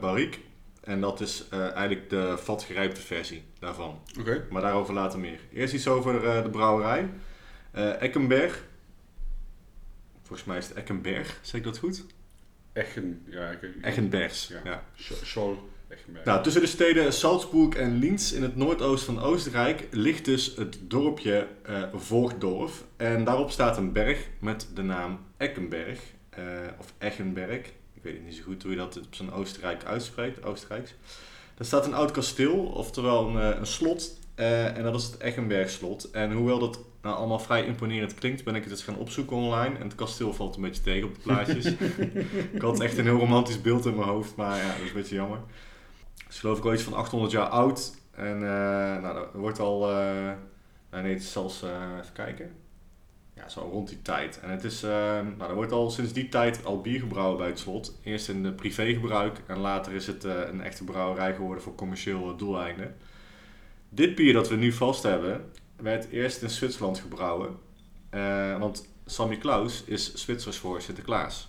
Barrique. 0.01 0.41
En 0.81 1.01
dat 1.01 1.21
is 1.21 1.49
eigenlijk 1.49 2.11
de 2.11 2.39
vatgerijpte 2.39 3.01
versie 3.01 3.45
daarvan. 3.59 4.01
Oké. 4.19 4.47
Maar 4.51 4.63
daarover 4.63 4.95
later 4.95 5.19
meer. 5.19 5.41
Eerst 5.53 5.75
iets 5.75 5.89
over 5.89 6.43
de 6.43 6.51
brouwerij. 6.51 7.09
Eckenberg. 7.99 8.65
Volgens 10.23 10.45
mij 10.45 10.59
is 10.59 10.69
het 10.69 10.77
Eckenberg, 10.77 11.39
zeg 11.43 11.55
ik 11.61 11.67
dat 11.67 11.79
goed? 11.79 12.05
Echen, 12.73 13.23
ja. 13.27 13.51
Ik. 13.51 13.61
Ja. 14.49 14.61
ja. 14.65 14.83
Nou, 16.25 16.43
tussen 16.43 16.63
de 16.63 16.69
steden 16.69 17.13
Salzburg 17.13 17.75
en 17.75 17.99
Linz 17.99 18.33
in 18.33 18.43
het 18.43 18.57
noordoosten 18.57 19.15
van 19.15 19.23
Oostenrijk 19.23 19.89
ligt 19.91 20.25
dus 20.25 20.57
het 20.57 20.79
dorpje 20.83 21.47
Voogdorf. 21.95 22.85
En 22.97 23.25
daarop 23.25 23.51
staat 23.51 23.77
een 23.77 23.93
berg 23.93 24.27
met 24.39 24.69
de 24.75 24.83
naam 24.83 25.19
Eckenberg, 25.37 26.01
eh, 26.31 26.45
of 26.79 26.95
Echenberg. 26.99 27.67
Ik 27.95 28.03
weet 28.03 28.25
niet 28.25 28.35
zo 28.35 28.43
goed 28.43 28.63
hoe 28.63 28.71
je 28.71 28.77
dat 28.77 28.99
op 28.99 29.15
zijn 29.15 29.33
Oostenrijk 29.33 29.85
uitspreekt, 29.85 30.45
Oostenrijks. 30.45 30.95
Daar 31.55 31.67
staat 31.67 31.87
een 31.87 31.95
oud 31.95 32.11
kasteel, 32.11 32.57
oftewel 32.57 33.29
een, 33.29 33.41
eh, 33.41 33.59
een 33.59 33.67
slot. 33.67 34.19
en 34.75 34.83
dat 34.83 34.95
is 34.95 35.05
het 35.05 35.17
Eckenbergslot. 35.17 36.11
En 36.11 36.33
hoewel 36.33 36.59
dat 36.59 36.79
nou 37.03 37.17
allemaal 37.17 37.39
vrij 37.39 37.65
imponerend 37.65 38.15
klinkt, 38.15 38.45
ben 38.45 38.55
ik 38.55 38.63
het 38.63 38.73
eens 38.73 38.83
gaan 38.83 38.97
opzoeken 38.97 39.37
online. 39.37 39.77
En 39.77 39.83
het 39.83 39.95
kasteel 39.95 40.35
valt 40.35 40.57
een 40.57 40.63
beetje 40.63 40.83
tegen 40.83 41.09
op 41.09 41.15
de 41.15 41.21
plaatjes. 41.21 41.65
ik 42.55 42.61
had 42.63 42.81
echt 42.81 42.99
een 42.99 43.05
heel 43.05 43.19
romantisch 43.19 43.61
beeld 43.61 43.87
in 43.87 43.95
mijn 43.95 44.09
hoofd, 44.09 44.37
maar 44.37 44.57
ja, 44.57 44.67
dat 44.67 44.83
is 44.83 44.89
een 44.89 44.95
beetje 44.95 45.15
jammer. 45.15 45.39
Het 46.31 46.39
is 46.39 46.45
geloof 46.45 46.59
ik 46.59 46.65
wel 46.65 46.75
iets 46.75 46.83
van 46.83 46.95
800 46.95 47.33
jaar 47.33 47.49
oud. 47.49 47.95
En 48.11 48.35
eh, 48.35 49.03
nou, 49.03 49.15
dat 49.15 49.27
wordt 49.33 49.59
al, 49.59 49.91
eh, 49.91 50.31
nou, 50.91 51.03
nee, 51.03 51.13
het 51.13 51.23
is 51.23 51.33
zelfs, 51.33 51.63
eh, 51.63 51.71
even 52.01 52.13
kijken. 52.13 52.53
Ja, 53.35 53.49
zo 53.49 53.61
rond 53.61 53.89
die 53.89 54.03
tijd. 54.03 54.41
En 54.41 54.51
het 54.51 54.65
is, 54.65 54.81
nou, 54.81 55.43
er 55.49 55.55
wordt 55.55 55.73
al 55.73 55.91
sinds 55.91 56.13
die 56.13 56.29
tijd 56.29 56.65
al 56.65 56.81
bier 56.81 57.01
gebrouwen 57.01 57.39
bij 57.39 57.47
het 57.47 57.59
slot. 57.59 57.99
Eerst 58.03 58.29
in 58.29 58.43
de 58.43 58.53
privégebruik 58.53 59.41
en 59.47 59.59
later 59.59 59.93
is 59.93 60.07
het 60.07 60.25
een 60.25 60.61
echte 60.61 60.85
brouwerij 60.85 61.35
geworden 61.35 61.63
voor 61.63 61.75
commercieel 61.75 62.37
doeleinden. 62.37 62.97
Dit 63.89 64.15
bier 64.15 64.33
dat 64.33 64.49
we 64.49 64.57
nu 64.57 64.73
vast 64.73 65.03
hebben, 65.03 65.51
werd 65.77 66.11
eerst 66.11 66.43
in 66.43 66.51
Zwitserland 66.51 66.99
gebrouwen. 66.99 67.59
Want 68.59 68.89
Sammy 69.07 69.37
Klaus 69.37 69.85
is 69.85 70.15
Zwitsers 70.15 70.57
voor 70.57 70.81
Sinterklaas. 70.83 71.49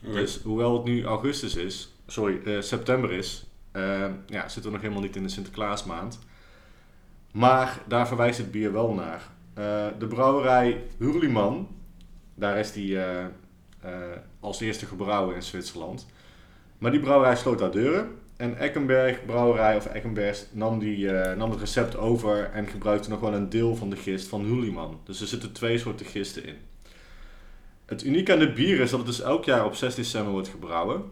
Dus 0.00 0.40
hoewel 0.42 0.74
het 0.74 0.84
nu 0.84 1.04
augustus 1.04 1.56
is, 1.56 1.94
sorry, 2.06 2.62
september 2.62 3.12
is, 3.12 3.46
eh, 3.74 4.06
ja, 4.26 4.48
zitten 4.48 4.62
we 4.62 4.70
nog 4.70 4.80
helemaal 4.80 5.02
niet 5.02 5.16
in 5.16 5.22
de 5.22 5.28
Sinterklaasmaand. 5.28 6.18
Maar 7.32 7.78
daar 7.86 8.06
verwijst 8.06 8.38
het 8.38 8.50
bier 8.50 8.72
wel 8.72 8.92
naar. 8.92 9.22
Eh, 9.54 9.86
de 9.98 10.06
brouwerij 10.06 10.82
Hurliman, 10.98 11.68
daar 12.34 12.58
is 12.58 12.72
die 12.72 12.98
eh, 12.98 13.24
eh, 13.80 13.90
als 14.40 14.60
eerste 14.60 14.86
gebrouwen 14.86 15.34
in 15.34 15.42
Zwitserland. 15.42 16.06
Maar 16.78 16.90
die 16.90 17.00
brouwerij 17.00 17.36
sloot 17.36 17.60
haar 17.60 17.70
deuren. 17.70 18.08
En 18.36 18.58
Eckenberg 18.58 19.24
brouwerij 19.24 19.76
of 19.76 19.86
Eckenberg 19.86 20.44
nam, 20.52 20.78
die, 20.78 21.10
nam 21.10 21.50
het 21.50 21.60
recept 21.60 21.96
over 21.96 22.50
en 22.50 22.66
gebruikte 22.66 23.10
nog 23.10 23.20
wel 23.20 23.34
een 23.34 23.48
deel 23.48 23.76
van 23.76 23.90
de 23.90 23.96
gist 23.96 24.28
van 24.28 24.44
Hurliman. 24.44 25.00
Dus 25.04 25.20
er 25.20 25.26
zitten 25.26 25.52
twee 25.52 25.78
soorten 25.78 26.06
gisten 26.06 26.46
in. 26.46 26.56
Het 27.86 28.04
unieke 28.04 28.32
aan 28.32 28.38
dit 28.38 28.54
bier 28.54 28.80
is 28.80 28.90
dat 28.90 28.98
het 28.98 29.08
dus 29.08 29.20
elk 29.20 29.44
jaar 29.44 29.64
op 29.64 29.74
6 29.74 29.94
december 29.94 30.32
wordt 30.32 30.48
gebrouwen. 30.48 31.02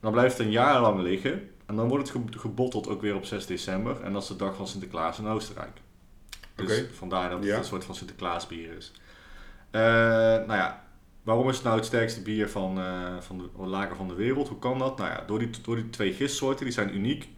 Dan 0.00 0.12
blijft 0.12 0.38
het 0.38 0.46
een 0.46 0.52
jaar 0.52 0.80
lang 0.80 1.00
liggen. 1.00 1.50
En 1.66 1.76
dan 1.76 1.88
wordt 1.88 2.08
het 2.08 2.16
ge- 2.32 2.38
gebotteld 2.38 2.88
ook 2.88 3.00
weer 3.00 3.14
op 3.14 3.24
6 3.24 3.46
december. 3.46 4.00
En 4.02 4.12
dat 4.12 4.22
is 4.22 4.28
de 4.28 4.36
dag 4.36 4.56
van 4.56 4.66
Sinterklaas 4.66 5.18
in 5.18 5.26
Oostenrijk. 5.26 5.80
Dus 6.54 6.84
vandaar 6.92 7.28
dat 7.30 7.38
het 7.38 7.48
Ja. 7.48 7.56
een 7.58 7.64
soort 7.64 7.84
van 7.84 7.94
Sinterklaasbier 7.94 8.76
is. 8.76 8.92
Eh, 9.70 9.80
nou 9.80 10.52
ja, 10.52 10.84
waarom 11.22 11.48
is 11.48 11.54
het 11.54 11.64
nou 11.64 11.76
het 11.76 11.84
sterkste 11.86 12.22
bier 12.22 12.48
van, 12.48 12.78
eh, 12.78 13.16
van 13.20 13.38
de 13.38 13.66
lager 13.66 13.96
van 13.96 14.08
de 14.08 14.14
wereld? 14.14 14.48
Hoe 14.48 14.58
kan 14.58 14.78
dat? 14.78 14.98
Nou 14.98 15.10
ja, 15.10 15.22
door 15.26 15.38
die, 15.38 15.50
door 15.62 15.76
die 15.76 15.90
twee 15.90 16.12
gistsoorten, 16.12 16.64
die 16.64 16.74
zijn 16.74 16.94
uniek. 16.96 17.28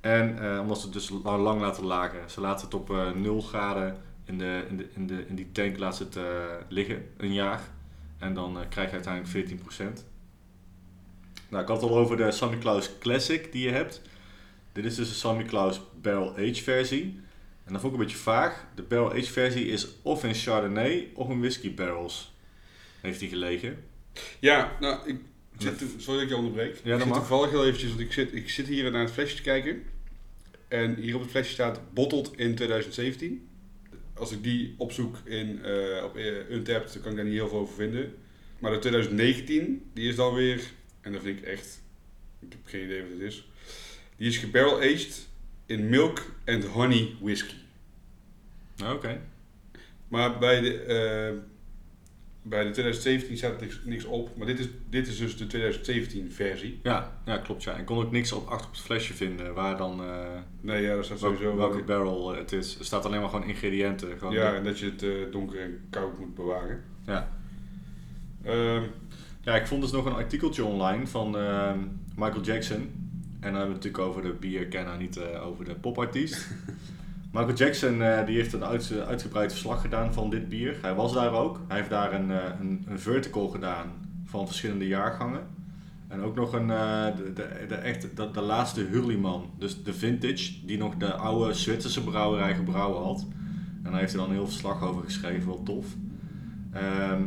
En 0.00 0.38
eh, 0.52 0.60
omdat 0.60 0.78
ze 0.78 0.84
het 0.84 0.92
dus 0.92 1.10
la- 1.24 1.38
lang 1.38 1.60
laten 1.60 1.84
lageren. 1.84 2.30
Ze 2.30 2.40
laten 2.40 2.64
het 2.64 2.74
op 2.74 2.90
eh 2.90 3.10
0 3.10 3.40
graden 3.40 3.96
in, 4.24 4.38
de, 4.38 4.64
in, 4.68 4.76
de, 4.76 4.88
in, 4.94 5.06
de, 5.06 5.26
in 5.26 5.34
die 5.34 5.52
tank 5.52 5.78
laten 5.78 6.06
het 6.06 6.18
liggen, 6.68 7.10
een 7.16 7.32
jaar. 7.32 7.60
En 8.18 8.34
dan 8.34 8.58
krijg 8.68 8.88
je 8.88 8.94
uiteindelijk 8.94 9.32
14%. 9.32 10.04
Nou, 11.54 11.66
ik 11.66 11.72
had 11.72 11.82
het 11.82 11.90
al 11.90 11.98
over 11.98 12.16
de 12.16 12.30
Sammy 12.30 12.56
Klaus 12.56 12.90
Classic 12.98 13.52
die 13.52 13.62
je 13.62 13.70
hebt. 13.70 14.00
Dit 14.72 14.84
is 14.84 14.94
dus 14.94 15.08
de 15.08 15.14
Sammy 15.14 15.44
Klaus 15.44 15.80
Barrel 16.02 16.30
Age 16.30 16.62
versie. 16.62 17.20
En 17.64 17.72
dat 17.72 17.80
vond 17.80 17.92
ik 17.92 17.98
een 17.98 18.04
beetje 18.04 18.22
vaag. 18.22 18.66
De 18.74 18.82
Barrel 18.82 19.12
Age 19.12 19.32
versie 19.32 19.66
is 19.66 19.88
of 20.02 20.24
in 20.24 20.34
Chardonnay 20.34 21.10
of 21.14 21.30
in 21.30 21.38
whisky 21.38 21.74
barrels. 21.74 22.34
Heeft 23.00 23.20
die 23.20 23.28
gelegen. 23.28 23.84
Ja, 24.38 24.76
nou, 24.80 25.08
ik 25.08 25.18
zit, 25.58 25.78
sorry 25.96 26.14
dat 26.14 26.22
ik 26.22 26.28
je 26.28 26.36
onderbreek. 26.36 26.80
Ja, 26.84 26.94
ik 26.94 27.00
zit 27.00 27.08
mag. 27.08 27.18
toevallig 27.18 27.50
heel 27.50 27.64
eventjes, 27.64 27.88
want 27.88 28.00
ik 28.00 28.12
zit, 28.12 28.34
ik 28.34 28.50
zit 28.50 28.66
hier 28.66 28.90
naar 28.90 29.02
het 29.02 29.12
flesje 29.12 29.36
te 29.36 29.42
kijken. 29.42 29.82
En 30.68 30.94
hier 30.94 31.14
op 31.14 31.20
het 31.20 31.30
flesje 31.30 31.52
staat 31.52 31.80
bottled 31.92 32.30
in 32.36 32.54
2017. 32.54 33.48
Als 34.14 34.32
ik 34.32 34.42
die 34.42 34.74
opzoek 34.78 35.16
in, 35.24 35.64
eh, 35.64 36.04
op 36.04 36.16
eh, 36.16 36.50
Untapped, 36.50 36.92
dan 36.92 37.02
kan 37.02 37.10
ik 37.10 37.16
daar 37.16 37.26
niet 37.26 37.34
heel 37.34 37.48
veel 37.48 37.58
over 37.58 37.74
vinden. 37.74 38.14
Maar 38.58 38.72
de 38.72 38.78
2019, 38.78 39.90
die 39.92 40.08
is 40.08 40.16
dan 40.16 40.34
weer, 40.34 40.60
en 41.04 41.12
dat 41.12 41.22
vind 41.22 41.38
ik 41.38 41.44
echt, 41.44 41.82
ik 42.40 42.52
heb 42.52 42.60
geen 42.64 42.84
idee 42.84 43.02
wat 43.02 43.10
het 43.10 43.20
is. 43.20 43.48
Die 44.16 44.28
is 44.28 44.36
gebarrel 44.36 44.76
aged 44.78 45.28
in 45.66 45.88
milk 45.88 46.22
and 46.46 46.64
honey 46.64 47.14
whisky. 47.20 47.54
Oké. 48.84 49.20
Maar 50.08 50.38
bij 50.38 50.60
de, 50.60 50.80
eh, 50.80 51.34
bij 52.42 52.64
de 52.64 52.70
2017 52.70 53.36
staat 53.36 53.60
niks, 53.60 53.80
niks 53.84 54.04
op. 54.04 54.36
Maar 54.36 54.46
dit 54.46 54.58
is, 54.58 54.68
dit 54.90 55.06
is 55.06 55.18
dus 55.18 55.36
de 55.36 55.46
2017 55.46 56.32
versie. 56.32 56.80
Ja, 56.82 57.20
ja, 57.24 57.38
klopt 57.38 57.62
ja. 57.62 57.76
Ik 57.76 57.86
kon 57.86 58.04
ook 58.04 58.10
niks 58.10 58.32
op, 58.32 58.46
achter 58.46 58.66
op 58.66 58.72
het 58.72 58.82
flesje 58.82 59.14
vinden 59.14 59.54
waar 59.54 59.76
dan 59.76 60.04
eh, 60.04 60.26
Nee, 60.60 60.82
ja, 60.82 60.94
daar 60.94 61.04
staat 61.04 61.18
sowieso... 61.18 61.56
welke 61.56 61.82
barrel 61.82 62.32
eh, 62.32 62.38
het 62.38 62.52
is. 62.52 62.78
Er 62.78 62.84
staat 62.84 63.04
alleen 63.04 63.20
maar 63.20 63.30
gewoon 63.30 63.48
ingrediënten. 63.48 64.18
Gewoon 64.18 64.34
ja, 64.34 64.54
en 64.54 64.64
dat 64.64 64.78
je 64.78 64.92
het 64.96 65.32
donker 65.32 65.60
en 65.60 65.86
koud 65.90 66.18
moet 66.18 66.34
bewaren. 66.34 66.84
Ja. 67.06 67.32
Ehm, 68.44 68.82
Ja, 69.44 69.54
ik 69.54 69.66
vond 69.66 69.82
dus 69.82 69.92
nog 69.92 70.04
een 70.04 70.14
artikeltje 70.14 70.64
online 70.64 71.06
van 71.06 71.38
ehm, 71.38 71.78
Michael 72.16 72.42
Jackson. 72.42 72.76
En 72.76 73.52
dan 73.52 73.54
hebben 73.54 73.68
we 73.68 73.74
het 73.74 73.84
natuurlijk 73.84 74.04
over 74.04 74.22
de 74.22 74.32
bierkenner, 74.32 74.96
niet 74.96 75.16
eh, 75.16 75.46
over 75.46 75.64
de 75.64 75.74
popartiest. 75.74 76.48
Michael 77.32 77.54
Jackson 77.54 78.02
eh, 78.02 78.26
die 78.26 78.36
heeft 78.36 78.52
een 78.52 78.64
uit, 78.64 78.92
uitgebreid 79.06 79.52
verslag 79.52 79.80
gedaan 79.80 80.12
van 80.12 80.30
dit 80.30 80.48
bier. 80.48 80.78
Hij 80.82 80.94
was 80.94 81.12
daar 81.12 81.32
ook. 81.32 81.60
Hij 81.68 81.76
heeft 81.76 81.90
daar 81.90 82.12
een, 82.12 82.30
eh, 82.30 82.42
een, 82.60 82.84
een 82.88 82.98
vertical 82.98 83.48
gedaan 83.48 83.92
van 84.24 84.46
verschillende 84.46 84.86
jaargangen. 84.86 85.46
En 86.08 86.22
ook 86.22 86.34
nog 86.34 86.52
een, 86.52 86.66
de, 86.66 87.32
de, 87.34 87.64
de, 87.68 87.74
echt, 87.74 88.16
de, 88.16 88.30
de 88.30 88.40
laatste 88.40 88.80
Hurliman, 88.80 89.50
dus 89.58 89.82
de 89.82 89.94
vintage, 89.94 90.66
die 90.66 90.78
nog 90.78 90.94
de 90.94 91.14
oude 91.14 91.54
Zwitserse 91.54 92.04
brouwerij 92.04 92.54
gebrouwen 92.54 93.02
had. 93.02 93.26
En 93.82 93.90
daar 93.90 94.00
heeft 94.00 94.12
hij 94.12 94.20
dan 94.20 94.30
een 94.30 94.36
heel 94.36 94.46
verslag 94.46 94.82
over 94.82 95.04
geschreven, 95.04 95.46
wel 95.46 95.62
tof. 95.62 95.86
Ehm, 96.72 97.22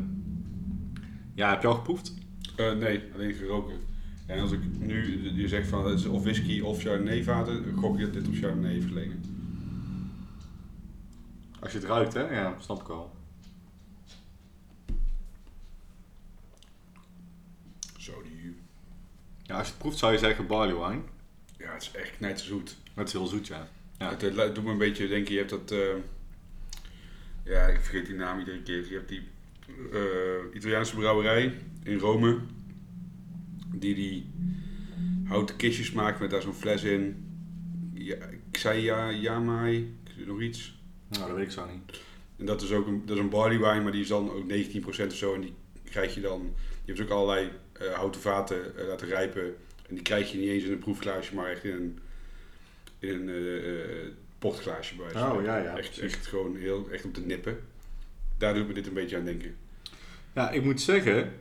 ja, 1.37 1.49
heb 1.49 1.61
je 1.61 1.67
al 1.67 1.73
geproefd? 1.75 2.13
eh, 2.55 2.71
nee, 2.73 3.03
alleen 3.13 3.33
geroken. 3.33 3.79
En 4.25 4.39
als 4.39 4.51
ik 4.51 4.59
nu 4.79 5.31
je 5.41 5.47
zegt 5.47 5.67
van 5.67 5.85
het 5.85 5.99
is 5.99 6.05
of 6.05 6.23
whisky 6.23 6.59
of 6.61 6.81
Chardonnay 6.81 7.23
vaten, 7.23 7.73
gok 7.77 7.95
ik 7.95 8.01
dat 8.01 8.13
dit 8.13 8.27
op 8.27 8.33
Chardonnay 8.35 8.71
heeft 8.71 8.87
gelegen. 8.87 9.23
Als 11.59 11.71
je 11.71 11.77
het 11.77 11.87
ruikt, 11.87 12.13
hè? 12.13 12.21
Ja, 12.21 12.55
snap 12.59 12.81
ik 12.81 12.87
wel. 12.87 13.15
Zo 17.97 18.21
die... 18.23 18.55
Ja, 19.43 19.57
als 19.57 19.65
je 19.67 19.73
het 19.73 19.81
proeft 19.81 19.97
zou 19.97 20.11
je 20.11 20.17
zeggen 20.19 20.47
barley 20.47 20.75
wine. 20.75 21.01
Ja, 21.57 21.73
het 21.73 21.81
is 21.81 21.91
echt 21.91 22.19
net 22.19 22.39
zoet. 22.39 22.77
Het 22.93 23.07
is 23.07 23.13
heel 23.13 23.27
zoet, 23.27 23.47
ja. 23.47 23.67
Ja. 23.97 24.09
Het, 24.17 24.55
doet 24.55 24.63
me 24.63 24.71
een 24.71 24.77
beetje 24.77 25.07
denken, 25.07 25.31
je 25.33 25.37
hebt 25.37 25.49
dat... 25.49 25.71
eh, 25.71 25.95
ja, 27.43 27.67
ik 27.67 27.79
vergeet 27.81 28.05
die 28.05 28.15
naam 28.15 28.39
iedere 28.39 28.61
keer. 28.61 28.87
Je 28.89 28.93
hebt 28.95 29.09
die 29.09 29.27
eh, 29.93 30.55
Italiaanse 30.55 30.95
brouwerij 30.95 31.53
in 31.83 31.97
Rome. 31.97 32.39
Die 33.75 33.95
die 33.95 34.29
houten 35.23 35.55
kistjes 35.55 35.91
maakt 35.91 36.19
met 36.19 36.29
daar 36.29 36.41
zo'n 36.41 36.53
fles 36.53 36.83
in. 36.83 37.25
Ja, 37.93 38.15
ik 38.51 38.57
zei 38.57 38.81
ja, 38.81 39.11
Jamai, 39.11 39.95
nog 40.25 40.41
iets. 40.41 40.81
Nou, 41.09 41.27
dat 41.27 41.35
weet 41.35 41.45
ik 41.45 41.51
zo 41.51 41.65
niet. 41.65 41.99
En 42.37 42.45
dat 42.45 42.61
is 42.61 42.71
ook 42.71 42.87
een, 42.87 43.05
dat 43.05 43.15
is 43.15 43.23
een 43.23 43.29
barley 43.29 43.57
wine, 43.57 43.81
maar 43.81 43.91
die 43.91 44.01
is 44.01 44.07
dan 44.07 44.31
ook 44.31 44.51
19% 44.51 45.05
of 45.07 45.13
zo. 45.13 45.33
En 45.33 45.41
die 45.41 45.53
krijg 45.83 46.15
je 46.15 46.21
dan, 46.21 46.53
je 46.85 46.93
hebt 46.93 47.03
ook 47.03 47.17
allerlei 47.17 47.49
eh, 47.73 47.93
houten 47.93 48.21
vaten 48.21 48.77
eh, 48.77 48.87
laten 48.87 49.07
rijpen. 49.07 49.43
En 49.87 49.95
die 49.95 50.03
krijg 50.03 50.31
je 50.31 50.37
niet 50.37 50.49
eens 50.49 50.63
in 50.63 50.71
een 50.71 50.79
proefglaasje, 50.79 51.35
maar 51.35 51.49
echt 51.51 51.63
in 51.63 51.73
een, 51.73 51.99
in 52.99 53.27
een 53.27 54.13
portglaasje 54.39 54.95
bij. 54.95 55.21
Oh, 55.21 55.43
ja, 55.43 55.57
ja, 55.57 55.77
Echt, 55.77 55.89
precies. 55.95 56.13
echt 56.15 56.27
gewoon 56.27 56.55
heel 56.55 56.87
echt 56.91 57.05
om 57.05 57.11
te 57.11 57.21
nippen. 57.21 57.57
Daar 58.37 58.53
doet 58.53 58.67
me 58.67 58.73
dit 58.73 58.87
een 58.87 58.93
beetje 58.93 59.17
aan 59.17 59.25
denken. 59.25 59.55
Ja, 60.33 60.49
ik 60.49 60.63
moet 60.63 60.81
zeggen, 60.81 61.33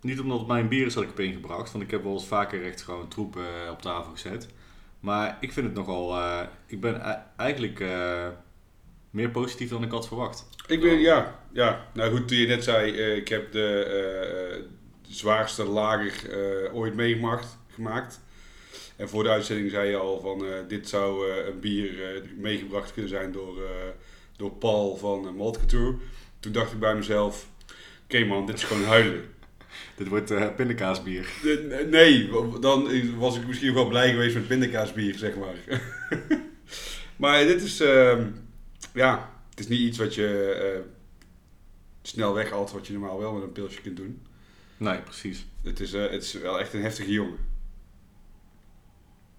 niet 0.00 0.20
omdat 0.20 0.38
het 0.38 0.48
mijn 0.48 0.68
bier 0.68 0.86
is 0.86 0.94
dat 0.94 1.02
ik 1.02 1.08
heb 1.08 1.20
ingebracht, 1.20 1.72
want 1.72 1.84
ik 1.84 1.90
heb 1.90 2.02
wel 2.02 2.12
eens 2.12 2.26
vaker 2.26 2.64
echt 2.64 2.82
gewoon 2.82 3.08
troep 3.08 3.36
eh, 3.36 3.70
op 3.70 3.82
tafel 3.82 4.12
gezet. 4.12 4.48
Maar 5.00 5.36
ik 5.40 5.52
vind 5.52 5.66
het 5.66 5.74
nogal, 5.74 6.16
eh, 6.16 6.40
ik 6.66 6.80
ben 6.80 6.94
e- 6.94 7.22
eigenlijk 7.36 7.80
eh, 7.80 8.28
meer 9.10 9.30
positief 9.30 9.68
dan 9.68 9.82
ik 9.82 9.90
had 9.90 10.06
verwacht. 10.06 10.46
Ik 10.66 10.80
ben, 10.80 10.98
ja, 10.98 11.40
ja, 11.52 11.88
nou 11.94 12.16
goed, 12.16 12.28
toen 12.28 12.36
je 12.36 12.46
net 12.46 12.64
zei, 12.64 12.92
ik 12.92 13.28
heb 13.28 13.52
de 13.52 14.66
zwaarste 15.08 15.64
lager 15.64 16.72
ooit 16.72 16.94
meegemaakt. 16.94 17.58
Gemaakt. 17.68 18.20
En 18.96 19.08
voor 19.08 19.22
de 19.22 19.28
uitzending 19.28 19.70
zei 19.70 19.90
je 19.90 19.96
al 19.96 20.20
van, 20.20 20.44
dit 20.68 20.88
zou 20.88 21.30
een 21.32 21.60
bier 21.60 22.22
meegebracht 22.36 22.92
kunnen 22.92 23.10
zijn 23.10 23.32
door, 23.32 23.62
door 24.36 24.52
Paul 24.52 24.96
van 24.96 25.36
uh. 25.72 25.88
Toen 26.44 26.52
dacht 26.52 26.72
ik 26.72 26.78
bij 26.78 26.94
mezelf, 26.94 27.48
oké 28.04 28.24
man, 28.24 28.46
dit 28.46 28.56
is 28.56 28.64
gewoon 28.64 28.84
huilen. 28.84 29.24
Dit 29.96 30.08
wordt 30.08 30.30
eh 30.30 30.54
pindakaasbier. 30.56 31.28
Eh, 31.44 31.86
Nee, 31.86 32.30
dan 32.60 33.16
was 33.18 33.36
ik 33.36 33.46
misschien 33.46 33.74
wel 33.74 33.88
blij 33.88 34.10
geweest 34.10 34.34
met 34.34 34.46
pindakaasbier, 34.46 35.18
zeg 35.18 35.34
maar. 35.36 35.80
maar 37.22 37.44
dit 37.44 37.62
is, 37.62 37.80
ehm, 37.80 38.26
ja, 38.94 39.30
het 39.50 39.58
is 39.58 39.68
niet 39.68 39.80
iets 39.80 39.98
wat 39.98 40.14
je 40.14 40.52
eh, 40.52 40.80
snel 42.02 42.34
weghaalt, 42.34 42.72
wat 42.72 42.86
je 42.86 42.92
normaal 42.92 43.18
wel 43.18 43.32
met 43.32 43.42
een 43.42 43.52
pilsje 43.52 43.80
kunt 43.80 43.96
doen. 43.96 44.22
Nee, 44.76 44.98
precies. 44.98 45.46
Het 45.62 45.80
is, 45.80 45.92
het 45.92 46.22
is 46.22 46.32
wel 46.32 46.60
echt 46.60 46.72
een 46.72 46.82
heftige 46.82 47.12
jongen. 47.12 47.38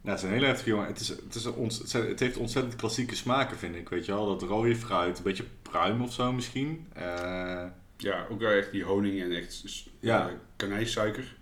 Ja, 0.01 0.09
het 0.09 0.19
is 0.19 0.25
een 0.25 0.33
hele 0.33 0.45
heftige 0.45 0.69
jongen. 0.69 0.87
Het, 0.87 0.99
is, 0.99 1.07
het, 1.07 1.35
is 1.35 1.45
een 1.45 2.07
het 2.07 2.19
heeft 2.19 2.37
ontzettend 2.37 2.75
klassieke 2.75 3.15
smaken, 3.15 3.57
vind 3.57 3.75
ik. 3.75 3.89
Weet 3.89 4.05
je 4.05 4.11
wel, 4.11 4.25
dat 4.25 4.49
rode 4.49 4.75
fruit, 4.75 5.17
een 5.17 5.23
beetje 5.23 5.45
pruim 5.75 6.01
of 6.01 6.13
zo 6.13 6.31
misschien. 6.31 6.87
Eh, 6.93 7.63
Ja, 7.97 8.25
ook 8.29 8.39
wel 8.39 8.51
echt 8.51 8.71
die 8.71 8.83
honing 8.83 9.21
en 9.21 9.31
echt 9.31 9.63
Ja. 9.99 10.27
eh, 10.27 10.33
kanijssuiker. 10.55 11.35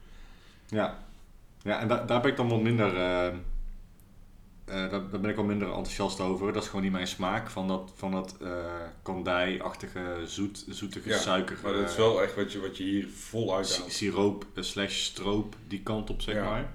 ja. 0.69 1.03
ja, 1.61 1.79
en 1.79 1.87
da- 1.87 2.05
daar 2.05 2.21
ben 2.21 2.31
ik 2.31 2.37
dan 2.37 2.49
wel 2.49 2.59
minder... 2.59 2.87
eh, 2.95 3.33
daar, 4.65 4.89
daar 4.89 5.19
ben 5.19 5.29
ik 5.29 5.35
wel 5.35 5.45
minder 5.45 5.67
enthousiast 5.67 6.19
over. 6.19 6.53
Dat 6.53 6.61
is 6.63 6.67
gewoon 6.69 6.83
niet 6.83 6.91
mijn 6.91 7.07
smaak 7.07 7.49
van 7.49 7.67
dat, 7.67 7.91
van 7.95 8.11
dat 8.11 8.37
eh 8.41 8.65
kandij-achtige, 9.03 10.21
zoet, 10.25 10.65
zoetige 10.69 11.09
Ja, 11.09 11.17
suiker. 11.17 11.57
Maar 11.63 11.73
dat 11.73 11.89
is 11.89 11.95
wel 11.95 12.21
echt 12.21 12.35
wat 12.35 12.51
je, 12.51 12.59
wat 12.59 12.77
je 12.77 12.83
hier 12.83 13.07
vol 13.09 13.63
si- 13.63 13.89
siroop 13.89 14.45
slash 14.55 14.99
stroop 15.03 15.55
die 15.67 15.81
kant 15.81 16.09
op, 16.09 16.21
zeg 16.21 16.35
Ja. 16.35 16.43
maar. 16.43 16.73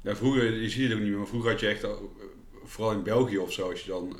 Ja, 0.00 0.16
vroeger, 0.16 0.52
je 0.54 0.70
ziet 0.70 0.82
het 0.82 0.92
ook 0.92 0.98
niet 0.98 1.08
meer, 1.08 1.18
maar 1.18 1.26
vroeger 1.26 1.50
had 1.50 1.60
je 1.60 1.66
echt, 1.68 1.84
al- 1.84 2.12
vooral 2.64 2.92
in 2.92 3.02
België 3.02 3.38
of 3.38 3.52
zo, 3.52 3.70
als 3.70 3.82
je 3.82 3.90
dan 3.90 4.16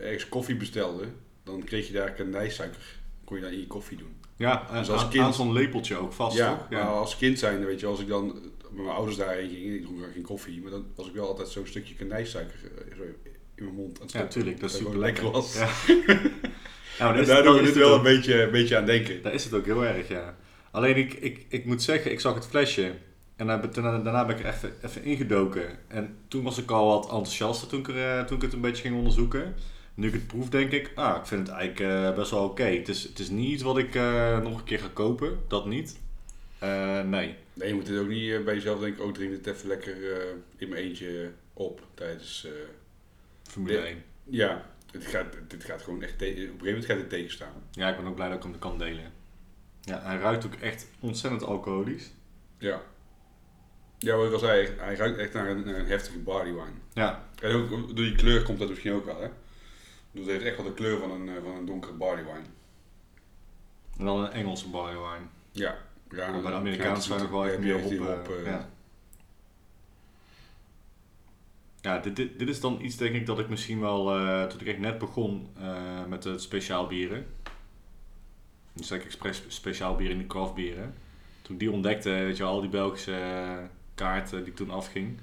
ergens 0.00 0.28
koffie 0.28 0.56
bestelde, 0.56 1.04
dan 1.44 1.64
kreeg 1.64 1.86
je 1.86 1.92
daar 1.92 2.10
kanijssuiker. 2.12 2.82
Kon 3.24 3.36
je 3.36 3.42
daar 3.42 3.52
in 3.52 3.60
je 3.60 3.66
koffie 3.66 3.98
doen. 3.98 4.14
Ja, 4.36 4.56
Dus 4.56 4.68
aan, 4.70 4.76
als 4.94 5.02
aan- 5.04 5.10
kind- 5.10 5.24
aan 5.24 5.34
zo'n 5.34 5.52
lepeltje 5.52 5.96
ook 5.96 6.12
vast, 6.12 6.36
ja, 6.36 6.56
toch? 6.56 6.68
maar 6.70 6.82
als 6.82 7.16
kind 7.16 7.38
zijn, 7.38 7.64
weet 7.64 7.80
je, 7.80 7.86
als 7.86 8.00
ik 8.00 8.08
dan 8.08 8.26
met 8.70 8.82
mijn 8.84 8.88
ouders 8.96 9.16
daarheen 9.16 9.48
ging, 9.50 9.74
ik 9.74 9.82
dronk 9.82 9.98
geen 10.14 10.22
koffie, 10.22 10.62
maar 10.62 10.70
dan 10.70 10.86
was 10.94 11.06
ik 11.06 11.12
wel 11.14 11.26
altijd 11.26 11.48
zo'n 11.48 11.66
stukje 11.66 11.94
kanijssuiker 11.94 12.54
eh, 12.90 12.98
in 13.54 13.64
mijn 13.64 13.74
mond 13.74 13.96
aan 14.00 14.02
het 14.06 14.12
Ja, 14.12 14.20
natuurlijk. 14.20 14.60
Dat 14.60 14.70
is 14.70 14.76
gewoon 14.76 14.92
super 14.92 15.06
lekker. 15.06 15.30
was. 15.30 15.54
Ja. 15.54 15.68
ja, 16.98 17.04
maar 17.04 17.10
En 17.10 17.16
dat 17.16 17.26
daar 17.26 17.42
dat 17.42 17.44
doen 17.44 17.54
we 17.56 17.62
dit 17.62 17.76
wel 17.76 17.90
ook. 17.90 17.96
een 17.96 18.02
beetje, 18.02 18.42
een 18.42 18.50
beetje 18.50 18.76
aan 18.76 18.86
denken. 18.86 19.22
Daar 19.22 19.34
is 19.34 19.44
het 19.44 19.54
ook 19.54 19.64
heel 19.64 19.84
erg, 19.84 20.08
ja. 20.08 20.36
Alleen 20.70 20.96
ik, 20.96 21.12
ik, 21.12 21.46
ik 21.48 21.64
moet 21.64 21.82
zeggen, 21.82 22.10
ik 22.12 22.20
zag 22.20 22.34
het 22.34 22.46
flesje 22.46 22.92
en 23.36 23.46
daarna, 23.46 23.98
daarna 23.98 24.26
ben 24.26 24.36
ik 24.38 24.44
er 24.44 24.52
even, 24.54 24.72
even 24.84 25.04
ingedoken. 25.04 25.62
En 25.88 26.16
toen 26.28 26.42
was 26.42 26.58
ik 26.58 26.70
al 26.70 26.86
wat 26.86 27.02
enthousiaster 27.04 27.68
toen 27.68 27.80
ik, 27.80 27.88
er, 27.88 28.18
eh, 28.18 28.24
toen 28.24 28.36
ik 28.36 28.42
het 28.42 28.52
een 28.52 28.60
beetje 28.60 28.82
ging 28.82 28.96
onderzoeken. 28.96 29.54
Nu 29.94 30.06
ik 30.06 30.12
het 30.12 30.26
proef, 30.26 30.48
denk 30.48 30.72
ik, 30.72 30.92
ah, 30.94 31.16
ik 31.16 31.26
vind 31.26 31.46
het 31.46 31.56
eigenlijk 31.56 31.90
eh, 31.90 32.14
best 32.14 32.30
wel 32.30 32.44
oké. 32.44 32.62
Het, 32.62 32.88
is, 32.88 33.02
het 33.02 33.18
is 33.18 33.28
niet 33.28 33.50
iets 33.50 33.62
wat 33.62 33.78
ik 33.78 33.94
eh, 33.94 34.38
nog 34.40 34.58
een 34.58 34.64
keer 34.64 34.78
ga 34.78 34.88
kopen, 34.92 35.38
dat 35.48 35.66
niet. 35.66 35.98
Eh, 36.58 37.02
nee. 37.02 37.36
Nee, 37.52 37.68
je 37.68 37.74
moet 37.74 37.88
het 37.88 37.98
ook 37.98 38.08
niet 38.08 38.44
bij 38.44 38.54
jezelf 38.54 38.80
denken, 38.80 39.04
oh 39.04 39.12
drink 39.12 39.30
dit 39.30 39.46
even 39.54 39.68
lekker 39.68 39.96
in 40.56 40.68
mijn 40.68 40.82
eentje 40.82 41.30
op 41.52 41.86
tijdens... 41.94 42.46
Formule 43.42 43.78
Ja. 43.78 43.84
1. 43.84 44.02
ja, 44.24 44.64
dit 44.90 45.06
gaat, 45.06 45.26
dit 45.48 45.64
gaat 45.64 45.82
gewoon 45.82 46.02
echt, 46.02 46.14
op 46.14 46.20
een 46.20 46.26
gegeven 46.34 46.64
moment 46.64 46.84
gaat 46.84 46.96
het 46.96 47.08
tegenstaan. 47.08 47.52
Ja, 47.70 47.88
ik 47.88 47.96
ben 47.96 48.06
ook 48.06 48.14
blij 48.14 48.28
dat 48.28 48.36
ik 48.36 48.42
hem 48.42 48.58
kan 48.58 48.78
delen. 48.78 49.12
Ja, 49.80 50.00
hij 50.02 50.16
ruikt 50.18 50.46
ook 50.46 50.54
echt 50.54 50.86
ontzettend 51.00 51.42
alcoholisch. 51.44 52.10
Ja. 52.58 52.82
Ja, 53.98 54.16
wat 54.16 54.26
ik 54.26 54.32
al 54.32 54.38
zei, 54.38 54.68
hij 54.78 54.94
ruikt 54.94 55.18
echt 55.18 55.32
naar 55.32 55.50
een, 55.50 55.64
naar 55.64 55.78
een 55.78 55.86
heftige 55.86 56.18
barley 56.18 56.52
wine. 56.52 56.78
Ja, 56.92 57.28
En 57.40 57.52
ook 57.52 57.68
door 57.70 57.94
die 57.94 58.14
kleur 58.14 58.42
komt 58.42 58.58
dat 58.58 58.68
misschien 58.68 58.92
ook 58.92 59.04
wel, 59.04 59.20
hè? 59.20 59.28
Dus 60.12 60.22
het 60.22 60.30
heeft 60.30 60.44
echt 60.44 60.56
wel 60.56 60.66
de 60.66 60.74
kleur 60.74 60.98
van 60.98 61.10
een, 61.10 61.28
eh, 61.28 61.42
van 61.42 61.54
een 61.54 61.64
donkere 61.64 61.92
barley 61.92 62.24
wine. 62.24 62.44
en 63.98 64.04
dan 64.04 64.24
een 64.24 64.30
Engelse 64.30 64.68
barley 64.68 64.96
wine. 64.96 65.26
Ja. 65.52 65.78
ja 66.10 66.30
Maar 66.30 66.40
bij 66.40 66.50
de 66.50 66.56
Amerikaanse 66.56 67.08
zijn 67.08 67.20
nog 67.20 67.30
wel 67.30 67.58
meer 67.58 67.76
op. 67.76 67.88
die 67.88 67.98
eh, 67.98 68.38
eh, 68.38 68.44
ja, 68.44 68.68
ja 71.80 71.98
dit, 71.98 72.16
dit, 72.16 72.38
dit 72.38 72.48
is 72.48 72.60
dan 72.60 72.80
iets 72.80 72.96
denk 72.96 73.14
ik 73.14 73.26
dat 73.26 73.38
ik 73.38 73.48
misschien 73.48 73.80
wel, 73.80 74.04
toen 74.48 74.60
ik 74.60 74.66
echt 74.66 74.78
net 74.78 74.98
begon 74.98 75.48
met 76.08 76.24
het 76.24 76.42
speciaal 76.42 76.86
bieren. 76.86 77.26
Dus 78.72 78.86
zeg 78.86 78.98
ik 78.98 79.04
expres 79.04 79.42
speciaal 79.48 79.94
bieren, 79.94 80.16
niet 80.16 80.26
craft 80.26 80.54
bieren. 80.54 80.94
Toen 81.42 81.54
ik 81.54 81.60
die 81.60 81.70
ontdekte, 81.70 82.10
weet 82.10 82.36
je 82.36 82.42
wel, 82.42 82.52
al 82.52 82.60
die 82.60 82.70
Belgische 82.70 83.68
kaarten 83.94 84.44
die 84.44 84.52
toen 84.52 84.70
afging. 84.70 85.18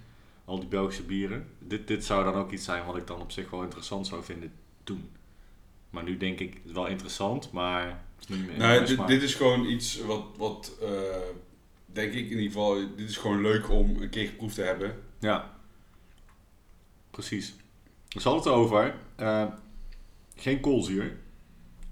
Al 0.45 0.59
die 0.59 0.69
Belgische 0.69 1.03
bieren. 1.03 1.47
Dit, 1.59 1.87
dit 1.87 2.05
zou 2.05 2.23
dan 2.23 2.33
ook 2.33 2.51
iets 2.51 2.65
zijn 2.65 2.85
wat 2.85 2.97
ik 2.97 3.07
dan 3.07 3.21
op 3.21 3.31
zich 3.31 3.49
wel 3.49 3.63
interessant 3.63 4.07
zou 4.07 4.23
vinden 4.23 4.51
toen. 4.87 5.09
Maar 5.89 6.03
nu 6.03 6.17
denk 6.17 6.39
ik, 6.39 6.53
het 6.53 6.65
is 6.65 6.71
wel 6.71 6.87
interessant, 6.87 7.51
maar 7.51 7.87
het 7.87 8.29
is 8.29 8.35
niet 8.35 8.57
Nou, 8.57 9.05
dit, 9.05 9.21
is 9.21 9.35
gewoon 9.35 9.65
iets 9.65 10.01
wat, 10.01 10.23
wat 10.37 10.77
eh, 10.81 10.89
denk 11.85 12.13
ik 12.13 12.23
in 12.23 12.29
ieder 12.29 12.45
geval, 12.45 12.95
dit 12.95 13.09
is 13.09 13.17
gewoon 13.17 13.41
leuk 13.41 13.69
om 13.69 14.01
een 14.01 14.09
keer 14.09 14.27
geproefd 14.27 14.55
te 14.55 14.61
hebben. 14.61 15.03
Ja, 15.19 15.57
precies. 17.11 17.55
We 18.07 18.21
hadden 18.21 18.43
het 18.43 18.51
over. 18.51 18.95
eh, 19.15 19.45
geen 20.35 20.59
koolzuur. 20.59 21.17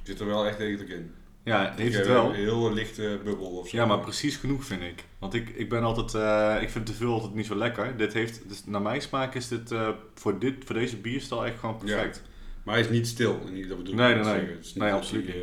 Zit 0.04 0.20
er 0.20 0.26
wel 0.26 0.48
echt 0.48 0.58
degelijk 0.58 0.90
in. 0.90 1.14
Ja, 1.44 1.74
heeft 1.76 1.98
het 1.98 2.08
wel. 2.08 2.30
Een 2.30 2.36
heel 2.36 2.74
lichte 2.74 3.20
bubbel 3.24 3.46
of 3.46 3.68
zo. 3.68 3.78
Ja, 3.78 3.86
maar 3.86 4.00
precies 4.00 4.36
genoeg 4.36 4.64
vind 4.66 4.82
ik. 4.82 5.04
Want 5.20 5.34
ik, 5.34 5.50
ik 5.50 5.70
ben 5.70 5.84
altijd, 5.84 6.14
eh, 6.14 6.62
ik 6.62 6.70
vind 6.70 6.86
te 6.86 6.94
veel 6.94 7.14
altijd 7.14 7.34
niet 7.34 7.46
zo 7.46 7.56
lekker. 7.56 7.98
Dit 7.98 8.14
heeft, 8.14 8.50
dus 8.50 8.66
naar 8.66 8.82
mijn 8.82 9.02
smaak 9.02 9.36
is 9.36 9.48
dit, 9.48 9.72
voor, 10.14 10.40
dit 10.40 10.56
voor 10.66 10.76
deze 10.76 10.98
bierstal 10.98 11.46
echt 11.46 11.60
gewoon 11.60 11.78
perfect. 11.78 12.24
Maar 12.66 12.76
hij 12.76 12.84
is 12.84 12.90
niet 12.90 13.08
stil. 13.08 13.42
niet- 13.52 13.68
Dat 13.70 13.78
bedoel 13.78 13.94
ik 13.94 14.00
Nee, 14.00 14.16
niet 14.16 14.24
nee, 14.26 14.34
nee. 14.42 14.52
Het 14.56 14.66
is 14.66 14.74
Nee, 14.74 14.90
dat 14.90 14.98
absoluut 15.00 15.28
hij, 15.28 15.36
eh, 15.36 15.42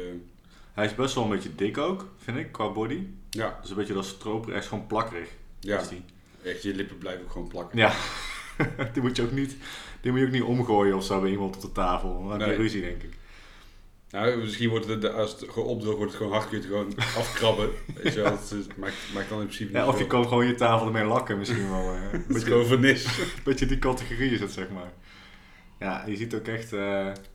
Hij 0.72 0.84
is 0.84 0.94
best 0.94 1.14
wel 1.14 1.24
een 1.24 1.30
beetje 1.30 1.54
dik 1.54 1.78
ook, 1.78 2.06
vind 2.18 2.36
ik, 2.38 2.52
qua 2.52 2.70
body. 2.72 2.98
ja, 3.30 3.58
Dus 3.60 3.70
een 3.70 3.76
beetje 3.76 3.94
dat 3.94 4.04
stroper, 4.04 4.52
echt 4.54 4.66
gewoon 4.66 4.86
plakkerig. 4.86 5.28
ja. 5.60 5.80
is 5.80 5.88
die. 5.88 6.04
Echt, 6.44 6.62
je 6.62 6.74
lippen 6.74 6.98
blijven 6.98 7.24
ook 7.24 7.30
gewoon 7.30 7.48
plakken. 7.48 7.78
Ja, 7.78 7.92
die 8.92 9.02
moet 9.02 9.16
je 9.16 9.22
ook 9.22 9.32
niet, 9.32 9.56
die 10.00 10.10
moet 10.10 10.20
je 10.20 10.26
ook 10.26 10.32
niet 10.32 10.42
omgooien 10.42 10.96
of 10.96 11.04
zo 11.04 11.20
bij 11.20 11.30
iemand 11.30 11.56
op 11.56 11.62
de 11.62 11.72
tafel. 11.72 12.20
Dan 12.22 12.30
heb 12.30 12.40
je 12.40 12.46
Nee. 12.46 12.56
ruzie, 12.56 12.80
denk 12.82 13.02
ik. 13.02 13.10
Nou, 14.10 14.36
misschien 14.36 14.68
wordt 14.68 14.86
het, 14.86 15.12
als 15.12 15.30
het 15.40 15.54
wordt 15.54 16.00
het 16.00 16.14
gewoon 16.14 16.32
hard, 16.32 16.48
kun 16.48 16.56
je 16.60 16.64
het 16.64 16.72
gewoon 16.72 16.94
afkrabben. 17.22 17.70
Weet 18.02 18.14
je 18.14 18.20
wel, 18.20 18.38
maakt, 18.76 18.94
maakt 19.14 19.28
dan 19.28 19.40
in 19.40 19.46
principe 19.46 19.72
Ja, 19.72 19.84
niet 19.84 19.92
of 19.94 19.98
je 19.98 20.06
kan 20.06 20.28
gewoon 20.28 20.46
je 20.46 20.54
tafel 20.54 20.86
ermee 20.86 21.04
lakken 21.04 21.38
misschien 21.38 21.70
wel. 21.70 21.94
eh. 21.94 22.02
Een 22.12 22.20
is 22.20 22.26
beetje, 22.26 22.40
gewoon 22.46 22.66
vernis. 22.66 23.06
beetje 23.44 23.66
die 23.66 23.78
categorie 23.78 24.30
is 24.32 24.40
het, 24.40 24.52
zeg 24.52 24.70
maar. 24.70 24.92
Ja, 25.82 26.04
je 26.06 26.16
ziet 26.16 26.34
ook 26.34 26.46
echt... 26.46 26.72
eh, 26.72 26.80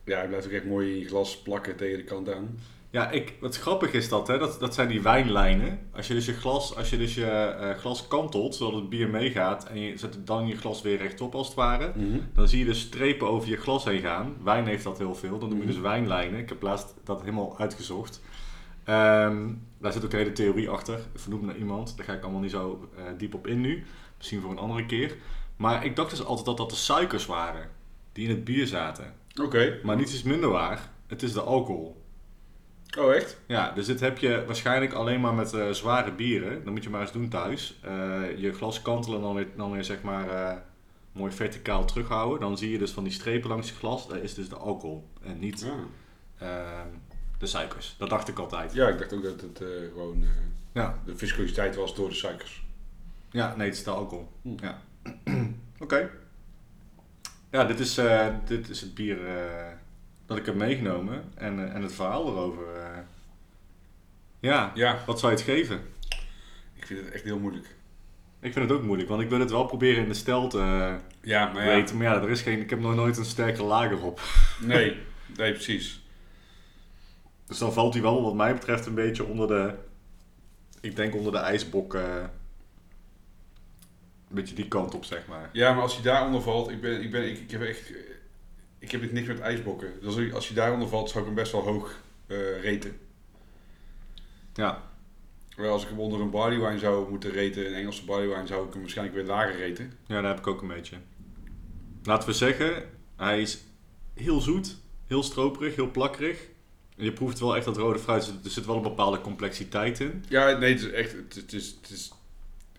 Ja, 0.04 0.16
hij 0.18 0.28
blijft 0.28 0.46
ook 0.46 0.52
echt 0.52 0.64
mooi 0.64 1.06
glas 1.06 1.38
plakken 1.42 1.76
tegen 1.76 1.96
de 1.98 2.04
kant 2.04 2.34
aan. 2.34 2.58
Ja, 2.90 3.10
ik, 3.10 3.34
wat 3.40 3.56
grappig 3.58 3.92
is 3.92 4.08
dat, 4.08 4.28
hè? 4.28 4.38
Dat, 4.38 4.60
dat 4.60 4.74
zijn 4.74 4.88
die 4.88 5.02
wijnlijnen. 5.02 5.78
Als 5.92 6.06
je 6.06 6.14
dus 6.14 6.26
je 6.26 6.32
glas, 6.32 6.76
als 6.76 6.90
je 6.90 6.96
dus 6.98 7.14
je 7.14 7.26
eh, 7.30 7.70
glas 7.78 8.06
kantelt, 8.08 8.54
zodat 8.54 8.80
het 8.80 8.88
bier 8.88 9.08
meegaat, 9.08 9.66
en 9.66 9.80
je 9.80 9.96
zet 9.98 10.18
dan 10.24 10.46
je 10.46 10.56
glas 10.56 10.82
weer 10.82 10.96
rechtop 10.98 11.34
als 11.34 11.46
het 11.46 11.56
ware, 11.56 11.92
dan 12.34 12.48
zie 12.48 12.58
je 12.58 12.64
dus 12.64 12.80
strepen 12.80 13.28
over 13.28 13.48
je 13.48 13.56
glas 13.56 13.84
heen 13.84 14.00
gaan. 14.00 14.36
Wijn 14.42 14.66
heeft 14.66 14.84
dat 14.84 14.98
heel 14.98 15.14
veel, 15.14 15.38
dan 15.38 15.48
noem 15.48 15.60
je 15.60 15.66
dus 15.66 15.74
Mhm. 15.74 15.84
wijnlijnen. 15.84 16.38
Ik 16.40 16.48
heb 16.48 16.62
laatst 16.62 16.94
dat 17.04 17.20
helemaal 17.20 17.58
uitgezocht. 17.58 18.20
Ehm, 18.84 19.46
daar 19.80 19.92
zit 19.92 20.04
ook 20.04 20.12
een 20.12 20.18
hele 20.18 20.32
theorie 20.32 20.68
achter, 20.68 21.00
vernoemd 21.14 21.42
naar 21.42 21.56
iemand. 21.56 21.96
Daar 21.96 22.06
ga 22.06 22.12
ik 22.12 22.22
allemaal 22.22 22.40
niet 22.40 22.50
zo 22.50 22.88
eh, 22.96 23.02
diep 23.18 23.34
op 23.34 23.46
in 23.46 23.60
nu. 23.60 23.84
Misschien 24.16 24.40
voor 24.40 24.50
een 24.50 24.58
andere 24.58 24.86
keer. 24.86 25.16
Maar 25.56 25.84
ik 25.84 25.96
dacht 25.96 26.10
dus 26.10 26.24
altijd 26.24 26.46
dat 26.46 26.56
dat 26.56 26.70
de 26.70 26.76
suikers 26.76 27.26
waren 27.26 27.68
die 28.18 28.28
in 28.28 28.34
het 28.34 28.44
bier 28.44 28.66
zaten. 28.66 29.14
Oké. 29.42 29.78
Maar 29.82 29.96
niets 29.96 30.14
is 30.14 30.22
minder 30.22 30.48
waar. 30.48 30.90
Het 31.06 31.22
is 31.22 31.32
de 31.32 31.40
alcohol. 31.40 32.02
Oh, 32.98 33.14
echt? 33.14 33.40
Ja, 33.46 33.72
dus 33.72 33.86
dit 33.86 34.00
heb 34.00 34.18
je 34.18 34.42
waarschijnlijk 34.46 34.92
alleen 34.92 35.20
maar 35.20 35.34
met 35.34 35.52
eh, 35.52 35.70
zware 35.70 36.12
bieren. 36.12 36.64
Dan 36.64 36.72
moet 36.72 36.82
je 36.84 36.90
maar 36.90 37.00
eens 37.00 37.12
doen 37.12 37.28
thuis. 37.28 37.78
Eh, 37.82 38.38
je 38.38 38.52
glas 38.52 38.82
kantelen 38.82 39.16
en 39.18 39.24
dan 39.24 39.34
weer, 39.34 39.46
dan 39.56 39.72
weer 39.72 39.84
zeg 39.84 40.02
maar 40.02 40.28
eh, 40.30 40.56
mooi 41.12 41.32
verticaal 41.32 41.84
terughouden. 41.84 42.40
Dan 42.40 42.58
zie 42.58 42.70
je 42.70 42.78
dus 42.78 42.90
van 42.90 43.04
die 43.04 43.12
strepen 43.12 43.48
langs 43.48 43.68
je 43.68 43.74
glas. 43.74 44.08
Dat 44.08 44.16
is 44.16 44.34
dus 44.34 44.48
de 44.48 44.56
alcohol 44.56 45.08
en 45.22 45.38
niet 45.38 45.60
Ja. 45.60 45.74
ehm, 46.46 46.88
de 47.38 47.46
suikers. 47.46 47.94
Dat 47.98 48.10
dacht 48.10 48.28
ik 48.28 48.38
altijd. 48.38 48.72
ja, 48.74 48.88
ik 48.88 48.98
dacht 48.98 49.12
ook 49.12 49.22
dat 49.22 49.40
het 49.40 49.62
gewoon 49.92 50.24
Ja, 50.72 50.98
de 51.04 51.16
viscositeit 51.16 51.76
was 51.76 51.94
door 51.94 52.08
de 52.08 52.14
suikers. 52.14 52.64
Ja, 53.30 53.56
nee, 53.56 53.68
het 53.68 53.76
is 53.76 53.84
de 53.84 53.90
alcohol. 53.90 54.28
Hm. 54.42 54.54
Ja. 54.62 54.78
Oké. 55.84 56.10
Ja, 57.50 57.64
dit 57.64 57.78
is, 57.78 57.98
eh, 57.98 58.26
dit 58.44 58.68
is 58.68 58.80
het 58.80 58.94
bier 58.94 59.26
eh, 59.26 59.72
dat 60.26 60.36
ik 60.36 60.46
heb 60.46 60.54
meegenomen 60.54 61.24
en, 61.34 61.58
eh, 61.58 61.74
en 61.74 61.82
het 61.82 61.92
verhaal 61.92 62.26
erover. 62.28 62.64
Ja, 64.40 64.72
Ja, 64.74 64.98
wat 65.06 65.18
zou 65.20 65.32
je 65.32 65.38
het 65.38 65.46
geven? 65.46 65.80
ik 66.74 66.86
vind 66.86 67.04
het 67.04 67.10
echt 67.14 67.24
heel 67.24 67.38
moeilijk. 67.38 67.76
Ik 68.40 68.52
vind 68.52 68.68
het 68.68 68.78
ook 68.78 68.84
moeilijk, 68.84 69.08
want 69.08 69.22
ik 69.22 69.28
wil 69.28 69.40
het 69.40 69.50
wel 69.50 69.64
proberen 69.66 70.02
in 70.02 70.08
de 70.08 70.14
stijl 70.14 70.48
te 70.48 70.96
Ja, 71.22 71.52
maar 71.52 71.64
ja. 71.66 71.74
weten. 71.74 71.96
Maar 71.96 72.06
ja, 72.06 72.22
er 72.22 72.30
is 72.30 72.40
geen, 72.42 72.60
ik 72.60 72.70
heb 72.70 72.80
nog 72.80 72.94
nooit 72.94 73.16
een 73.16 73.24
sterke 73.24 73.62
lager 73.62 74.02
op. 74.02 74.20
Nee, 74.60 74.96
nee, 75.36 75.52
precies. 75.52 76.02
Dus 77.46 77.58
dan 77.58 77.72
valt 77.72 77.92
hij 77.94 78.02
wel, 78.02 78.22
wat 78.22 78.34
mij 78.34 78.52
betreft, 78.54 78.86
een 78.86 78.94
beetje 78.94 79.24
onder 79.24 79.48
de. 79.48 79.74
Ik 80.80 80.96
denk 80.96 81.14
onder 81.14 81.32
de 81.32 81.38
ijsbok. 81.38 81.96
Eh, 84.30 84.34
een 84.34 84.34
beetje 84.34 84.54
die 84.54 84.68
kant 84.68 84.94
op, 84.94 85.04
zeg 85.04 85.26
maar. 85.26 85.50
Ja, 85.52 85.72
maar 85.72 85.82
als 85.82 85.96
je 85.96 86.02
daaronder 86.02 86.42
valt, 86.42 86.70
ik, 86.70 86.80
ben, 86.80 87.02
ik, 87.02 87.10
ben, 87.10 87.28
ik, 87.30 87.38
ik 87.38 87.50
heb 87.50 87.62
echt, 87.62 87.92
ik 88.78 88.90
heb 88.90 89.12
niks 89.12 89.26
met 89.28 89.40
ijsbokken. 89.40 89.92
Dus 90.00 90.32
als, 90.32 90.48
je 90.48 90.54
daaronder 90.54 90.88
valt, 90.88 91.08
zou 91.10 91.20
ik 91.20 91.26
hem 91.26 91.34
best 91.34 91.52
wel 91.52 91.62
hoog 91.62 92.00
eh 92.26 92.60
reten. 92.62 92.98
Ja, 94.54 94.82
Terwijl 95.48 95.72
als 95.72 95.82
ik 95.82 95.88
hem 95.88 95.98
onder 96.00 96.20
een 96.20 96.30
barleywine 96.30 96.78
zou 96.78 97.10
moeten 97.10 97.30
reten, 97.30 97.66
een 97.66 97.74
Engelse 97.74 98.04
barleywine, 98.04 98.46
zou 98.46 98.66
ik 98.66 98.72
hem 98.72 98.80
waarschijnlijk 98.82 99.16
weer 99.16 99.26
lager 99.26 99.56
reten. 99.56 99.92
ja, 100.06 100.20
daar 100.20 100.30
heb 100.30 100.38
ik 100.38 100.46
ook 100.46 100.62
een 100.62 100.68
beetje. 100.68 100.96
Laten 102.02 102.28
we 102.28 102.34
zeggen, 102.34 102.82
hij 103.16 103.40
is 103.40 103.58
heel 104.14 104.40
zoet, 104.40 104.76
heel 105.06 105.22
stroperig, 105.22 105.74
heel 105.74 105.90
plakkerig. 105.90 106.46
En 106.96 107.04
je 107.04 107.12
proeft 107.12 107.38
wel 107.38 107.56
echt 107.56 107.64
dat 107.64 107.76
rode 107.76 107.98
fruit. 107.98 108.26
Er 108.26 108.32
zit- 108.32 108.44
Er 108.44 108.50
zit 108.50 108.66
wel 108.66 108.76
een 108.76 108.82
bepaalde 108.82 109.20
complexiteit 109.20 110.00
in. 110.00 110.24
Ja, 110.28 110.58
nee, 110.58 110.72
het 110.72 110.80
is 110.82 110.90
echt, 110.90 111.12
het 111.34 111.52
is, 111.52 111.76
het 111.80 111.90
is 111.90 112.12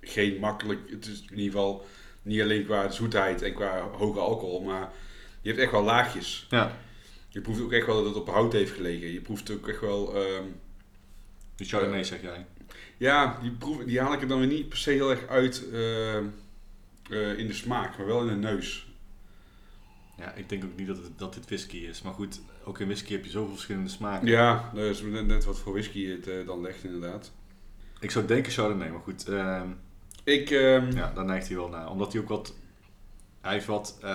geen 0.01 0.39
makkelijk, 0.39 0.89
het 0.89 1.05
is 1.05 1.21
in 1.21 1.37
ieder 1.37 1.51
geval 1.51 1.85
niet 2.21 2.41
alleen 2.41 2.65
qua 2.65 2.89
zoetheid 2.91 3.41
en 3.41 3.53
qua 3.53 3.79
hoge 3.79 4.19
alcohol, 4.19 4.61
maar 4.61 4.91
je 5.41 5.49
hebt 5.49 5.61
echt 5.61 5.71
wel 5.71 5.83
laagjes. 5.83 6.47
Ja, 6.49 6.77
Je 7.29 7.41
proeft 7.41 7.61
ook 7.61 7.71
echt 7.71 7.85
wel 7.85 7.95
dat 7.95 8.05
het 8.05 8.15
op 8.15 8.29
hout 8.29 8.53
heeft 8.53 8.71
gelegen. 8.71 9.11
Je 9.13 9.21
proeft 9.21 9.51
ook 9.51 9.67
echt 9.67 9.81
wel, 9.81 10.15
ehm, 10.15 10.43
de 11.55 11.65
Chardonnay 11.65 12.03
zeg 12.03 12.21
jij. 12.21 12.45
ja, 12.97 13.39
die, 13.41 13.51
proef, 13.51 13.83
die 13.83 13.99
haal 14.01 14.13
ik 14.13 14.21
er 14.21 14.27
dan 14.27 14.39
weer 14.39 14.47
niet 14.47 14.69
per 14.69 14.77
se 14.77 14.91
heel 14.91 15.09
erg 15.09 15.27
uit 15.27 15.65
ehm, 15.73 16.25
eh, 17.09 17.37
in 17.37 17.47
de 17.47 17.53
smaak, 17.53 17.97
maar 17.97 18.05
wel 18.07 18.21
in 18.21 18.27
de 18.27 18.47
neus. 18.47 18.87
Ja, 20.17 20.33
ik 20.33 20.49
denk 20.49 20.63
ook 20.63 20.75
niet 20.77 20.87
dat, 20.87 20.97
het, 20.97 21.17
dat 21.19 21.33
dit 21.33 21.45
whisky 21.45 21.77
is. 21.77 22.01
Maar 22.01 22.13
goed, 22.13 22.41
ook 22.63 22.79
in 22.79 22.85
whisky 22.85 23.11
heb 23.11 23.23
je 23.23 23.29
zoveel 23.29 23.53
verschillende 23.53 23.89
smaken. 23.89 24.27
Ja, 24.27 24.71
dat 24.73 24.83
is 24.83 25.01
net, 25.01 25.27
net 25.27 25.45
wat 25.45 25.59
voor 25.59 25.73
whisky 25.73 26.05
het 26.09 26.27
eh, 26.27 26.45
dan 26.45 26.61
legt 26.61 26.83
inderdaad. 26.83 27.31
Ik 27.99 28.11
zou 28.11 28.25
denken 28.25 28.51
Chardonnay, 28.51 28.89
maar 28.89 28.99
goed. 29.01 29.27
ehm, 29.27 29.67
Ik, 30.23 30.49
ehm, 30.51 30.91
Ja, 30.91 31.11
daar 31.15 31.25
neigt 31.25 31.47
hij 31.47 31.57
wel 31.57 31.69
naar. 31.69 31.89
Omdat 31.89 32.13
hij 32.13 32.21
ook 32.21 32.27
wat... 32.29 32.53
Hij 33.41 33.53
heeft 33.53 33.65
wat... 33.65 33.97
eh, 34.01 34.09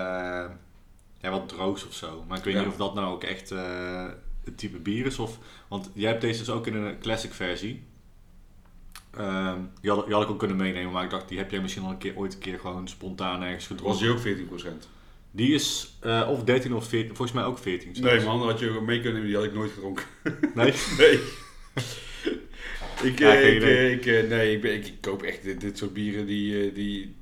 ja, 1.21 1.31
wat 1.31 1.49
droogs 1.49 1.87
of 1.87 1.95
zo. 1.95 2.25
Maar 2.29 2.39
ik 2.39 2.45
weet 2.45 2.55
Ja. 2.55 2.61
niet 2.61 2.69
of 2.69 2.77
dat 2.77 2.95
nou 2.95 3.13
ook 3.15 3.23
echt 3.25 3.51
eh, 3.51 4.07
het 4.45 4.59
type 4.59 4.79
bier 4.79 5.07
is. 5.07 5.19
Of, 5.19 5.39
want 5.69 5.91
jij 5.95 6.09
hebt 6.11 6.21
deze 6.21 6.39
dus 6.39 6.51
ook 6.51 6.67
in 6.67 6.75
een 6.75 6.99
classic 6.99 7.33
versie. 7.35 7.83
Ehm, 9.17 9.59
die, 9.81 9.91
had, 9.91 10.05
die 10.05 10.15
had 10.15 10.23
ik 10.23 10.31
ook 10.31 10.39
kunnen 10.39 10.57
meenemen. 10.57 10.93
Maar 10.93 11.05
ik 11.05 11.11
dacht, 11.11 11.29
die 11.29 11.39
heb 11.39 11.51
jij 11.51 11.61
misschien 11.61 11.85
al 11.85 11.91
een 11.91 11.99
keer, 11.99 12.17
ooit 12.17 12.33
een 12.35 12.39
keer 12.41 12.59
gewoon 12.59 12.89
spontaan 12.89 13.43
ergens 13.43 13.69
was 13.69 13.77
gedronken. 13.79 14.25
die 14.25 14.59
ook 14.59 14.63
14%? 14.85 14.89
Die 15.31 15.55
is 15.55 15.97
eh, 16.01 16.27
of 16.31 16.45
13 16.45 16.75
of 16.75 16.89
14. 16.89 17.17
Volgens 17.17 17.33
mij 17.33 17.45
ook 17.47 17.59
14. 17.59 17.95
zelfs. 17.97 18.15
Nee 18.17 18.25
man, 18.27 18.39
dat 18.41 18.51
had 18.51 18.59
je 18.61 18.71
ook 18.71 18.87
mee 18.87 19.01
kunnen 19.01 19.23
nemen, 19.23 19.27
die 19.29 19.37
had 19.37 19.45
ik 19.45 19.55
nooit 19.55 19.73
gedronken. 19.73 20.05
Nee? 20.55 20.75
Nee. 20.99 21.21
ik, 23.05 23.19
Ja, 23.19 23.35
eh, 23.35 23.55
ik, 23.55 23.63
eh, 23.63 23.93
ik, 23.93 24.07
eh, 24.07 24.29
nee, 24.29 24.55
ik, 24.55 24.61
ben, 24.61 24.75
ik, 24.75 24.87
ik 24.87 25.01
koop 25.01 25.23
echt 25.23 25.43
dit, 25.43 25.61
dit 25.61 25.79
soort 25.79 25.93
bieren 25.93 26.27
die, 26.27 26.67
eh, 26.67 26.75
die 26.75 27.15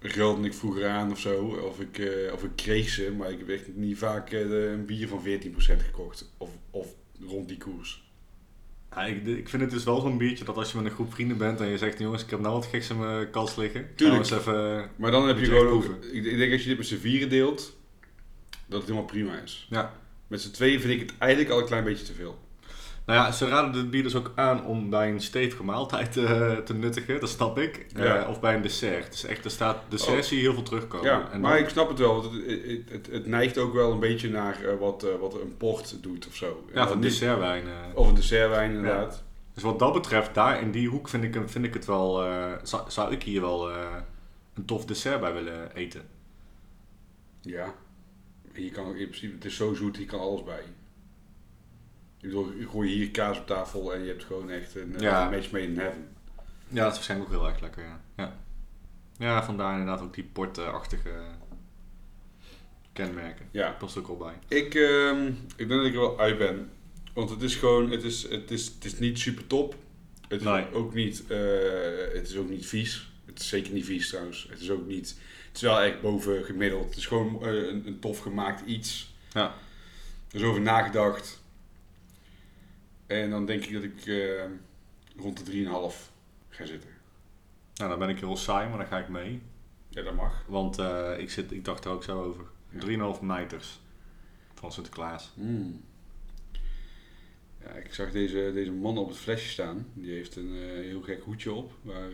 ruilde 0.00 0.46
ik 0.46 0.54
vroeger 0.54 0.88
aan 0.88 1.10
of 1.10 1.18
zo. 1.18 1.44
Of 1.44 1.80
ik, 1.80 1.98
eh, 1.98 2.32
of 2.32 2.44
ik 2.44 2.50
kreeg 2.56 2.88
ze, 2.88 3.12
maar 3.16 3.30
ik 3.30 3.38
heb 3.38 3.48
echt 3.48 3.64
niet 3.74 3.98
vaak 3.98 4.30
eh, 4.30 4.70
een 4.70 4.86
bier 4.86 5.08
van 5.08 5.22
14% 5.22 5.82
gekocht. 5.82 6.30
Of, 6.36 6.50
of 6.70 6.86
rond 7.26 7.48
die 7.48 7.58
koers. 7.58 8.06
Ja, 8.90 9.04
ik, 9.04 9.26
ik 9.26 9.48
vind 9.48 9.62
het 9.62 9.70
dus 9.70 9.84
wel 9.84 10.00
zo'n 10.00 10.18
biertje 10.18 10.44
dat 10.44 10.56
als 10.56 10.70
je 10.70 10.76
met 10.76 10.86
een 10.86 10.92
groep 10.92 11.12
vrienden 11.14 11.38
bent 11.38 11.60
en 11.60 11.68
je 11.68 11.78
zegt, 11.78 11.98
jongens, 11.98 12.22
ik 12.22 12.30
heb 12.30 12.40
nou 12.40 12.54
wat 12.54 12.66
geks 12.66 12.90
in 12.90 12.98
mijn 12.98 13.30
kast 13.30 13.56
liggen. 13.56 13.86
Tuurlijk. 13.94 14.18
eens 14.18 14.30
even... 14.30 14.90
Maar 14.96 15.10
dan 15.10 15.26
heb 15.26 15.38
je 15.38 15.44
gewoon 15.44 15.66
ook... 15.66 15.84
Ik, 16.12 16.24
ik 16.24 16.36
denk 16.36 16.52
als 16.52 16.62
je 16.62 16.68
dit 16.68 16.78
met 16.78 16.86
z'n 16.86 16.96
vieren 16.96 17.28
deelt, 17.28 17.76
dat 18.66 18.78
het 18.78 18.88
helemaal 18.88 19.10
prima 19.10 19.40
is. 19.40 19.66
Ja. 19.70 19.94
Met 20.26 20.40
z'n 20.40 20.50
tweeën 20.50 20.80
vind 20.80 20.92
ik 20.92 21.00
het 21.00 21.18
eigenlijk 21.18 21.52
al 21.52 21.58
een 21.58 21.66
klein 21.66 21.84
beetje 21.84 22.04
te 22.04 22.12
veel. 22.12 22.38
Nou 23.08 23.20
ja, 23.20 23.32
ze 23.32 23.48
raden 23.48 23.72
dit 23.72 23.90
bier 23.90 24.02
dus 24.02 24.14
ook 24.14 24.32
aan 24.34 24.64
om 24.64 24.90
bij 24.90 25.10
een 25.10 25.20
stevige 25.20 25.64
maaltijd 25.64 26.16
eh, 26.16 26.56
te 26.56 26.74
nuttigen, 26.74 27.20
dat 27.20 27.28
snap 27.28 27.58
ik. 27.58 27.86
Eh, 27.96 28.26
of 28.28 28.40
bij 28.40 28.54
een 28.54 28.62
dessert. 28.62 29.10
Dus 29.10 29.24
echt, 29.24 29.44
er 29.44 29.50
staat 29.50 29.78
dessert 29.88 30.16
Oh. 30.18 30.22
zie 30.24 30.36
je 30.36 30.42
heel 30.42 30.52
veel 30.54 30.62
terugkomen. 30.62 31.06
Ja, 31.10 31.30
en 31.30 31.40
maar 31.40 31.52
dan- 31.54 31.62
ik 31.62 31.68
snap 31.68 31.88
het 31.88 31.98
wel. 31.98 32.14
want 32.22 32.32
Het, 32.34 32.62
het, 32.66 32.90
het, 32.90 33.06
het 33.06 33.26
neigt 33.26 33.58
ook 33.58 33.72
wel 33.72 33.92
een 33.92 34.00
beetje 34.00 34.28
naar 34.30 34.62
eh, 34.64 34.78
wat, 34.78 35.06
wat 35.20 35.34
een 35.34 35.56
port 35.56 36.02
doet 36.02 36.26
of 36.26 36.34
zo. 36.34 36.64
Ja, 36.74 36.86
van 36.88 36.98
niet- 36.98 37.08
dessertwijn. 37.08 37.64
Of 37.94 38.08
een 38.08 38.14
dessertwijn 38.14 38.70
inderdaad. 38.74 39.22
Dus 39.54 39.62
wat 39.62 39.78
dat 39.78 39.92
betreft, 39.92 40.34
daar 40.34 40.60
in 40.60 40.70
die 40.70 40.88
hoek 40.88 41.08
vind 41.08 41.24
ik, 41.24 41.38
vind 41.46 41.64
ik 41.64 41.74
het 41.74 41.84
wel, 41.86 42.12
zou, 42.62 42.90
zou 42.90 43.12
ik 43.12 43.22
hier 43.22 43.40
wel 43.40 43.70
een 44.54 44.64
tof 44.64 44.84
dessert 44.84 45.20
bij 45.20 45.32
willen 45.32 45.74
eten. 45.74 46.02
Ja. 47.40 47.74
Je 48.52 48.70
kan 48.70 48.86
in 48.96 49.08
principe, 49.08 49.34
het 49.34 49.44
is 49.44 49.56
zo 49.56 49.74
zoet, 49.74 49.96
hier 49.96 50.06
kan 50.06 50.20
alles 50.20 50.44
bij. 50.44 50.62
Ik 52.20 52.28
bedoel, 52.28 52.52
je 52.52 52.68
gooi 52.68 52.90
hier 52.92 53.10
kaas 53.10 53.38
op 53.38 53.46
tafel 53.46 53.94
en 53.94 54.02
je 54.02 54.08
hebt 54.08 54.24
gewoon 54.24 54.50
echt 54.50 54.74
een 54.74 54.94
Ja. 54.98 55.30
match 55.30 55.50
made 55.50 55.64
in 55.64 55.78
heaven. 55.78 56.08
Ja, 56.68 56.82
dat 56.82 56.88
is 56.90 56.94
waarschijnlijk 56.94 57.30
ook 57.32 57.36
heel 57.40 57.48
erg 57.48 57.60
lekker, 57.60 57.84
ja. 57.84 58.00
Ja, 58.16 58.36
ja 59.18 59.44
vandaar 59.44 59.78
inderdaad 59.78 60.00
ook 60.04 60.14
die 60.14 60.24
portachtige 60.32 61.10
kenmerken. 62.92 63.46
Ja. 63.50 63.70
Past 63.78 63.96
ook 63.98 64.08
al 64.08 64.16
bij. 64.16 64.34
Ik, 64.58 64.74
ehm, 64.74 65.26
ik 65.56 65.68
denk 65.68 65.70
dat 65.70 65.84
ik 65.84 65.94
er 65.94 66.00
wel 66.00 66.20
uit 66.20 66.38
ben. 66.38 66.70
Want 67.14 67.30
het 67.30 67.42
is 67.42 67.54
gewoon, 67.54 67.90
het 67.90 68.02
is, 68.04 68.22
het 68.30 68.50
is, 68.50 68.66
het 68.66 68.84
is 68.84 68.98
niet 68.98 69.18
super 69.18 69.46
top. 69.46 69.74
Het 70.28 70.40
is, 70.40 70.46
Nee. 70.46 70.72
ook 70.72 70.94
niet, 70.94 71.24
eh, 71.28 71.38
het 72.12 72.28
is 72.28 72.36
ook 72.36 72.48
niet 72.48 72.66
vies. 72.66 73.10
Het 73.26 73.40
is 73.40 73.48
zeker 73.48 73.72
niet 73.72 73.84
vies 73.84 74.08
trouwens. 74.08 74.46
Het 74.50 74.60
is 74.60 74.70
ook 74.70 74.86
niet, 74.86 75.08
het 75.46 75.56
is 75.56 75.62
wel 75.62 75.80
echt 75.80 76.00
boven 76.00 76.44
gemiddeld. 76.44 76.88
Het 76.88 76.96
is 76.96 77.06
gewoon 77.06 77.42
eh, 77.44 77.52
een, 77.52 77.86
een 77.86 77.98
tof 77.98 78.18
gemaakt 78.18 78.62
iets. 78.66 79.14
Ja. 79.32 79.54
Er 80.30 80.36
is 80.40 80.42
over 80.42 80.60
nagedacht. 80.60 81.42
En 83.08 83.30
dan 83.30 83.46
denk 83.46 83.64
ik 83.64 83.72
dat 83.72 83.82
ik 83.82 84.06
eh, 84.06 84.44
rond 85.16 85.46
de 85.46 85.52
3,5 85.52 85.70
ga 86.48 86.66
zitten. 86.66 86.90
Nou, 87.74 87.90
dan 87.90 87.98
ben 87.98 88.08
ik 88.08 88.18
heel 88.18 88.36
saai, 88.36 88.68
maar 88.68 88.78
dan 88.78 88.86
ga 88.86 88.98
ik 88.98 89.08
mee. 89.08 89.42
Ja, 89.88 90.02
dat 90.02 90.14
mag. 90.14 90.44
Want 90.46 90.78
eh, 90.78 91.18
ik, 91.18 91.30
zit, 91.30 91.52
ik 91.52 91.64
dacht 91.64 91.84
er 91.84 91.90
ook 91.90 92.04
zo 92.04 92.22
over. 92.22 92.44
3,5 93.18 93.22
meters 93.22 93.80
van 94.54 94.72
Sinterklaas. 94.72 95.32
Mm. 95.34 95.80
Ja, 97.60 97.70
ik 97.70 97.94
zag 97.94 98.10
deze, 98.10 98.50
deze 98.54 98.72
man 98.72 98.98
op 98.98 99.08
het 99.08 99.18
flesje 99.18 99.48
staan. 99.48 99.86
Die 99.94 100.12
heeft 100.12 100.36
een 100.36 100.56
eh, 100.56 100.68
heel 100.68 101.02
gek 101.02 101.22
hoedje 101.22 101.52
op. 101.52 101.72
Waar 101.82 102.10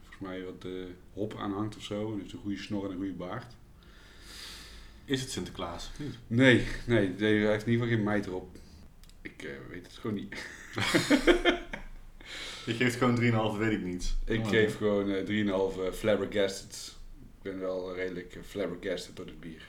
volgens 0.00 0.18
mij 0.18 0.44
wat 0.44 0.66
hop 1.12 1.36
aan 1.38 1.52
hangt 1.52 1.76
of 1.76 1.82
zo. 1.82 2.12
En 2.12 2.18
heeft 2.18 2.32
een 2.32 2.38
goede 2.38 2.56
snor 2.58 2.84
en 2.84 2.90
een 2.90 2.96
goede 2.96 3.12
baard. 3.12 3.56
Is 5.04 5.20
het 5.20 5.30
Sinterklaas? 5.30 5.90
niet? 5.98 6.18
Nee, 6.26 6.66
nee, 6.86 7.08
nee, 7.18 7.42
hij 7.42 7.50
heeft 7.50 7.66
in 7.66 7.72
ieder 7.72 7.86
geval 7.86 8.02
geen 8.02 8.02
meid 8.02 8.26
erop. 8.26 8.60
Ik 9.22 9.42
eh, 9.42 9.50
weet 9.70 9.86
het 9.86 9.96
gewoon 9.96 10.16
niet. 10.16 10.34
Je 12.66 12.74
geeft 12.74 12.96
gewoon 12.96 13.52
3,5, 13.54 13.58
weet 13.58 13.72
ik 13.72 13.82
niet. 13.82 14.14
Ik 14.24 14.40
Oh, 14.40 14.48
geef 14.48 14.76
gewoon 14.76 15.10
eh 15.10 15.26
3,5 15.26 15.80
eh, 15.80 15.92
flabbergasted. 15.92 16.96
Ik 17.20 17.42
ben 17.50 17.60
wel 17.60 17.94
redelijk 17.94 18.34
eh, 18.34 18.42
flabbergasted 18.42 19.16
door 19.16 19.26
het 19.26 19.40
bier. 19.40 19.62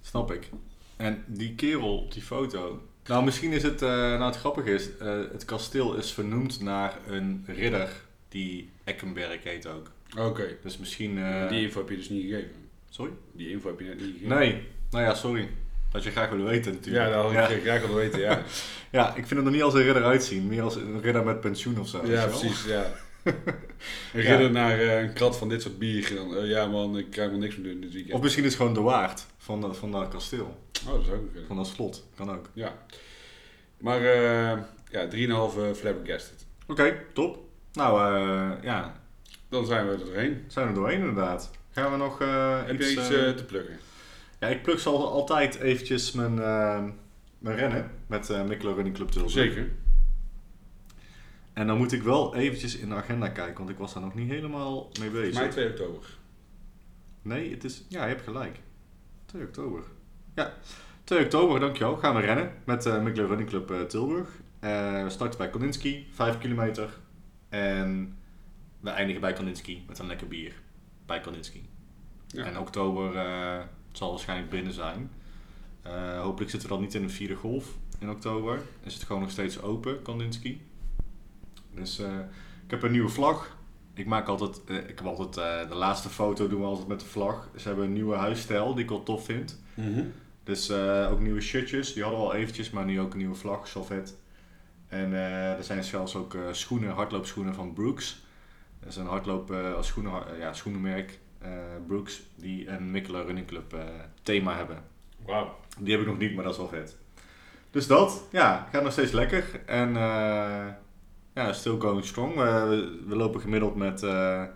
Snap 0.00 0.32
ik. 0.32 0.48
En 0.96 1.24
die 1.26 1.54
kerel 1.54 1.96
op 1.98 2.12
die 2.12 2.22
foto. 2.22 2.82
Nou, 3.06 3.24
misschien 3.24 3.52
is 3.52 3.62
het, 3.62 3.82
eh, 3.82 3.88
nou 3.88 4.22
het 4.22 4.36
grappige 4.36 4.70
is, 4.74 4.88
het 5.32 5.44
kasteel 5.44 5.94
is 5.94 6.12
vernoemd 6.12 6.60
naar 6.60 6.98
een 7.06 7.44
ridder 7.46 7.90
die 8.28 8.70
Eckenberg 8.84 9.42
heet 9.42 9.66
ook. 9.66 9.90
Oké. 10.18 10.56
Dus 10.62 10.78
misschien... 10.78 11.14
Die 11.48 11.60
info 11.60 11.80
heb 11.80 11.88
je 11.88 11.96
dus 11.96 12.08
niet 12.08 12.22
gegeven. 12.22 12.50
Sorry? 12.88 13.12
Die 13.32 13.50
info 13.50 13.68
heb 13.68 13.80
je 13.80 13.84
net 13.86 14.00
niet 14.00 14.12
gegeven. 14.12 14.38
Nee. 14.38 14.62
Nou 14.90 15.04
ja, 15.04 15.14
sorry. 15.14 15.48
Dat 15.90 16.02
je 16.04 16.10
graag 16.10 16.30
wil 16.30 16.44
weten 16.44 16.72
natuurlijk. 16.72 17.04
Ja, 17.06 17.12
dat 17.22 17.34
had 17.34 17.50
ik 17.50 17.56
ja. 17.56 17.60
graag 17.60 17.80
willen 17.80 17.96
weten, 17.96 18.20
ja. 18.20 18.42
Ja, 18.90 19.08
ik 19.08 19.26
vind 19.26 19.30
hem 19.30 19.46
er 19.46 19.50
niet 19.52 19.62
als 19.62 19.74
een 19.74 19.82
ridder 19.82 20.04
uitzien. 20.04 20.46
Meer 20.46 20.62
als 20.62 20.74
een 20.76 21.00
ridder 21.00 21.24
met 21.24 21.40
pensioen 21.40 21.80
of 21.80 21.88
zo. 21.88 22.06
Ja, 22.06 22.22
je 22.22 22.28
precies, 22.28 22.64
ja. 22.64 22.86
Een 24.12 24.22
Ja. 24.22 24.30
ridder 24.30 24.50
naar 24.50 24.78
eh, 24.78 25.00
een 25.00 25.12
krat 25.12 25.36
van 25.36 25.48
dit 25.48 25.62
soort 25.62 25.78
bier. 25.78 26.14
Dan, 26.14 26.36
eh, 26.36 26.48
ja 26.48 26.66
man, 26.66 26.98
ik 26.98 27.10
kan 27.10 27.30
er 27.30 27.38
niks 27.38 27.56
meer 27.56 27.72
doen 27.72 27.80
dit 27.80 27.92
weekend. 27.92 28.14
Of 28.14 28.22
misschien 28.22 28.44
is 28.44 28.50
het 28.50 28.58
gewoon 28.60 28.74
de 28.74 28.80
waard 28.80 29.26
van, 29.38 29.60
dat- 29.60 29.76
van 29.76 29.92
dat 29.92 30.08
kasteel. 30.08 30.58
Oh, 30.88 30.92
dat 30.94 31.04
zou 31.04 31.16
ook 31.16 31.26
kunnen. 31.30 31.46
Van 31.46 31.56
dat 31.56 31.66
slot. 31.66 32.06
Kan 32.16 32.30
ook. 32.30 32.48
Ja. 32.52 32.72
Maar 33.78 34.00
eh 34.02 34.58
ja, 34.90 35.08
3,5 35.08 35.78
flabbergasted. 35.78 36.46
Oké, 36.66 36.96
top. 37.12 37.38
Nou, 37.72 38.14
eh, 38.14 38.62
ja. 38.62 39.00
Dan 39.48 39.66
zijn 39.66 39.86
we 39.86 39.92
er 39.92 39.98
doorheen. 39.98 40.44
Zijn 40.48 40.66
we 40.68 40.72
doorheen 40.72 40.98
inderdaad. 40.98 41.50
Gaan 41.72 41.90
we 41.90 41.96
nog 41.96 42.18
Heb 42.66 42.80
je 42.80 42.90
iets 42.90 43.10
eh, 43.10 43.28
eh, 43.28 43.34
te 43.36 43.44
pluggen? 43.44 43.78
Ja, 44.40 44.48
ik 44.48 44.62
plug 44.62 44.80
zal 44.80 45.10
altijd 45.10 45.54
eventjes 45.54 46.12
mijn, 46.12 46.38
eh, 46.38 46.84
mijn 47.38 47.56
rennen 47.56 47.90
met 48.06 48.30
eh 48.30 48.44
Mikkelo 48.44 48.72
Running 48.72 48.94
Club 48.94 49.08
Tilburg. 49.08 49.32
Zeker. 49.32 49.70
En 51.52 51.66
dan 51.66 51.76
moet 51.76 51.92
ik 51.92 52.02
wel 52.02 52.34
eventjes 52.34 52.76
in 52.76 52.88
de 52.88 52.94
agenda 52.94 53.28
kijken, 53.28 53.58
want 53.58 53.70
ik 53.70 53.78
was 53.78 53.92
daar 53.92 54.02
nog 54.02 54.14
niet 54.14 54.30
helemaal 54.30 54.90
mee 55.00 55.10
bezig. 55.10 55.34
Mei 55.34 55.50
2 55.50 55.68
oktober. 55.68 56.04
Nee, 57.22 57.50
het 57.50 57.64
is... 57.64 57.84
Ja, 57.88 58.02
je 58.02 58.08
hebt 58.08 58.22
gelijk. 58.22 58.60
2 59.26 59.42
oktober. 59.42 59.82
Ja, 60.34 60.54
2 61.04 61.24
oktober, 61.24 61.60
dankjewel. 61.60 61.96
Gaan 61.96 62.14
we 62.14 62.20
rennen 62.20 62.52
met 62.64 62.86
uh, 62.86 63.02
Mikler 63.02 63.26
Running 63.26 63.48
Club 63.48 63.70
uh, 63.70 63.80
Tilburg. 63.80 64.28
Uh, 64.60 65.02
we 65.02 65.10
starten 65.10 65.38
bij 65.38 65.50
Koninski, 65.50 66.06
5 66.12 66.38
kilometer. 66.38 66.98
En 67.48 68.18
we 68.80 68.90
eindigen 68.90 69.20
bij 69.20 69.32
Koninski 69.32 69.84
met 69.86 69.98
een 69.98 70.06
lekker 70.06 70.28
bier. 70.28 70.54
Bij 71.06 71.20
Koninski. 71.20 71.68
Ja. 72.26 72.44
En 72.44 72.58
oktober 72.58 73.16
uh, 73.90 73.96
zal 73.96 74.10
waarschijnlijk 74.10 74.50
binnen 74.50 74.72
zijn. 74.72 75.10
Uh, 75.86 76.20
hopelijk 76.20 76.50
zitten 76.50 76.68
we 76.68 76.74
dan 76.74 76.84
niet 76.84 76.94
in 76.94 77.02
een 77.02 77.10
vierde 77.10 77.34
golf 77.34 77.76
in 77.98 78.10
oktober. 78.10 78.62
Is 78.82 78.94
het 78.94 79.02
gewoon 79.02 79.22
nog 79.22 79.30
steeds 79.30 79.62
open, 79.62 80.02
Koninski. 80.02 80.60
Dus 81.74 82.00
uh, 82.00 82.18
ik 82.64 82.70
heb 82.70 82.82
een 82.82 82.90
nieuwe 82.90 83.08
vlag. 83.08 83.58
Ik 83.94 84.06
maak 84.06 84.28
altijd, 84.28 84.60
ik 84.68 84.98
heb 84.98 85.06
altijd 85.06 85.34
de 85.68 85.74
laatste 85.74 86.08
foto 86.08 86.48
doen 86.48 86.60
we 86.60 86.66
altijd 86.66 86.88
met 86.88 87.00
de 87.00 87.06
vlag. 87.06 87.48
Ze 87.56 87.68
hebben 87.68 87.84
een 87.84 87.92
nieuwe 87.92 88.16
huisstijl 88.16 88.74
die 88.74 88.82
ik 88.82 88.88
wel 88.88 89.02
tof 89.02 89.24
vind. 89.24 89.60
Mm 89.74 89.94
-hmm. 89.94 90.12
Dus 90.44 90.70
ook 91.10 91.20
nieuwe 91.20 91.40
shirtjes, 91.40 91.92
die 91.92 92.02
hadden 92.02 92.20
we 92.20 92.26
al 92.26 92.34
eventjes, 92.34 92.70
maar 92.70 92.84
nu 92.84 93.00
ook 93.00 93.12
een 93.12 93.18
nieuwe 93.18 93.34
vlag, 93.34 93.68
Sovjet. 93.68 94.16
En 94.88 95.12
er 95.12 95.64
zijn 95.64 95.84
zelfs 95.84 96.14
ook 96.16 96.36
schoenen, 96.50 96.92
hardloopschoenen 96.92 97.54
van 97.54 97.72
Brooks. 97.72 98.24
Dat 98.80 98.88
is 98.88 98.96
een 98.96 99.06
hardloop 99.06 99.50
als 99.50 99.86
schoenen, 99.86 100.38
ja, 100.38 100.52
schoenenmerk. 100.52 101.18
Uh, 101.42 101.48
Brooks, 101.86 102.22
die 102.34 102.68
een 102.68 102.90
Mikkelen 102.90 103.24
Running 103.24 103.46
Club 103.46 103.74
uh, 103.74 103.80
thema 104.22 104.56
hebben. 104.56 104.82
Wauw. 105.24 105.56
Die 105.78 105.92
heb 105.92 106.00
ik 106.00 106.06
nog 106.06 106.18
niet, 106.18 106.34
maar 106.34 106.44
dat 106.44 106.52
is 106.52 106.58
wel 106.58 106.68
vet. 106.68 106.96
Dus 107.70 107.86
dat, 107.86 108.24
ja, 108.30 108.68
gaat 108.72 108.82
nog 108.82 108.92
steeds 108.92 109.12
lekker. 109.12 109.60
En 109.66 109.88
uh, 109.88 110.66
ja, 111.34 111.52
still 111.52 111.78
going 111.78 112.04
strong. 112.04 112.34
We, 112.34 112.98
we 113.06 113.16
lopen 113.16 113.40
gemiddeld 113.40 113.74
met, 113.74 114.00
ja, 114.00 114.50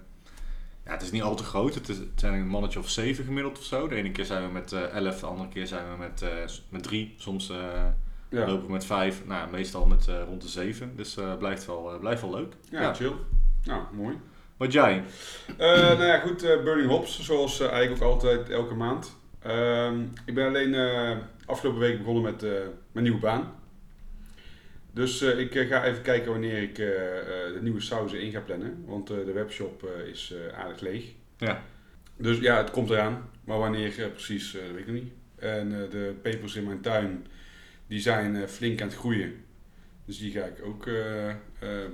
het 0.83 1.03
is 1.03 1.11
niet 1.11 1.23
al 1.23 1.35
te 1.35 1.43
groot. 1.43 1.75
Het, 1.75 1.89
is, 1.89 1.99
het 1.99 2.09
zijn 2.15 2.35
een 2.35 2.47
mannetje 2.47 2.79
of 2.79 2.89
zeven 2.89 3.25
gemiddeld 3.25 3.59
of 3.59 3.65
zo. 3.65 3.89
De 3.89 3.95
ene 3.95 4.11
keer 4.11 4.25
zijn 4.25 4.47
we 4.47 4.53
met 4.53 4.73
elf, 4.73 5.21
de 5.21 5.27
andere 5.27 5.49
keer 5.49 5.67
zijn 5.67 5.91
we 5.91 5.97
met, 5.97 6.25
met 6.69 6.83
drie. 6.83 7.15
Soms 7.17 7.53
ja. 8.29 8.47
lopen 8.47 8.67
we 8.67 8.73
met 8.73 8.85
vijf, 8.85 9.27
nou, 9.27 9.51
meestal 9.51 9.87
met 9.87 10.07
rond 10.27 10.43
de 10.43 10.49
zeven. 10.49 10.97
Dus 10.97 11.19
blijft, 11.39 11.67
wel, 11.67 11.99
blijft 12.01 12.21
wel 12.21 12.35
leuk. 12.35 12.55
Ja, 12.71 12.81
ja, 12.81 12.95
chill. 12.95 13.15
Nou, 13.63 13.83
mooi. 13.93 14.19
Wat 14.57 14.73
jij? 14.73 15.05
Uh, 15.49 15.57
nou 15.59 16.05
ja, 16.05 16.19
goed, 16.19 16.45
uh, 16.45 16.63
Burning 16.63 16.89
Hops, 16.89 17.21
zoals 17.21 17.61
uh, 17.61 17.71
eigenlijk 17.71 18.03
ook 18.03 18.13
altijd 18.13 18.49
elke 18.49 18.75
maand. 18.75 19.17
Ehm, 19.43 20.01
ik 20.25 20.35
ben 20.35 20.47
alleen 20.47 20.75
afgelopen 21.47 21.81
week 21.81 21.99
begonnen 21.99 22.23
met 22.23 22.41
mijn 22.93 23.05
nieuwe 23.05 23.19
baan. 23.19 23.55
Dus 24.93 25.23
ik 25.23 25.67
ga 25.69 25.85
even 25.85 26.03
kijken 26.03 26.31
wanneer 26.31 26.63
ik 26.63 26.75
de 26.75 27.59
nieuwe 27.61 27.81
sauzen 27.81 28.21
in 28.21 28.31
ga 28.31 28.41
plannen. 28.41 28.85
Want 28.87 29.07
de 29.07 29.33
webshop 29.33 29.89
is 30.07 30.35
aardig 30.57 30.81
leeg. 30.81 31.05
Ja. 31.37 31.63
Dus 32.17 32.39
ja, 32.39 32.57
het 32.57 32.71
komt 32.71 32.91
eraan. 32.91 33.31
Maar 33.45 33.59
wanneer 33.59 34.11
precies, 34.11 34.53
dat 34.53 34.63
weet 34.63 34.81
ik 34.81 34.87
nog 34.87 34.95
niet. 34.95 35.13
En 35.37 35.69
de 35.69 36.15
pepers 36.23 36.55
in 36.55 36.65
mijn 36.65 36.81
tuin, 36.81 37.27
die 37.87 38.01
zijn 38.01 38.49
flink 38.49 38.81
aan 38.81 38.89
het 38.89 38.97
groeien. 38.97 39.45
Dus 40.05 40.19
die 40.19 40.33
ga 40.33 40.45
ik 40.45 40.65
ook 40.65 40.89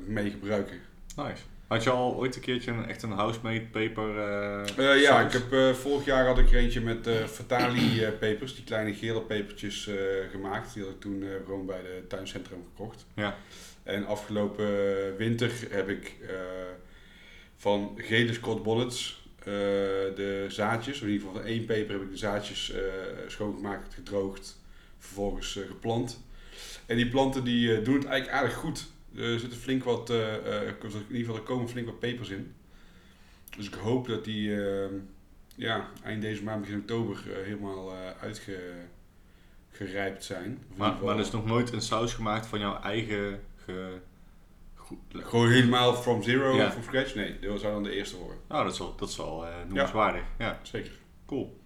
mee 0.07 0.31
gebruiken. 0.31 0.81
Nice. 1.17 1.43
Had 1.71 1.83
je 1.83 1.91
al 1.91 2.15
ooit 2.15 2.35
een 2.35 2.41
keertje 2.41 2.71
een, 2.71 2.87
echt 2.87 3.03
een 3.03 3.11
housemade 3.11 3.67
paper? 3.67 4.09
Uh, 4.09 4.65
uh, 4.79 5.01
ja, 5.01 5.21
ik 5.21 5.33
heb, 5.33 5.53
uh, 5.53 5.73
vorig 5.73 6.05
jaar 6.05 6.27
had 6.27 6.39
ik 6.39 6.53
er 6.53 6.59
eentje 6.59 6.81
met 6.81 7.09
Fatali 7.27 8.07
pepers, 8.19 8.55
die 8.55 8.65
kleine 8.65 8.95
gele 8.95 9.23
pepertjes 9.23 9.91
gemaakt. 10.31 10.75
Die 10.75 10.83
had 10.83 10.93
ik 10.93 11.01
toen 11.01 11.25
gewoon 11.45 11.67
bij 11.67 11.83
de 11.83 12.05
tuincentrum 12.09 12.65
gekocht. 12.69 13.07
Ja. 13.15 13.37
En 13.83 14.07
afgelopen 14.07 14.67
winter 15.17 15.51
heb 15.71 15.89
ik 15.89 16.17
van 17.57 17.93
gele 17.97 18.33
Scott 18.33 18.63
Bonnets 18.63 19.29
de 19.45 20.45
zaadjes, 20.49 20.97
of 20.97 21.03
in 21.03 21.09
ieder 21.09 21.27
geval 21.27 21.43
van 21.43 21.51
één 21.51 21.65
peper 21.65 21.93
heb 21.93 22.03
ik 22.03 22.11
de 22.11 22.17
zaadjes 22.17 22.73
schoongemaakt, 23.27 23.95
gedroogd, 23.95 24.61
vervolgens 24.99 25.59
geplant. 25.69 26.25
En 26.87 26.97
die 26.97 27.09
planten 27.09 27.45
die 27.45 27.83
doen 27.83 27.95
het 27.95 28.05
eigenlijk 28.05 28.43
aardig 28.43 28.55
goed. 28.55 28.87
Er 29.17 29.39
zitten 29.39 29.59
flink 29.59 29.85
wat, 29.85 30.11
uh, 30.11 30.17
uh, 30.17 30.63
in 30.63 30.73
ieder 31.09 31.19
geval 31.19 31.35
er 31.35 31.43
komen 31.43 31.69
flink 31.69 31.87
wat 31.87 31.99
pepers 31.99 32.29
in. 32.29 32.55
Dus 33.57 33.67
ik 33.67 33.75
hoop 33.75 34.07
dat 34.07 34.25
die 34.25 34.49
uh, 34.49 34.87
ja, 35.55 35.89
eind 36.03 36.23
deze 36.23 36.43
maand, 36.43 36.61
begin 36.61 36.79
oktober, 36.79 37.23
helemaal 37.45 37.95
uitgerijpt 38.21 40.25
zijn. 40.25 40.65
Maar, 40.77 40.97
maar 41.03 41.15
er 41.15 41.21
is 41.21 41.31
nog 41.31 41.47
nooit 41.47 41.73
een 41.73 41.81
saus 41.81 42.15
gemaakt 42.15 42.47
van 42.47 42.59
jouw 42.59 42.81
eigen... 42.81 43.41
Ge... 43.65 43.99
Gewoon 45.13 45.51
helemaal 45.51 45.95
from 45.95 46.23
zero, 46.23 46.57
ja. 46.57 46.71
from 46.71 46.83
scratch? 46.83 47.15
Nee, 47.15 47.39
dat 47.39 47.61
zou 47.61 47.73
dan 47.73 47.83
de 47.83 47.95
eerste 47.95 48.17
worden. 48.17 48.39
Nou, 48.49 48.65
dat 48.65 48.73
is 48.73 48.79
wel, 48.79 48.97
dat 48.97 49.09
is 49.09 49.17
noemenswaardig. 49.67 50.23
Ja. 50.39 50.47
ja. 50.47 50.59
Zeker. 50.63 50.93
Cool. 51.27 51.61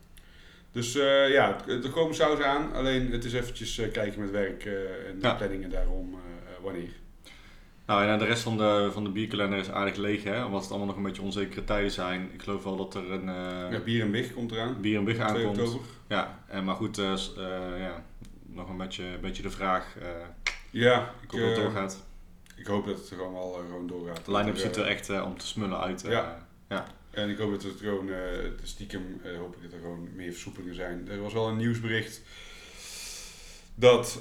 Dus 0.72 0.92
ja, 0.92 1.66
er 1.66 1.90
komen 1.90 2.14
saus 2.14 2.40
aan. 2.40 2.72
Alleen 2.72 3.12
het 3.12 3.24
is 3.24 3.32
eventjes 3.32 3.80
kijken 3.92 4.20
met 4.20 4.30
werk 4.30 4.64
en 4.64 5.18
de 5.18 5.20
ja. 5.20 5.34
planningen 5.34 5.70
daarom 5.70 6.18
wanneer. 6.62 7.03
Nou 7.87 8.07
en 8.07 8.18
de 8.18 8.24
rest 8.24 8.43
van 8.43 8.57
de, 8.57 8.91
van 8.93 9.05
de 9.05 9.11
bierkalender 9.11 9.59
is 9.59 9.70
aardig 9.70 9.97
leeg 9.97 10.22
hè, 10.22 10.45
omdat 10.45 10.61
het 10.61 10.70
allemaal 10.70 10.87
nog 10.87 10.97
een 10.97 11.03
beetje 11.03 11.22
onzekere 11.22 11.64
tijden 11.64 11.91
zijn. 11.91 12.30
Ik 12.32 12.43
geloof 12.43 12.64
wel 12.64 12.76
dat 12.76 12.95
er 12.95 13.11
een... 13.11 13.28
Uh, 13.28 13.72
ja, 13.72 13.80
bier 13.85 14.03
en 14.03 14.11
big 14.11 14.35
komt 14.35 14.53
eraan. 14.53 14.80
Bier 14.80 14.99
en 14.99 15.05
big 15.05 15.18
aankomt. 15.18 15.59
Oktober. 15.59 15.80
Ja, 16.09 16.45
en, 16.47 16.64
maar 16.64 16.74
goed, 16.74 16.99
uh, 16.99 17.05
uh, 17.05 17.78
ja, 17.78 18.05
nog 18.47 18.68
een 18.68 18.76
beetje, 18.76 19.05
een 19.05 19.20
beetje 19.20 19.43
de 19.43 19.51
vraag. 19.51 19.97
ja. 20.70 21.14
Ik 21.22 21.30
hoop 21.30 21.41
dat 21.41 21.49
het 21.49 21.57
doorgaat. 21.57 22.05
Ik 22.57 22.66
hoop 22.66 22.87
dat 22.87 22.99
het 22.99 23.11
er 23.11 23.16
gewoon, 23.16 23.35
al, 23.35 23.53
gewoon 23.53 23.87
doorgaat. 23.87 24.24
De 24.24 24.32
line-up 24.32 24.57
ziet 24.57 24.76
er 24.76 24.87
echt 24.87 25.22
om 25.22 25.39
te 25.39 25.47
smullen 25.47 25.80
uit. 25.80 26.05
ja. 26.09 26.47
ja. 26.68 26.87
En 27.11 27.28
ik 27.28 27.39
hoop 27.39 27.51
dat 27.51 27.62
het 27.62 27.80
gewoon, 27.80 28.11
stiekem 28.62 29.20
hoop 29.39 29.57
ik 29.57 29.62
dat 29.62 29.72
er 29.72 29.78
gewoon 29.80 30.09
meer 30.14 30.32
versoepelingen 30.32 30.74
zijn. 30.74 31.09
Er 31.09 31.22
was 31.22 31.32
wel 31.32 31.49
een 31.49 31.57
nieuwsbericht 31.57 32.22
dat 33.74 34.20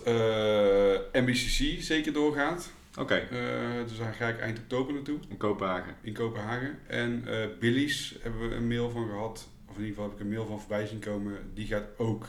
MBCC 1.13 1.81
zeker 1.81 2.13
doorgaat. 2.13 2.71
Oké. 2.99 3.01
Okay. 3.01 3.21
Uh, 3.21 3.87
dus 3.87 3.97
daar 3.97 4.13
ga 4.13 4.27
ik 4.27 4.39
eind 4.39 4.59
oktober 4.59 4.93
naartoe. 4.93 5.19
In 5.27 5.37
Kopenhagen. 5.37 5.95
In 6.01 6.13
Kopenhagen. 6.13 6.79
En 6.87 7.23
uh, 7.27 7.45
Billy's 7.59 8.17
hebben 8.21 8.49
we 8.49 8.55
een 8.55 8.67
mail 8.67 8.89
van 8.89 9.07
gehad. 9.07 9.49
Of 9.65 9.75
in 9.75 9.81
ieder 9.81 9.95
geval 9.95 10.03
heb 10.03 10.13
ik 10.13 10.19
een 10.19 10.31
mail 10.31 10.45
van 10.45 10.59
voorbij 10.59 10.85
zien 10.85 10.99
komen. 10.99 11.37
Die 11.53 11.67
gaat 11.67 11.87
ook 11.97 12.25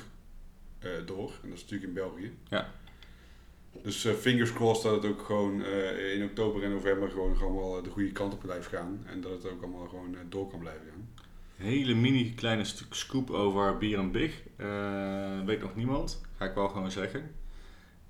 uh, 0.84 0.90
door. 1.06 1.32
En 1.42 1.48
dat 1.48 1.58
is 1.58 1.62
natuurlijk 1.62 1.88
in 1.88 1.94
België. 1.94 2.32
Ja. 2.48 2.70
Dus 3.82 4.06
fingers 4.06 4.52
crossed 4.52 4.84
dat 4.84 5.02
het 5.02 5.12
ook 5.12 5.22
gewoon 5.22 5.64
in 6.14 6.24
oktober 6.24 6.62
en 6.62 6.70
november 6.70 7.10
gewoon, 7.10 7.36
gewoon 7.36 7.54
wel 7.54 7.82
de 7.82 7.90
goede 7.90 8.12
kant 8.12 8.32
op 8.32 8.40
blijft 8.40 8.66
gaan. 8.66 9.02
En 9.06 9.20
dat 9.20 9.32
het 9.32 9.52
ook 9.52 9.62
allemaal 9.62 9.88
gewoon 9.88 10.16
door 10.28 10.48
kan 10.48 10.58
blijven 10.58 10.86
gaan. 10.90 11.08
Hele 11.56 11.94
mini 11.94 12.34
kleine 12.34 12.64
stuk 12.64 12.94
scoop 12.94 13.30
over 13.30 13.78
Bier 13.78 13.98
en 13.98 14.10
Big. 14.10 14.42
weet 15.46 15.60
nog 15.60 15.76
niemand. 15.76 16.20
Ga 16.36 16.44
ik 16.44 16.54
wel 16.54 16.68
gewoon 16.68 16.90
zeggen. 16.90 17.20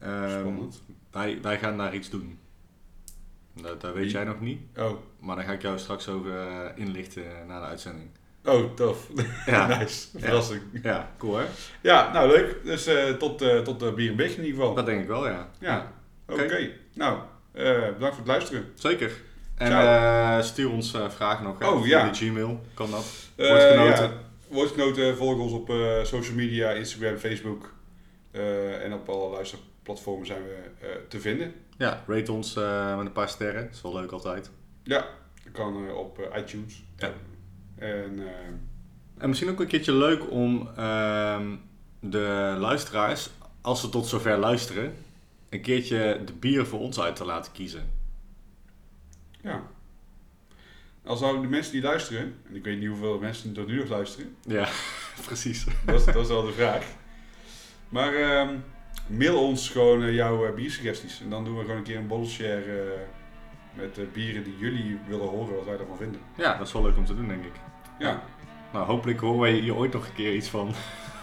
Um, 0.02 0.30
Spannend. 0.30 0.82
Wij, 1.10 1.38
wij 1.42 1.58
gaan 1.58 1.76
daar 1.76 1.94
iets 1.94 2.10
doen. 2.10 2.38
Dat, 3.62 3.80
dat 3.80 3.94
weet 3.94 4.10
jij 4.10 4.24
nog 4.24 4.40
niet. 4.40 4.60
Oh. 4.76 4.92
Maar 5.18 5.36
daar 5.36 5.44
ga 5.44 5.52
ik 5.52 5.62
jou 5.62 5.78
straks 5.78 6.08
over 6.08 6.30
uh, 6.30 6.68
inlichten 6.74 7.24
na 7.46 7.60
de 7.60 7.66
uitzending. 7.66 8.08
Oh, 8.44 8.74
tof. 8.74 9.08
Ja. 9.46 9.78
nice. 9.78 10.06
Verrassing. 10.18 10.62
Ja. 10.72 10.80
ja, 10.82 11.10
cool 11.18 11.36
hè? 11.36 11.44
Ja, 11.80 12.12
nou 12.12 12.28
leuk. 12.28 12.64
Dus 12.64 12.88
uh, 12.88 13.10
tot, 13.10 13.42
uh, 13.42 13.58
tot 13.58 13.80
de 13.80 13.92
bier 13.92 14.10
en 14.10 14.18
in 14.18 14.30
ieder 14.30 14.44
geval. 14.44 14.74
Dat 14.74 14.86
denk 14.86 15.00
ik 15.00 15.08
wel, 15.08 15.28
ja. 15.28 15.50
Ja, 15.58 15.92
oké. 16.28 16.42
Okay. 16.42 16.76
Nou, 16.94 17.18
bedankt 17.52 18.00
voor 18.00 18.16
het 18.16 18.26
luisteren. 18.26 18.64
Zeker. 18.74 19.12
En 19.54 20.44
stuur 20.44 20.70
ons 20.70 20.96
vragen 21.08 21.44
nog 21.44 21.62
oh, 21.62 21.82
via 21.82 21.98
ja. 21.98 22.10
de 22.10 22.16
Gmail. 22.16 22.60
Kan 22.74 22.90
dat? 22.90 23.04
Woordgenoten. 23.36 24.04
Ja. 24.04 24.12
Woordgenoten, 24.48 25.16
volg 25.16 25.38
ons 25.38 25.52
op 25.52 25.72
social 26.02 26.34
media, 26.34 26.70
Instagram, 26.70 27.16
Facebook. 27.16 27.72
en 28.82 28.92
op 28.92 29.08
alle 29.08 29.30
luisterplatformen 29.30 30.26
zijn 30.26 30.42
we 30.42 31.00
te 31.08 31.20
vinden. 31.20 31.54
Ja, 31.78 32.02
rate 32.06 32.32
ons 32.32 32.56
uh, 32.56 32.96
met 32.96 33.06
een 33.06 33.12
paar 33.12 33.28
sterren. 33.28 33.64
Dat 33.64 33.74
is 33.74 33.82
wel 33.82 33.94
leuk 33.94 34.10
altijd. 34.10 34.50
Ja, 34.82 35.06
dat 35.44 35.52
kan 35.52 35.84
uh, 35.84 35.96
op 35.96 36.18
uh, 36.18 36.42
iTunes. 36.42 36.84
Ja. 36.96 37.12
En, 37.76 38.22
en 39.18 39.28
misschien 39.28 39.50
ook 39.50 39.60
een 39.60 39.66
keertje 39.66 39.92
leuk 39.92 40.30
om 40.30 40.68
ehm, 40.76 41.56
de 42.00 42.56
luisteraars, 42.58 43.30
als 43.60 43.80
ze 43.80 43.88
tot 43.88 44.06
zover 44.06 44.38
luisteren, 44.38 44.94
een 45.48 45.60
keertje 45.60 46.22
de 46.24 46.32
bieren 46.32 46.66
voor 46.66 46.80
ons 46.80 47.00
uit 47.00 47.16
te 47.16 47.24
laten 47.24 47.52
kiezen. 47.52 47.90
Ja. 49.40 49.62
Als 51.04 51.18
zouden 51.18 51.42
de 51.42 51.48
mensen 51.48 51.72
die 51.72 51.82
luisteren, 51.82 52.34
en 52.48 52.56
ik 52.56 52.64
weet 52.64 52.78
niet 52.78 52.88
hoeveel 52.88 53.18
mensen 53.18 53.56
er 53.56 53.64
nu 53.64 53.78
nog 53.78 53.88
luisteren. 53.88 54.36
Ja, 54.46 54.68
precies. 55.26 55.64
Dat 55.84 55.94
is, 55.94 56.04
dat 56.04 56.16
is 56.16 56.28
wel 56.28 56.44
de 56.46 56.52
vraag. 56.52 56.86
Maar... 57.88 58.40
Um, 58.40 58.64
mail 59.06 59.46
ons 59.46 59.68
gewoon 59.68 60.02
uh, 60.02 60.14
jouw 60.14 60.46
uh, 60.46 60.54
biersuggesties. 60.54 61.20
En 61.20 61.30
dan 61.30 61.44
doen 61.44 61.56
we 61.56 61.60
gewoon 61.60 61.76
een 61.76 61.82
keer 61.82 61.96
een 61.96 62.06
bottle 62.06 62.30
share 62.30 62.64
uh, 62.66 62.82
met 63.72 64.12
bieren 64.12 64.44
die 64.44 64.56
jullie 64.58 64.98
willen 65.08 65.28
horen 65.28 65.54
wat 65.54 65.64
wij 65.64 65.78
ervan 65.78 65.96
vinden. 65.96 66.20
Ja, 66.36 66.56
dat 66.58 66.66
is 66.66 66.72
wel 66.72 66.82
leuk 66.82 66.96
om 66.96 67.04
te 67.04 67.16
doen, 67.16 67.28
denk 67.28 67.44
ik. 67.44 67.54
Ja. 67.98 68.22
Nou, 68.72 68.86
hopelijk 68.86 69.20
horen 69.20 69.40
wij 69.40 69.52
hier 69.52 69.74
ooit 69.74 69.92
nog 69.92 70.06
een 70.06 70.14
keer 70.14 70.34
iets 70.34 70.48
van. 70.48 70.74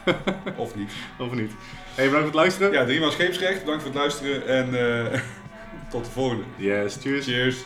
of 0.57 0.75
niet. 0.75 0.91
Of 1.19 1.31
niet. 1.31 1.51
Hey, 1.95 2.05
bedankt 2.05 2.13
voor 2.13 2.23
het 2.23 2.33
luisteren. 2.33 2.71
Ja, 2.71 2.85
driemaal 2.85 3.11
scheepsrecht. 3.11 3.59
Bedankt 3.59 3.83
voor 3.83 3.91
het 3.91 3.99
luisteren. 3.99 4.47
En 4.47 5.21
Tot 5.91 6.05
de 6.05 6.11
volgende. 6.11 6.43
Yes, 6.57 6.97
cheers. 7.01 7.25
Cheers. 7.25 7.65